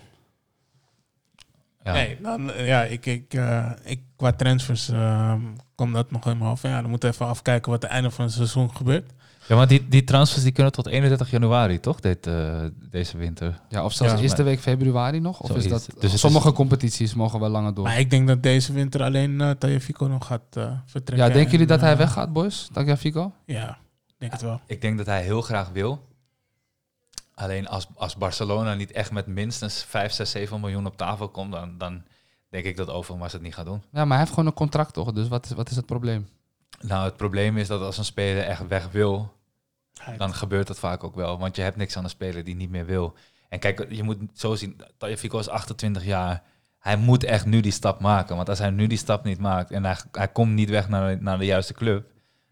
[1.88, 1.94] Ja.
[1.94, 5.40] Nee, dan, eh, ja, ik, ik, eh, ik, qua transfers ehm
[5.78, 6.62] kwam dat nog helemaal af.
[6.62, 9.12] Ja, dan moeten we even afkijken wat het einde van het seizoen gebeurt.
[9.48, 12.00] Ja, maar die, die transfers die kunnen tot 31 januari, toch?
[12.00, 13.60] Dit, eh, deze winter.
[13.68, 14.20] Ja, of zelfs Ja.
[14.20, 15.40] eerste week februari nog?
[15.40, 15.88] Of is dat...
[15.98, 17.84] Dus sommige competities mogen wel langer door.
[17.84, 21.26] Maar ik denk dat deze winter alleen uh, Tajafico nog gaat eh, vertrekken.
[21.26, 22.68] Ja, denken jullie En, dat hij weggaat, boys?
[22.72, 23.32] Tagliafico?
[23.44, 24.60] Ja, ik denk het wel.
[24.66, 26.06] Ik denk dat hij heel graag wil.
[27.38, 31.52] Alleen als, als Barcelona niet echt met minstens 5, 6, 7 miljoen op tafel komt,
[31.52, 32.02] dan, dan
[32.48, 33.82] denk ik dat Overmars het niet gaat doen.
[33.92, 35.12] Ja, maar hij heeft gewoon een contract toch?
[35.12, 36.28] Dus wat is, wat is het probleem?
[36.80, 39.34] Nou, het probleem is dat als een speler echt weg wil,
[40.16, 41.38] dan gebeurt dat vaak ook wel.
[41.38, 43.14] Want je hebt niks aan een speler die niet meer wil.
[43.48, 46.42] En kijk, je moet zo zien, Tagliafico is 28 jaar.
[46.78, 48.36] Hij moet echt nu die stap maken.
[48.36, 51.22] Want als hij nu die stap niet maakt en hij, hij komt niet weg naar,
[51.22, 52.06] naar de juiste club,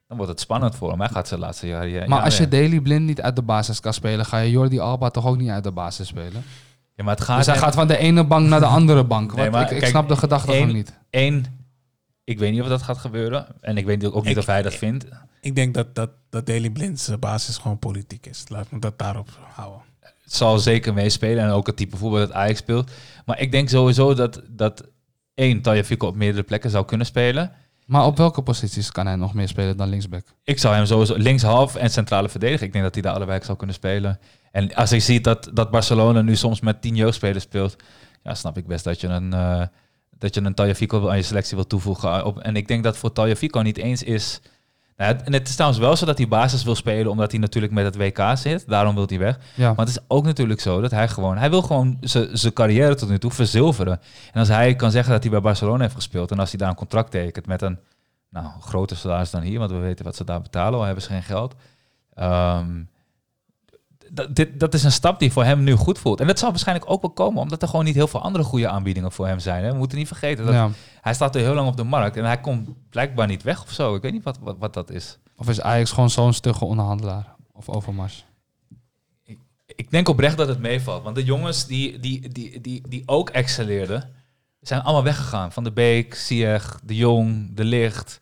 [0.07, 1.01] dan wordt het spannend voor hem.
[1.01, 1.89] Hij gaat zijn laatste jaar...
[1.89, 2.49] ja, Maar ja, als je ja.
[2.49, 5.49] Daily Blind niet uit de basis kan spelen, ga je Jordi Alba toch ook niet
[5.51, 6.45] uit de basis spelen?
[6.95, 7.37] Ja, maar het gaat...
[7.37, 9.35] Dus hij gaat van de ene bank naar de andere bank.
[9.35, 10.99] Nee, maar ik, ik kijk, snap de gedachte één- gewoon niet.
[11.11, 11.47] Eén,
[12.25, 13.47] ik weet niet of dat gaat gebeuren.
[13.61, 15.07] En ik weet ook niet Ik- of hij dat vindt.
[15.41, 18.45] Ik denk dat, dat, dat Daily Blind's basis gewoon politiek is.
[18.49, 19.81] Laat me dat daarop houden.
[20.01, 21.45] Het zal zeker meespelen.
[21.45, 22.91] En ook het type voetbal dat Ajax speelt.
[23.25, 24.85] Maar ik denk sowieso dat, dat
[25.35, 27.53] één, Tagliafico op meerdere plekken zou kunnen spelen.
[27.87, 30.27] Maar op welke posities kan hij nog meer spelen dan linksback?
[30.45, 32.67] Ik zou hem sowieso linkshalf en centrale verdediger.
[32.67, 34.19] Ik denk dat hij daar allebei zou kunnen spelen.
[34.53, 37.77] En als ik zie dat, dat Barcelona nu soms met tien jeugdspelers speelt,
[38.23, 39.63] ja, snap ik best dat je een, eh
[40.19, 40.59] dat je een
[41.09, 42.43] aan je selectie wil toevoegen.
[42.43, 44.41] En ik denk dat voor Tagliafico niet eens is.
[44.97, 47.41] Nou, ja, en het is trouwens wel zo dat hij basis wil spelen, omdat hij
[47.41, 48.69] natuurlijk met het WK zit.
[48.69, 49.39] Daarom wil hij weg.
[49.55, 49.69] Ja.
[49.69, 52.95] Maar het is ook natuurlijk zo dat hij gewoon, hij wil gewoon zijn zijn carrière
[52.95, 54.01] tot nu toe verzilveren.
[54.33, 56.69] En als hij kan zeggen dat hij bij Barcelona heeft gespeeld en als hij daar
[56.69, 57.79] een contract tekent met een
[58.31, 61.09] nou, groter salaris dan hier, want we weten wat ze daar betalen, al hebben ze
[61.09, 61.55] geen geld.
[62.15, 62.83] Ehm,
[64.13, 66.21] dat, dit, dat is een stap die voor hem nu goed voelt.
[66.21, 68.69] En dat zal waarschijnlijk ook wel komen, omdat er gewoon niet heel veel andere goede
[68.69, 69.65] aanbiedingen voor hem zijn.
[69.65, 69.71] Hè?
[69.73, 70.71] We moeten niet vergeten dat Ja.
[71.01, 73.71] hij staat er heel lang op de markt en hij komt blijkbaar niet weg of
[73.73, 73.95] zo.
[73.95, 75.19] Ik weet niet wat, wat, wat dat is.
[75.37, 77.35] Of is Ajax gewoon zo'n stugge onderhandelaar?
[77.53, 78.25] Of Overmars?
[79.67, 81.03] Ik denk oprecht dat het meevalt.
[81.03, 84.11] Want de jongens die, die, die, die, die ook excelleerden,
[84.61, 85.53] zijn allemaal weggegaan.
[85.53, 88.21] Van de Beek, Sieg, De Jong, De Licht.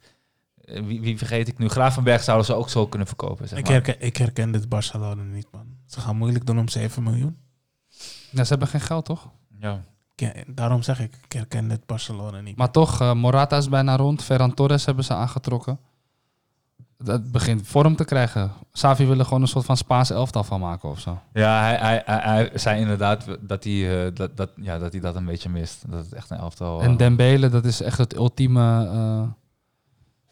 [0.64, 1.68] Eh, Wie, wie vergeet ik nu?
[1.68, 3.48] Gravenberg zouden ze ook zo kunnen verkopen.
[3.48, 3.72] Zeg Ik, maar.
[3.72, 5.66] herken, ik herken dit Barcelona niet, man.
[5.86, 7.36] Ze gaan moeilijk doen om 7 miljoen.
[8.30, 9.28] Ja, ze hebben geen geld, toch?
[9.58, 9.80] Ja.
[10.46, 12.56] Daarom zeg ik, ik herken dit Barcelona niet.
[12.56, 14.22] Maar toch, eh, Morata is bijna rond.
[14.22, 15.78] Ferran Torres hebben ze aangetrokken.
[16.98, 18.52] Dat begint vorm te krijgen.
[18.72, 21.18] Savi wil er gewoon een soort van Spaans elftal van maken of zo.
[21.32, 25.00] Ja, hij, hij, hij, hij zei inderdaad dat hij, eh, dat, dat, ja, dat hij
[25.00, 25.90] dat een beetje mist.
[25.90, 26.80] Dat het echt een elftal...
[26.80, 29.22] eh, En Dembele, dat is echt het ultieme, eh,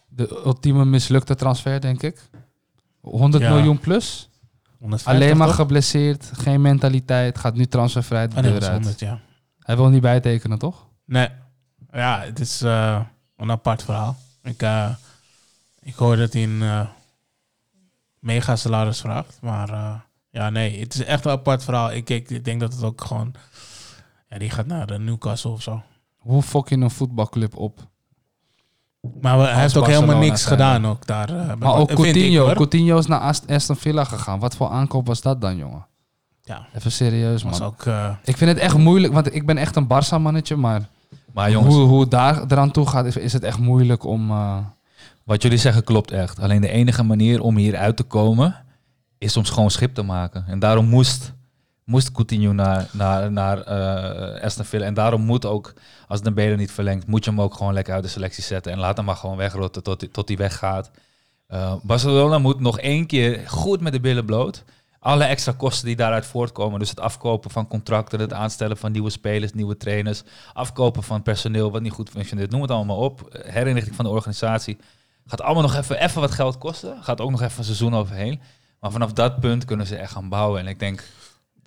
[0.09, 2.31] de ultieme mislukte transfer, denk ik.
[3.01, 3.55] 100 Ja.
[3.55, 4.29] miljoen plus.
[4.83, 5.57] 150 Alleen maar toch?
[5.57, 8.73] geblesseerd, geen mentaliteit, gaat nu transfervrij de Ah, nee, deur uit.
[8.73, 9.21] 100, ja.
[9.59, 10.87] Hij wil niet bijtekenen, toch?
[11.05, 11.29] Nee.
[11.93, 13.01] Ja, het is eh,
[13.37, 14.17] een apart verhaal.
[14.43, 14.91] Ik, eh,
[15.83, 16.87] ik hoor dat hij een eh,
[18.19, 19.39] mega salaris vraagt.
[19.41, 19.69] Maar
[20.31, 21.93] ja, nee, het is echt een apart verhaal.
[21.93, 23.35] Ik, ik, ik denk dat het ook gewoon...
[24.29, 25.83] Ja, die gaat naar de Newcastle of zo.
[26.17, 27.91] Hoe fok je een voetbalclub op?
[29.21, 31.29] Maar we- hij heeft ook Barcelona helemaal niks zijn, gedaan ook daar.
[31.29, 32.45] eh, bij- Maar ook vind ik, Coutinho.
[32.45, 32.55] hoor.
[32.55, 34.39] Coutinho is naar Ast- Aston Villa gegaan.
[34.39, 35.87] Wat voor aankoop was dat dan, jongen?
[36.43, 37.69] Ja, Even serieus, was man.
[37.69, 37.83] ook...
[37.87, 40.89] eh, Ik vind het echt moeilijk, want ik ben echt een Barça-mannetje, maar
[41.33, 44.31] Maar jongens, hoe, hoe het daar eraan toe gaat, is, is het echt moeilijk om...
[44.31, 44.57] eh,
[45.25, 46.41] wat jullie zeggen klopt echt.
[46.41, 48.57] Alleen de enige manier om hier uit te komen,
[49.19, 50.45] is om gewoon schip te maken.
[50.47, 51.33] En daarom moest,
[51.85, 54.85] moest Coutinho naar, naar, naar eh Aston Villa.
[54.85, 55.73] En daarom moet ook,
[56.09, 58.73] als Dembele niet verlengt, moet je hem ook gewoon lekker uit de selectie zetten.
[58.73, 60.91] En laat hem maar gewoon wegrotten tot, tot hij weggaat.
[61.47, 64.65] Eh, Barcelona moet nog één keer goed met de billen bloot.
[64.99, 66.79] Alle extra kosten die daaruit voortkomen.
[66.79, 70.23] Dus het afkopen van contracten, het aanstellen van nieuwe spelers, nieuwe trainers.
[70.53, 72.51] Afkopen van personeel wat niet goed functioneert.
[72.51, 73.39] Noem het allemaal op.
[73.47, 74.79] Herinrichting van de organisatie.
[75.27, 77.03] Gaat allemaal nog even, even wat geld kosten.
[77.03, 78.41] Gaat ook nog even een seizoen overheen.
[78.81, 80.61] Maar vanaf dat punt kunnen ze echt gaan bouwen.
[80.61, 81.05] En ik denk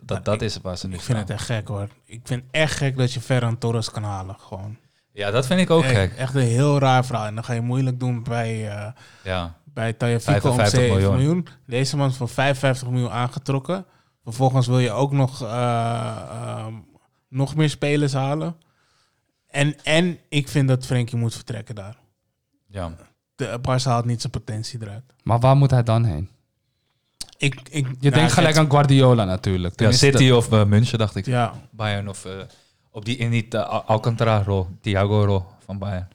[0.05, 1.27] dat dat is waar ze nu ik vind staan.
[1.29, 1.87] het echt gek hoor.
[2.05, 4.35] Ik vind echt gek dat je Ferran Torres kan halen.
[4.39, 4.77] Gewoon.
[5.11, 6.13] Ja, dat vind ik ook echt, gek.
[6.17, 7.25] Echt een heel raar verhaal.
[7.25, 8.69] En dan ga je moeilijk doen bij...
[8.69, 8.91] eh,
[9.23, 9.57] Ja.
[9.63, 11.15] bij Tagliafico om 55 7 miljoen.
[11.15, 11.47] miljoen.
[11.65, 13.85] Deze man is voor 55 miljoen aangetrokken.
[14.23, 16.73] Vervolgens wil je ook nog, eh, ehm,
[17.29, 18.55] nog meer spelers halen.
[19.47, 21.97] En, en ik vind dat Frenkie moet vertrekken daar.
[22.67, 22.91] ja.
[23.35, 25.03] De Barca haalt niet zijn potentie eruit.
[25.23, 26.29] maar waar moet hij dan heen?
[27.37, 29.79] Ik, ik, Je denkt gelijk aan Guardiola natuurlijk.
[29.79, 31.25] ja City of uh, München, dacht ik.
[31.25, 32.25] Ja, Bayern of...
[32.25, 32.31] eh,
[32.91, 34.67] op die, in die uh, Alcantara-rol.
[34.81, 36.07] Thiago-rol van Bayern.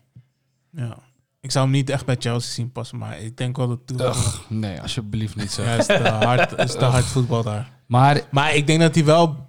[0.71, 0.97] ja.
[1.43, 4.01] Ik zou hem niet echt bij Chelsea zien passen, maar ik denk wel dat...
[4.01, 5.63] Ugh, nee, alsjeblieft niet zo.
[5.63, 7.71] Ja, is te hard, is te hard voetbal daar.
[7.87, 9.47] Maar Maar ik denk dat hij wel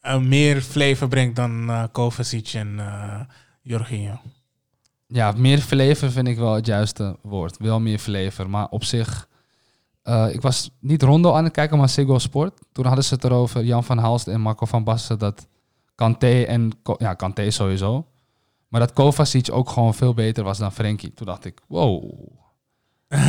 [0.00, 3.20] eh, meer flavor brengt dan eh Kovacic en eh
[3.62, 4.20] Jorginho.
[5.06, 7.56] ja, meer flavor vind ik wel het juiste woord.
[7.58, 9.28] Wel meer flavor, maar op zich...
[10.02, 12.60] eh, ik was niet Rondo aan het kijken, maar Ziggo Sport.
[12.72, 15.46] Toen hadden ze het erover, Jan van Halst en Marco van Basten, dat
[15.94, 16.70] Kanté en...
[16.98, 18.06] Ja, Kanté sowieso.
[18.68, 21.14] Maar dat Kovacic ook gewoon veel beter was dan Frenkie.
[21.14, 22.12] Toen dacht ik, wow.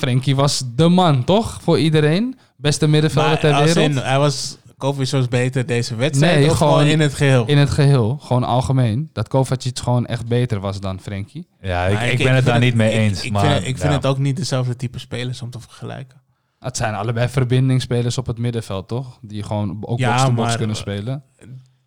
[0.00, 1.62] Frenkie was de man, toch?
[1.62, 2.38] Voor iedereen.
[2.56, 3.76] Beste middenvelder ter wereld.
[3.76, 7.46] in, hij was, Kovacic was beter deze wedstrijd Nee, of gewoon, gewoon in het geheel?
[7.46, 9.10] In het geheel, gewoon algemeen.
[9.12, 11.48] Dat Kovacic gewoon echt beter was dan Frenkie.
[11.60, 13.22] Ja, ik, ik ben het daar niet mee ik- eens.
[13.24, 16.22] Ik, maar, vind, ik vind het ook niet dezelfde type spelers om te vergelijken.
[16.58, 19.18] Het zijn allebei verbindingsspelers op het middenveld, toch?
[19.22, 21.22] Die gewoon ook Ja, box-to-box maar- kunnen spelen.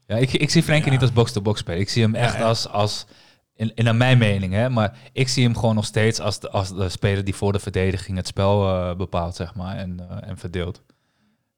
[0.07, 0.91] Ja, ik, ik zie Frenkie Ja.
[0.91, 1.79] niet als box-to-box spelen.
[1.79, 2.43] Ik zie hem echt ja.
[2.43, 3.05] als, als
[3.55, 6.49] in, in naar mijn mening, hè, maar ik zie hem gewoon nog steeds als de,
[6.49, 10.29] als de speler die voor de verdediging het spel eh, bepaalt, zeg maar, en, eh,
[10.29, 10.81] en verdeelt.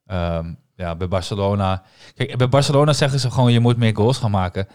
[0.10, 0.46] Ehm,
[0.76, 1.84] ja, bij Barcelona.
[2.16, 4.68] Kijk, bij Barcelona zeggen ze gewoon: je moet meer goals gaan maken.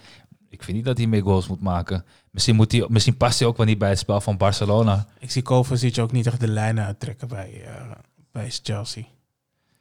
[0.48, 2.04] Ik vind niet dat hij meer goals moet maken.
[2.30, 5.06] Misschien, moet hij, misschien past hij ook wel niet bij het spel van Barcelona.
[5.18, 7.72] Ik zie Kovacic ook niet echt de lijnen uittrekken bij, eh,
[8.32, 9.02] bij Chelsea.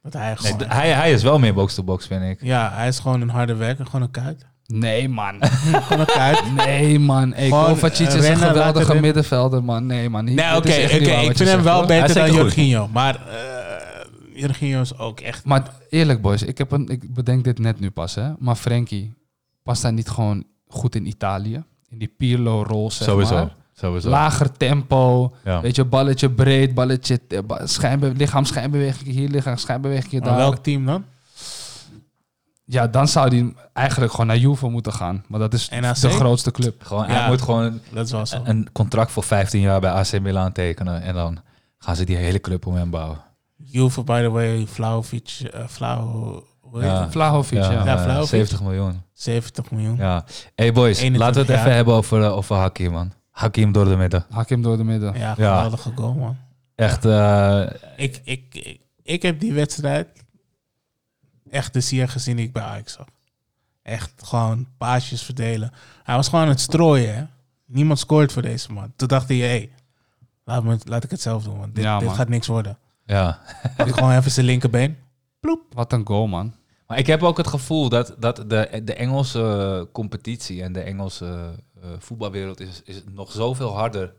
[0.01, 0.67] Dat hij Nee, gewoon...
[0.67, 2.43] hij, hij is wel meer box-to-box, vind ik.
[2.43, 4.45] ja, hij is gewoon een harde werker, gewoon een kuit.
[4.65, 5.35] Nee, man.
[5.83, 6.55] gewoon een kuit.
[6.55, 7.33] Nee, man.
[7.33, 9.85] Hey, Gewoon, Kovacic eh, is een geweldige middenvelder, man.
[9.85, 10.27] Nee, man.
[10.27, 12.31] Hier- Nee, oké, waar ik vind hem wel beter dan.
[12.31, 12.87] Jorginho.
[12.87, 13.62] Maar eh
[14.35, 15.45] Is ook echt...
[15.45, 16.43] Maar eerlijk, boys.
[16.43, 18.31] Ik, heb een, ik bedenk dit net nu pas, hè.
[18.39, 19.13] Maar Frenkie,
[19.63, 21.63] past hij niet gewoon goed in Italië?
[21.89, 23.33] In die Pirlo-rol, zeg Sowieso.
[23.35, 23.55] maar.
[23.73, 24.09] Sowieso.
[24.09, 25.33] Lager tempo.
[25.43, 25.61] Ja.
[25.61, 27.19] Weet je, balletje breed, balletje...
[27.27, 30.37] eh, Schijnbe lichaam schijnbeweging hier, lichaam schijnbeweging Maar daar.
[30.37, 31.05] welk team dan?
[32.65, 35.23] Ja, dan zou hij eigenlijk gewoon naar Juve moeten gaan.
[35.27, 35.95] Maar dat is NAC?
[36.01, 36.83] de grootste club.
[36.83, 37.13] Gewoon, Ja.
[37.19, 37.79] Hij moet gewoon
[38.43, 41.01] een contract voor 15 jaar bij AC Milan tekenen.
[41.01, 41.37] En dan
[41.77, 43.17] gaan ze die hele club om hem bouwen.
[43.55, 46.41] Juve, by the way, Vlaovic, eh Vlau,
[46.73, 47.01] Ja.
[47.01, 47.11] het?
[47.11, 47.71] Vlahovic, ja.
[47.71, 48.29] Ja, eh, Vlahovic.
[48.29, 49.01] 70 miljoen.
[49.13, 49.95] 70 miljoen.
[49.97, 50.25] Ja.
[50.55, 51.59] Hey boys, 21 laten we het jaar.
[51.59, 53.13] even hebben over, eh, over Hakim, man.
[53.29, 54.25] Hakim door de midden.
[54.29, 55.17] Hakim door de midden.
[55.17, 56.37] Ja, geweldige goal, man.
[56.75, 60.07] Echt, eh, Ik, ik, ik, ik heb die wedstrijd
[61.49, 63.05] echt de sier gezien die ik bij Ajax zag.
[63.81, 65.71] Echt gewoon paasjes verdelen.
[66.03, 67.23] Hij was gewoon aan het strooien, hè.
[67.65, 68.93] Niemand scoort voor deze man.
[68.95, 69.71] Toen dacht hij, hé, hey,
[70.43, 72.77] laat, me, laat ik het zelf doen, want dit, Ja, dit gaat niks worden.
[73.13, 73.39] Ja.
[73.95, 74.97] Gewoon even zijn linkerbeen.
[75.69, 76.53] Wat een goal, man.
[76.87, 81.55] Maar ik heb ook het gevoel dat, dat de, de Engelse competitie en de Engelse
[81.81, 84.13] eh, voetbalwereld is, is nog zoveel harder.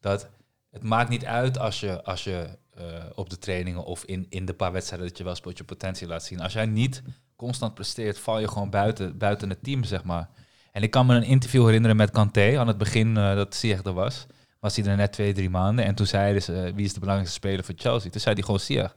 [0.00, 0.28] Dat
[0.70, 2.84] het maakt niet uit als je, als je eh,
[3.14, 6.06] op de trainingen of in, in de paar wedstrijden dat je wel speelt je potentie
[6.06, 6.40] laat zien.
[6.40, 7.02] Als jij niet
[7.36, 10.28] constant presteert, val je gewoon buiten, buiten het team, zeg maar.
[10.72, 13.82] En ik kan me een interview herinneren met Kanté aan het begin eh, dat Ziyech
[13.82, 14.26] er was.
[14.58, 15.84] Was hij er net twee, drie maanden.
[15.84, 18.10] En toen zeiden ze, wie is de belangrijkste speler voor Chelsea?
[18.10, 18.96] Toen zei hij gewoon Ziyech.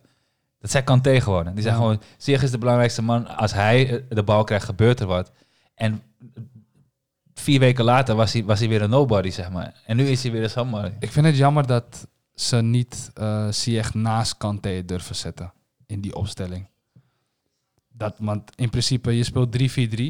[0.59, 1.47] Dat zei Kanté gewoon.
[1.47, 1.81] En Die zei Ja.
[1.81, 3.27] gewoon, Ziyech is de belangrijkste man.
[3.27, 5.31] Als hij eh, de bal krijgt, gebeurt er wat.
[5.75, 6.03] En
[7.33, 9.81] vier weken later was hij, was hij weer een nobody, zeg maar.
[9.85, 10.91] En nu is hij weer een somebody.
[10.99, 15.53] Ik vind het jammer dat ze niet eh Ziyech naast Kanté durven zetten
[15.85, 16.69] in die opstelling.
[17.93, 20.01] Dat, want in principe, je speelt 3-4-3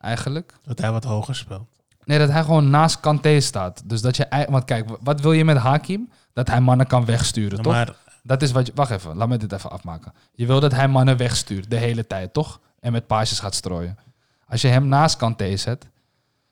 [0.00, 0.54] eigenlijk.
[0.62, 1.73] Dat hij wat hoger speelt.
[2.04, 3.82] Nee, dat hij gewoon naast Kanté staat.
[3.84, 4.46] Dus dat je...
[4.48, 6.10] Want kijk, wat wil je met Hakim?
[6.32, 7.72] Dat hij mannen kan wegsturen, toch?
[7.72, 8.72] Maar Dat is wat je...
[8.74, 10.12] Wacht even, laat me dit even afmaken.
[10.34, 12.60] Je wil dat hij mannen wegstuurt de hele tijd, toch?
[12.80, 13.98] En met paasjes gaat strooien.
[14.48, 15.86] Als je hem naast Kanté zet,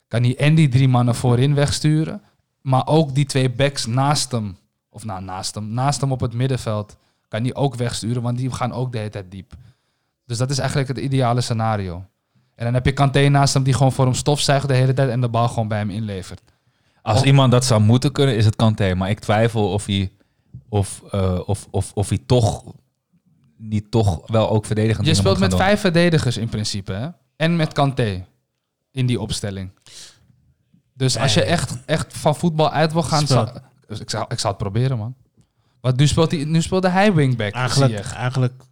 [0.09, 2.23] kan hij en die drie mannen voorin wegsturen,
[2.61, 4.57] maar ook die twee backs naast hem,
[4.89, 6.97] of nou naast hem, naast hem op het middenveld,
[7.29, 9.53] kan hij ook wegsturen, want die gaan ook de hele tijd diep.
[10.27, 12.05] Dus dat is eigenlijk het ideale scenario.
[12.63, 15.09] En dan heb je Kanté naast hem die gewoon voor hem stofzuigt de hele tijd
[15.11, 16.41] en de bal gewoon bij hem inlevert.
[17.03, 18.95] Als iemand dat zou moeten kunnen, is het Kanté.
[18.95, 20.13] Maar ik twijfel of hij,
[20.69, 22.65] of, eh, of, of, of hij toch
[23.57, 27.09] niet toch wel ook verdedigend Je speelt met vijf verdedigers in principe, hè?
[27.37, 28.27] En met Kanté
[28.91, 29.71] in die opstelling.
[30.93, 33.49] Dus als je echt, echt van voetbal uit wil gaan, zou,
[33.87, 35.15] dus ik, zou, ik zou het proberen, man.
[35.81, 38.63] Want nu, speelt hij, nu speelde hij wingback, eigenlijk, eigenlijk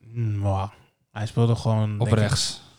[0.00, 0.72] mm, wauw.
[1.10, 2.00] hij speelde gewoon...
[2.00, 2.70] op ik- rechts.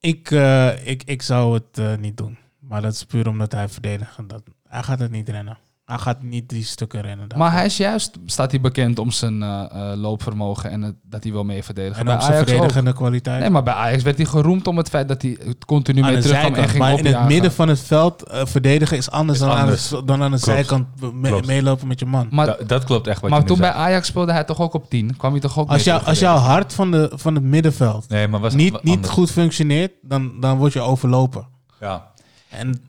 [0.00, 2.38] Ik, eh, ik, ik zou het eh, niet doen.
[2.58, 4.28] Maar dat is puur omdat hij verdedigt.
[4.28, 5.58] Dat, hij gaat het niet rennen.
[5.90, 7.26] Hij gaat niet die stukken rennen.
[7.36, 11.22] Maar hij is juist, staat hij bekend om zijn eh, eh, loopvermogen en het, dat
[11.22, 11.98] hij wel mee verdedigen.
[11.98, 12.54] en bij ook zijn Ajax ook.
[12.54, 13.40] verdedigende kwaliteit.
[13.40, 16.06] Nee, maar bij Ajax werd hij geroemd om het feit dat hij het continu aan
[16.06, 19.10] mee de terugkwam en ging Maar in het midden van het veld eh, verdedigen is
[19.10, 19.92] anders, Is dan, anders.
[19.94, 20.58] Aan de, dan aan de Klopt.
[20.58, 22.26] zijkant me- meelopen met je man.
[22.30, 23.72] Maar, Dat, dat klopt echt wat maar je toen bij.
[23.72, 25.16] Ajax speelde hij toch ook op 10?
[25.16, 27.44] Kwam hij toch ook Als, mee jou, terug als jouw hart van, de, van het
[27.44, 31.46] middenveld Nee, maar was niet, niet goed functioneert, dan, dan word je overlopen.
[31.80, 32.08] Ja.
[32.48, 32.82] En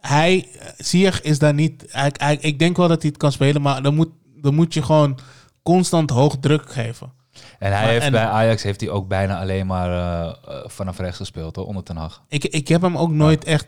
[0.00, 1.84] hij, Ziyech is daar niet...
[1.88, 4.74] Hij, hij- ik denk wel dat hij het kan spelen, maar dan moet, dan moet
[4.74, 5.18] je gewoon
[5.62, 7.12] constant hoog druk geven.
[7.58, 10.68] En hij Maar- heeft en- bij Ajax heeft hij ook bijna alleen maar eh, eh,
[10.68, 12.22] vanaf rechts gespeeld, hoor, onder Ten Hag.
[12.28, 13.66] Ik, ik heb hem ook nooit echt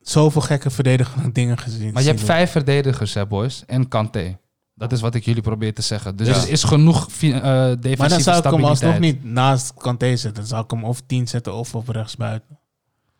[0.00, 1.92] zoveel gekke verdedigende dingen gezien.
[1.92, 3.62] Maar je hebt vijf verdedigers, hè, boys.
[3.66, 4.38] En Kanté.
[4.74, 6.16] Dat is wat ik jullie probeer te zeggen.
[6.16, 6.34] Dus Ja.
[6.34, 10.06] er is genoeg fi- eh defensieve Maar dan zou ik hem alsnog niet naast Kanté
[10.16, 10.34] zetten.
[10.34, 12.57] Dan zou ik hem of 10 zetten of op rechts buiten.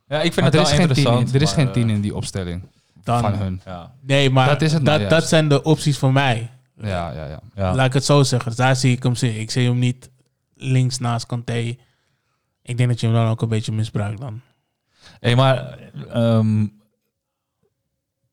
[0.09, 1.73] Ja, ik vind Maar het er wel is, geen tien, in- er is maar, geen
[1.73, 2.63] tien eh, in die opstelling
[3.03, 3.61] Dan, van hun.
[3.65, 3.95] Ja.
[4.01, 6.51] Nee, maar Dat is het nou dat, dat zijn de opties voor mij.
[6.81, 7.41] Ja, ja, ja.
[7.55, 7.75] Ja.
[7.75, 8.57] Laat ik het zo zeggen.
[8.57, 9.41] Daar zie ik hem zitten.
[9.41, 10.11] Ik zie hem niet
[10.55, 11.77] links naast Kanté.
[12.63, 14.41] Ik denk dat je hem dan ook een beetje misbruikt dan.
[15.21, 15.79] Hey, maar
[16.09, 16.67] ehm,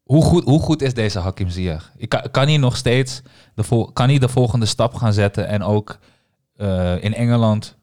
[0.03, 1.91] hoe, goed, hoe goed is deze Hakim Ziyech?
[1.97, 3.21] Ik Kan, kan hij nog steeds
[3.53, 5.97] de, vol- kan hij de volgende stap gaan zetten en ook
[6.55, 7.77] eh, in Engeland,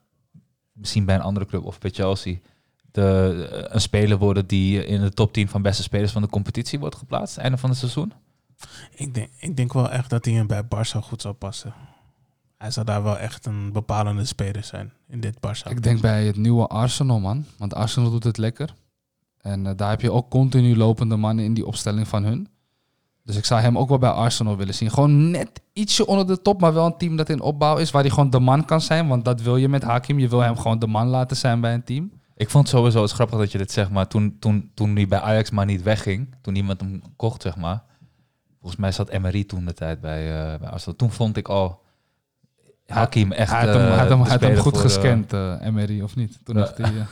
[0.72, 2.36] misschien bij een andere club of bij Chelsea,
[2.92, 6.28] de, eh, een speler worden die in de top 10 van beste spelers van de
[6.28, 8.12] competitie wordt geplaatst, einde van het seizoen?
[8.94, 11.74] Ik denk, ik denk wel echt dat hij hem bij Barça goed zou passen.
[12.58, 15.70] Hij zou daar wel echt een bepalende speler zijn in dit Barça.
[15.70, 17.44] Ik denk bij het nieuwe Arsenal, man.
[17.58, 18.74] Want Arsenal doet het lekker.
[19.40, 22.48] En eh, daar heb je ook continu lopende mannen in die opstelling van hun.
[23.24, 24.90] Dus ik zou hem ook wel bij Arsenal willen zien.
[24.90, 27.90] Gewoon net ietsje onder de top, maar wel een team dat in opbouw is.
[27.90, 29.08] Waar hij gewoon de man kan zijn.
[29.08, 30.18] Want dat wil je met Hakim.
[30.18, 32.12] Je wil hem gewoon de man laten zijn bij een team.
[32.42, 35.08] Ik vond het sowieso het grappig dat je dit zegt, maar toen, toen, toen hij
[35.08, 37.82] bij Ajax maar niet wegging, toen iemand hem kocht, zeg maar.
[38.60, 40.96] Volgens mij zat Emery toen de tijd bij, eh bij Arsenal.
[40.96, 41.82] Toen vond ik al
[42.86, 45.54] Hakim echt hij had hem, eh, had hem, had hem goed voor, eh, gescand, eh
[45.60, 46.38] Emery, of niet?
[46.44, 46.92] Toen dacht hij...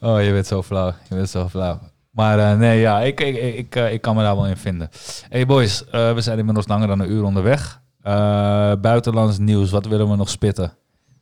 [0.00, 0.92] Oh, je bent zo flauw.
[1.08, 1.80] Je bent zo flauw.
[2.10, 4.88] Maar nee, ja, ik, ik, ik, ik, ik kan me daar wel in vinden.
[5.28, 7.80] Hey boys, we zijn inmiddels langer dan een uur onderweg.
[8.80, 10.72] Buitenlands nieuws, wat willen we nog spitten?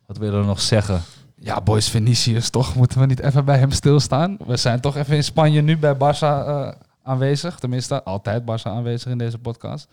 [0.05, 1.01] Wat willen we nog zeggen?
[1.39, 2.75] Ja, boys, Vinicius, toch?
[2.75, 4.37] Moeten we niet even bij hem stilstaan?
[4.45, 6.71] We zijn toch even in Spanje nu bij Barça eh,
[7.03, 7.59] aanwezig.
[7.59, 9.87] Tenminste, altijd Barça aanwezig in deze podcast.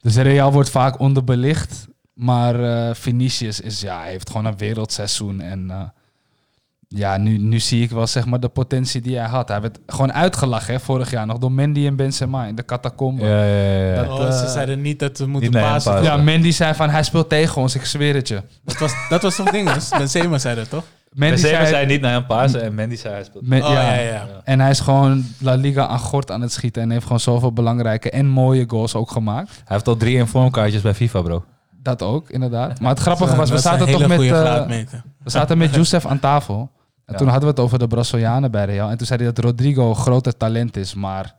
[0.00, 1.86] Dus Real wordt vaak onderbelicht.
[2.12, 5.40] Maar eh Vinicius is, ja, heeft gewoon een wereldseizoen.
[5.40, 5.82] En eh,
[6.88, 9.48] ja, nu, nu zie ik wel zeg maar de potentie die hij had.
[9.48, 13.24] Hij werd gewoon uitgelachen hè, vorig jaar nog door Mendy en Benzema in de catacombe.
[13.24, 14.02] Ja, ja, ja, ja.
[14.02, 16.02] Dat- oh, eh, ze zeiden niet dat we moeten pasen.
[16.02, 18.42] Ja, Mendy zei van hij speelt tegen ons, ik zweer het je.
[18.64, 19.72] Dat was, dat was toch ding?
[19.72, 20.84] Dus Benzema zei dat toch?
[21.12, 23.46] Mendy Benzema zei, zei niet naar hem pasen en Mendy zei hij speelt.
[23.48, 24.26] Men- Oh, ja, ja, ja.
[24.44, 26.82] En hij is gewoon La Liga aan gort aan het schieten.
[26.82, 29.48] En heeft gewoon zoveel belangrijke en mooie goals ook gemaakt.
[29.50, 31.44] Hij heeft al drie informkaartjes bij FIFA, bro.
[31.82, 32.80] Dat ook, inderdaad.
[32.80, 35.02] Maar het grappige was, we zaten toch hele met, goede eh, graadmeter.
[35.22, 36.70] we zaten met Youssef aan tafel.
[37.08, 37.18] En Ja.
[37.18, 38.90] toen hadden we het over de Brazilianen bij Real.
[38.90, 40.94] En toen zei hij dat Rodrigo een groter talent is.
[40.94, 41.34] Maar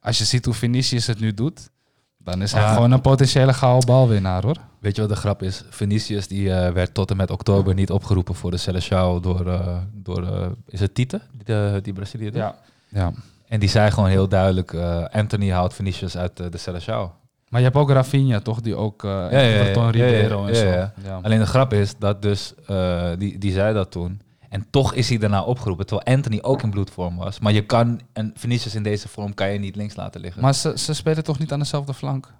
[0.00, 1.70] als je ziet hoe Vinicius het nu doet...
[2.18, 4.56] dan is hij gewoon een potentiële gouden balwinnaar, hoor.
[4.80, 5.64] Weet je wat de grap is?
[5.70, 9.76] Vinicius die, eh, werd tot en met oktober niet opgeroepen voor de Seleção door, eh,
[9.92, 12.52] door eh, is het Tite, die, die Brazilië doet?
[12.88, 13.12] ja.
[13.48, 17.10] En die zei gewoon heel duidelijk, eh, Anthony haalt Vinicius uit de Seleção.
[17.48, 18.60] Maar je hebt ook Rafinha, toch?
[18.60, 19.04] Die ook...
[19.04, 20.64] eh ja, ja, Everton, ja, ja, Ribeiro ja, en zo.
[20.66, 20.92] ja, ja.
[21.04, 21.18] Ja.
[21.22, 24.20] Alleen de grap is dat dus, eh, die, die zei dat toen.
[24.48, 27.38] En toch is hij daarna opgeroepen, terwijl Anthony ook in bloedvorm was.
[27.38, 30.42] Maar je kan, en Vinicius in deze vorm kan je niet links laten liggen.
[30.42, 32.32] Maar ze, ze spelen toch niet aan dezelfde flank?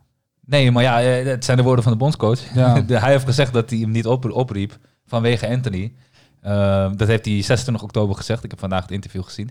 [0.47, 2.55] nee, maar ja, eh, het zijn de woorden van de bondscoach.
[2.55, 2.85] Ja.
[2.87, 5.93] Hij heeft gezegd dat hij hem niet op, opriep vanwege Anthony.
[6.41, 8.45] Eh, dat heeft hij 26 oktober gezegd.
[8.45, 9.51] Ik heb vandaag het interview gezien.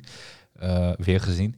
[0.60, 1.56] eh, weer gezien.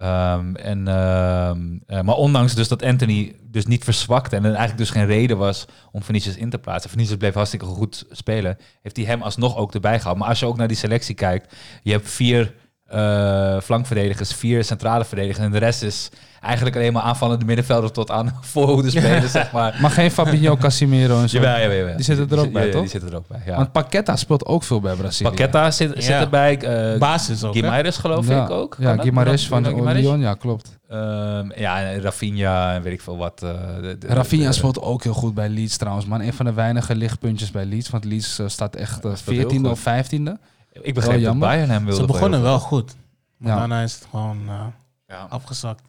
[0.00, 4.78] Ehm, en, ehm, eh, maar ondanks dus dat Anthony dus niet verzwakte en er eigenlijk
[4.78, 6.90] dus geen reden was om Vinicius in te plaatsen.
[6.90, 8.58] Vinicius bleef hartstikke goed spelen.
[8.82, 10.18] Heeft hij hem alsnog ook erbij gehaald.
[10.18, 12.54] Maar als je ook naar die selectie kijkt, je hebt vier
[12.90, 16.08] eh, flankverdedigers, vier centrale verdedigers en de rest is
[16.40, 19.78] eigenlijk alleen maar aanvallende middenvelder tot aan voorhoede spelen, zeg maar.
[19.80, 21.36] Maar geen Fabinho, Casimiro en zo.
[21.38, 21.96] Jawel, jawel, jawel.
[21.96, 22.80] Die zitten er ook bij, ja, toch?
[22.80, 23.56] Die zitten er ook bij, ja.
[23.56, 25.28] Want Paqueta speelt ook veel bij Brazilië.
[25.30, 26.20] Paqueta zit, zit Ja.
[26.20, 26.58] erbij.
[26.58, 27.54] eh Basis ook?
[27.56, 28.44] Guimarães geloof ja.
[28.44, 28.76] ik ook.
[28.82, 29.04] Kan Ja?
[29.04, 29.92] Guimarães van?
[29.92, 30.78] Lyon, ja, klopt.
[30.88, 33.42] Ehm, ja, en Rafinha en weet ik veel wat.
[33.42, 33.50] eh,
[33.82, 36.20] de- de- Rafinha de- speelt ook heel goed bij Leeds trouwens, man.
[36.20, 37.90] Een van de weinige lichtpuntjes bij Leeds.
[37.90, 39.70] Want Leeds staat echt eh, speelt heel 14e goed.
[39.70, 40.32] of 15e.
[40.72, 41.38] Ik begreep dat.
[41.38, 42.00] Bayern hem wilde.
[42.00, 42.96] Ze begonnen wel goed.
[43.36, 43.58] Maar Ja.
[43.58, 44.66] daarna is het gewoon eh,
[45.08, 45.26] Ja.
[45.30, 45.82] afgezakt.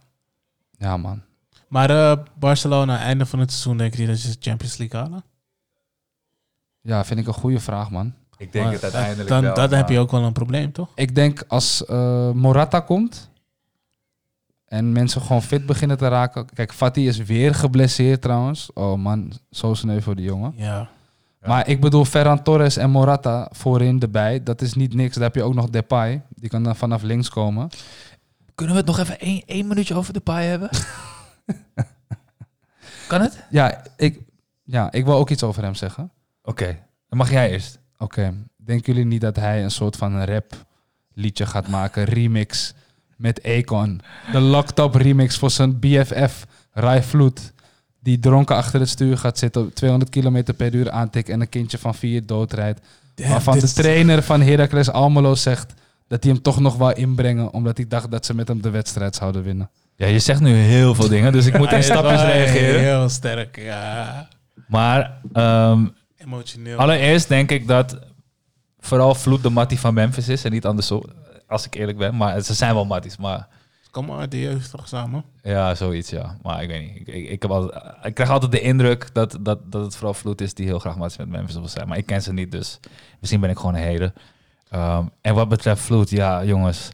[0.77, 1.21] Ja, man.
[1.67, 5.23] Maar eh, Barcelona, einde van het seizoen, denk je dat ze de Champions League halen?
[6.81, 8.13] Ja, vind ik een goede vraag, man.
[8.37, 9.53] Ik denk Maar het uiteindelijk Dan, wel.
[9.53, 10.89] dan heb je ook wel een probleem, toch?
[10.95, 13.29] Ik denk als eh, Morata komt
[14.65, 16.45] en mensen gewoon fit beginnen te raken.
[16.53, 18.73] Kijk, Fatih is weer geblesseerd trouwens.
[18.73, 20.53] Oh man, zo sneu voor die jongen.
[20.55, 20.89] Ja.
[21.41, 21.47] Ja.
[21.47, 24.43] Maar ik bedoel, Ferran Torres en Morata voorin erbij.
[24.43, 25.15] Dat is niet niks.
[25.15, 26.21] Daar heb je ook nog Depay.
[26.29, 27.69] Die kan dan vanaf links komen.
[28.55, 30.69] Kunnen we het nog even één, één minuutje over de paai hebben?
[33.07, 33.43] kan het?
[33.49, 34.19] Ja ik,
[34.63, 36.11] ja, ik wil ook iets over hem zeggen.
[36.43, 36.65] Oké,
[37.09, 37.79] dan mag jij eerst.
[37.97, 40.65] Oké, denken jullie niet dat hij een soort van rap
[41.13, 42.73] liedje gaat maken, remix
[43.17, 44.01] met Akon?
[44.31, 47.53] De Locked Up remix voor zijn BFF, Rai Vloed.
[48.03, 51.77] Die dronken achter het stuur gaat zitten, 200 km per uur aantikt en een kindje
[51.77, 52.79] van vier doodrijdt.
[53.15, 55.73] Waarvan de is- trainer van Heracles Almelo zegt
[56.07, 58.69] dat hij hem toch nog wil inbrengen, omdat hij dacht dat ze met hem de
[58.69, 59.69] wedstrijd zouden winnen.
[59.95, 62.79] Ja, je zegt nu heel veel dingen, dus ik moet in stapjes reageren.
[62.79, 64.27] Heel sterk, ja.
[64.67, 65.85] Maar ehm,
[66.17, 66.77] Emotioneel.
[66.77, 67.99] allereerst denk ik dat
[68.79, 71.03] vooral Vloed de Mattie van Memphis is en niet andersom.
[71.47, 73.47] Als ik eerlijk ben, maar ze zijn wel Matties, maar
[73.91, 75.23] Kom uit de jeugd toch samen?
[75.41, 76.37] Ja, zoiets, ja.
[76.41, 77.07] Maar ik weet niet.
[77.07, 80.13] Ik, ik, ik, heb altijd, ik krijg altijd de indruk dat, dat, dat het vooral
[80.13, 81.87] Vloed is die heel graag match met Memphis wil zijn.
[81.87, 82.79] Maar ik ken ze niet, dus
[83.19, 84.13] misschien ben ik gewoon een heder.
[84.69, 86.89] Ehm, en wat betreft Vloed, ja, jongens.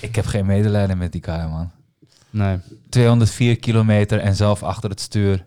[0.00, 1.70] Ik heb geen medelijden met die guy, man.
[2.30, 2.58] Nee.
[2.88, 5.44] 204 kilometer en zelf achter het stuur.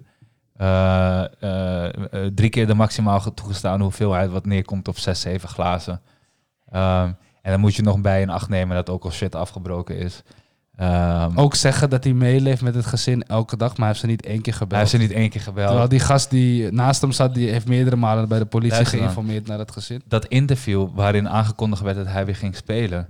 [0.53, 6.01] Eh, eh, eh, drie keer de maximaal toegestaande hoeveelheid wat neerkomt op 6, 7 glazen.
[6.69, 7.11] Ehm,
[7.43, 10.23] en dan moet je nog bij in acht nemen dat ook al shit afgebroken is.
[10.75, 14.05] Ehm, Ook zeggen dat hij meeleeft met het gezin elke dag, maar hij heeft ze
[14.05, 14.71] niet één keer gebeld.
[14.71, 15.67] hij heeft ze niet één keer gebeld.
[15.67, 18.97] Terwijl die gast die naast hem zat, die heeft meerdere malen bij de politie Luister
[18.97, 20.01] geïnformeerd naar het gezin.
[20.07, 23.07] dat interview waarin aangekondigd werd dat hij weer ging spelen.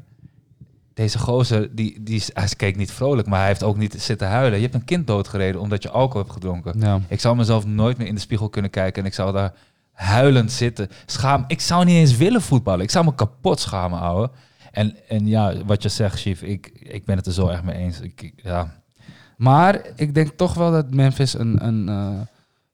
[0.93, 4.57] Deze gozer, die, die, hij keek niet vrolijk, maar hij heeft ook niet zitten huilen.
[4.57, 6.79] Je hebt een kind doodgereden omdat je alcohol hebt gedronken.
[6.79, 6.99] Ja.
[7.07, 9.53] Ik zou mezelf nooit meer in de spiegel kunnen kijken en ik zou daar
[9.93, 10.89] huilend zitten.
[11.05, 11.43] Schaam.
[11.47, 12.81] Ik zou niet eens willen voetballen.
[12.83, 14.29] Ik zou me kapot schamen, ouwe.
[14.71, 17.75] En, en ja, wat je zegt, Chief, ik, ik ben het er zo erg mee
[17.75, 17.99] eens.
[17.99, 18.81] Ik, ik- ja.
[19.37, 22.21] Maar ik denk toch wel dat Memphis een, een eh,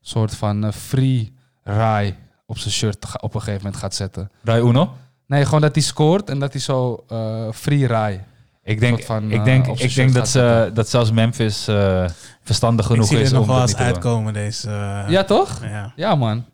[0.02, 1.34] soort van eh, free
[1.64, 2.14] rye
[2.46, 4.32] op zijn shirt op een gegeven moment gaat zetten.
[4.44, 4.94] Rai Uno?
[5.28, 8.20] Nee, gewoon dat hij scoort en dat hij zo eh, free rye.
[8.64, 12.06] Ik denk, van, ik denk, ik denk dat, ze, dat zelfs Memphis eh,
[12.44, 14.70] verstandig Ik genoeg zie is dit nog om wel eens uitkomen, deze...
[15.08, 15.60] ja, toch?
[15.64, 15.94] ja.
[15.96, 16.46] Ja, man.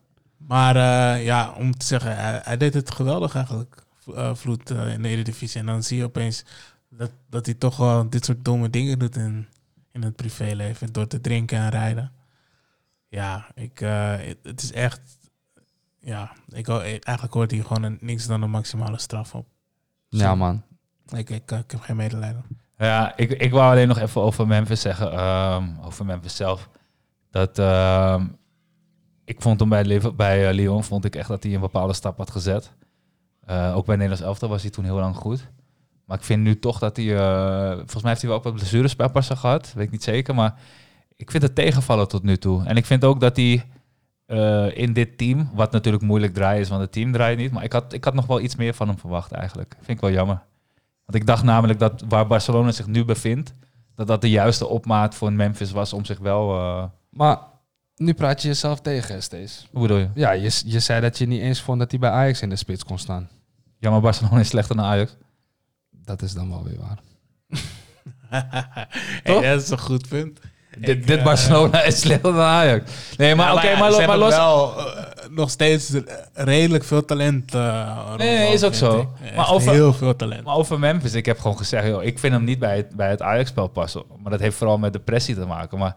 [0.47, 4.93] Maar eh, ja, om te zeggen, hij, hij deed het geweldig eigenlijk, eh, Vloed, eh,
[4.93, 5.59] in de Eredivisie.
[5.59, 6.43] En dan zie je opeens
[6.89, 9.47] dat, dat hij toch wel dit soort domme dingen doet in,
[9.91, 10.93] in het privéleven.
[10.93, 12.11] Door te drinken en rijden.
[13.07, 15.01] Ja, ik, eh, het, het is echt...
[15.99, 19.47] Ja, ik, eigenlijk hoort hij gewoon een, niks dan een maximale straf op.
[20.09, 20.63] Ja, man.
[21.07, 22.43] Ik, ik, ik heb geen medelijden.
[22.77, 25.11] Ja, ik, ik wou alleen nog even over Memphis zeggen.
[25.11, 26.69] ehm, over Memphis zelf.
[27.31, 28.27] Dat ehm,
[29.25, 32.17] ik vond hem bij, bij eh, Lyon vond ik echt dat hij een bepaalde stap
[32.17, 32.71] had gezet.
[33.45, 35.47] Eh, ook bij Nederlands elftal was hij toen heel lang goed.
[36.05, 37.17] Maar ik vind nu toch dat hij...
[37.17, 39.73] eh, volgens mij heeft hij wel ook wat blessures bij passen gehad.
[39.73, 40.35] Weet ik niet zeker.
[40.35, 40.59] Maar
[41.15, 42.65] ik vind het tegenvallen tot nu toe.
[42.65, 43.63] En ik vind ook dat hij
[44.73, 45.49] in dit team...
[45.53, 47.51] Wat natuurlijk moeilijk draaien is, want het team draait niet.
[47.51, 49.75] Maar ik had, ik had nog wel iets meer van hem verwacht eigenlijk.
[49.75, 50.43] Vind ik wel jammer.
[51.05, 53.53] Want ik dacht namelijk dat waar Barcelona zich nu bevindt,
[53.95, 56.47] dat dat de juiste opmaat voor Memphis was om zich wel.
[57.09, 57.37] Maar
[57.95, 59.67] nu praat je jezelf tegen, hè, Stees.
[59.71, 60.07] hoe bedoel je?
[60.13, 62.55] Ja, je, je zei dat je niet eens vond dat hij bij Ajax in de
[62.55, 63.29] spits kon staan.
[63.79, 65.15] Ja, maar Barcelona is slechter dan Ajax.
[65.91, 66.97] Dat is dan wel weer waar.
[69.23, 70.39] hey, dat is een goed punt.
[70.77, 72.91] dit Ik, dit eh, Barcelona is slechter dan Ajax.
[73.17, 74.35] Nee, maar Ja, oké, ja, maar, ze lo- maar hebben los.
[74.35, 75.93] wel eh, nog steeds
[76.33, 77.53] redelijk veel talent.
[77.53, 78.99] eh, Nee, nee, is ook zo.
[79.23, 79.35] ik.
[79.35, 80.43] Maar over- heel veel talent.
[80.43, 83.09] Maar over Memphis, ik heb gewoon gezegd, joh, ik vind hem niet bij het, bij
[83.09, 84.03] het Ajax-spel passen.
[84.21, 85.77] Maar dat heeft vooral met de pressie te maken.
[85.77, 85.95] Maar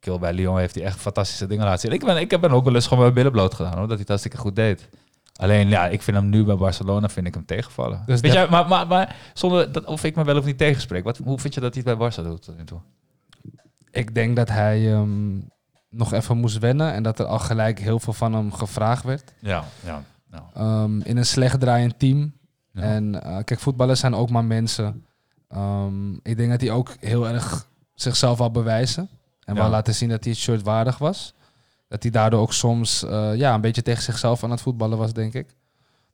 [0.00, 1.92] Kill bij Lyon heeft hij echt fantastische dingen laten zien.
[1.92, 3.88] Ik ben, ik heb hem ook wel eens gewoon mijn billen bloot gedaan, hoor, dat
[3.88, 4.88] hij het hartstikke goed deed.
[5.36, 8.02] Alleen, ja, ik vind hem nu bij Barcelona vind ik hem tegenvallen.
[8.06, 10.58] Dus Weet dat- jij, maar, maar, maar zonder dat, of ik me wel of niet
[10.58, 12.80] tegenspreek, wat, hoe vind je dat hij het bij Barça doet tot nu toe?
[13.90, 15.38] Ik denk dat hij ehm,
[15.90, 19.32] nog even moest wennen en dat er al gelijk heel veel van hem gevraagd werd.
[19.40, 20.02] Ja, ja.
[20.32, 20.44] ja.
[20.54, 22.32] Ehm, in een slecht draaiend team.
[22.72, 22.82] Ja.
[22.82, 25.06] En eh, kijk, voetballers zijn ook maar mensen.
[25.48, 29.08] Ehm, ik denk dat hij ook heel erg zichzelf wil bewijzen.
[29.48, 31.34] En wel laten zien dat hij het shirt waardig was.
[31.88, 35.12] Dat hij daardoor ook soms eh, ja, een beetje tegen zichzelf aan het voetballen was,
[35.12, 35.54] denk ik.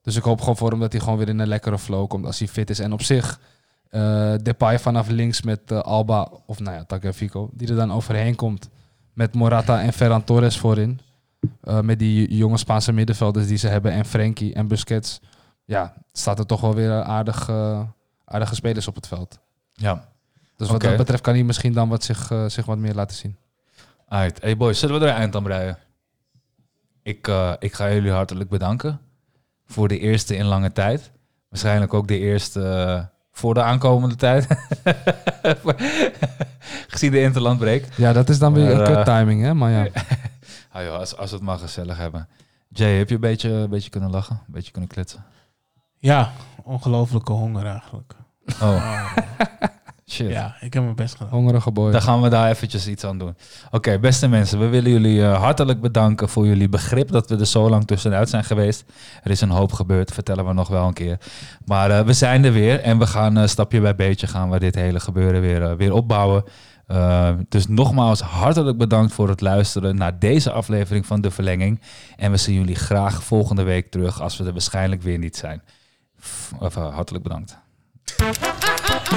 [0.01, 2.25] Dus ik hoop gewoon voor hem dat hij gewoon weer in een lekkere flow komt
[2.25, 2.79] als hij fit is.
[2.79, 3.39] En op zich,
[3.89, 8.35] eh Depay vanaf links met eh, Alba, of nou ja, Tagliafico, die er dan overheen
[8.35, 8.69] komt.
[9.13, 10.99] Met Morata en Ferran Torres voorin.
[11.81, 13.91] Met die jonge Spaanse middenvelders die ze hebben.
[13.91, 15.19] En Frenkie en Busquets.
[15.65, 17.81] Ja, staat er toch wel weer aardig, eh,
[18.25, 19.39] aardige spelers op het veld.
[19.73, 20.13] ja.
[20.57, 23.17] Dus wat dat betreft kan hij misschien dan wat zich, eh, zich wat meer laten
[23.17, 23.37] zien.
[24.07, 24.41] Alright.
[24.41, 25.77] Hey boys, zullen we er een eind aan breien?
[27.03, 28.99] Ik, eh, ik ga jullie hartelijk bedanken
[29.65, 31.11] voor de eerste in lange tijd.
[31.49, 34.47] Waarschijnlijk ook de eerste eh, voor de aankomende tijd.
[36.87, 37.87] Gezien de interlandbreek.
[37.97, 39.53] Ja, dat is dan weer Maar, een kut timing, hè?
[39.53, 39.87] Maar ja.
[40.71, 42.27] Ah joh, als, als we het maar gezellig hebben.
[42.67, 44.35] Jay, heb je een beetje, een beetje kunnen lachen?
[44.35, 45.25] Een beetje kunnen kletsen?
[45.97, 46.31] Ja,
[46.63, 48.13] ongelofelijke honger eigenlijk.
[48.61, 49.13] Oh,
[50.09, 50.29] shit.
[50.29, 51.29] Ja, ik heb mijn best gedaan.
[51.31, 51.91] Hongerige boy.
[51.91, 53.35] Dan gaan we daar eventjes iets aan doen.
[53.71, 57.45] Oké, beste mensen, we willen jullie eh, hartelijk bedanken voor jullie begrip dat we er
[57.47, 58.83] zo lang tussenuit zijn geweest.
[59.23, 61.17] Er is een hoop gebeurd, vertellen we nog wel een keer.
[61.65, 64.59] Maar eh, we zijn er weer en we gaan eh, stapje bij beetje gaan we
[64.59, 66.43] dit hele gebeuren weer, weer opbouwen.
[67.49, 71.81] Dus nogmaals hartelijk bedankt voor het luisteren naar deze aflevering van De Verlenging.
[72.15, 75.61] En we zien jullie graag volgende week terug als we er waarschijnlijk weer niet zijn.
[76.21, 77.57] F- Even hartelijk bedankt.
[79.05, 79.13] Dit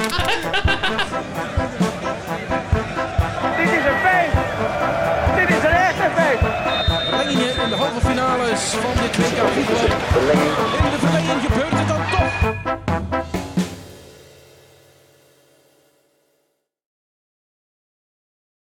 [3.77, 4.37] is een feest.
[5.35, 6.43] Dit is een echte feest.
[7.09, 9.75] Verlengingen in de halve finales van dit WK voetbal.
[10.85, 11.41] In de verlenging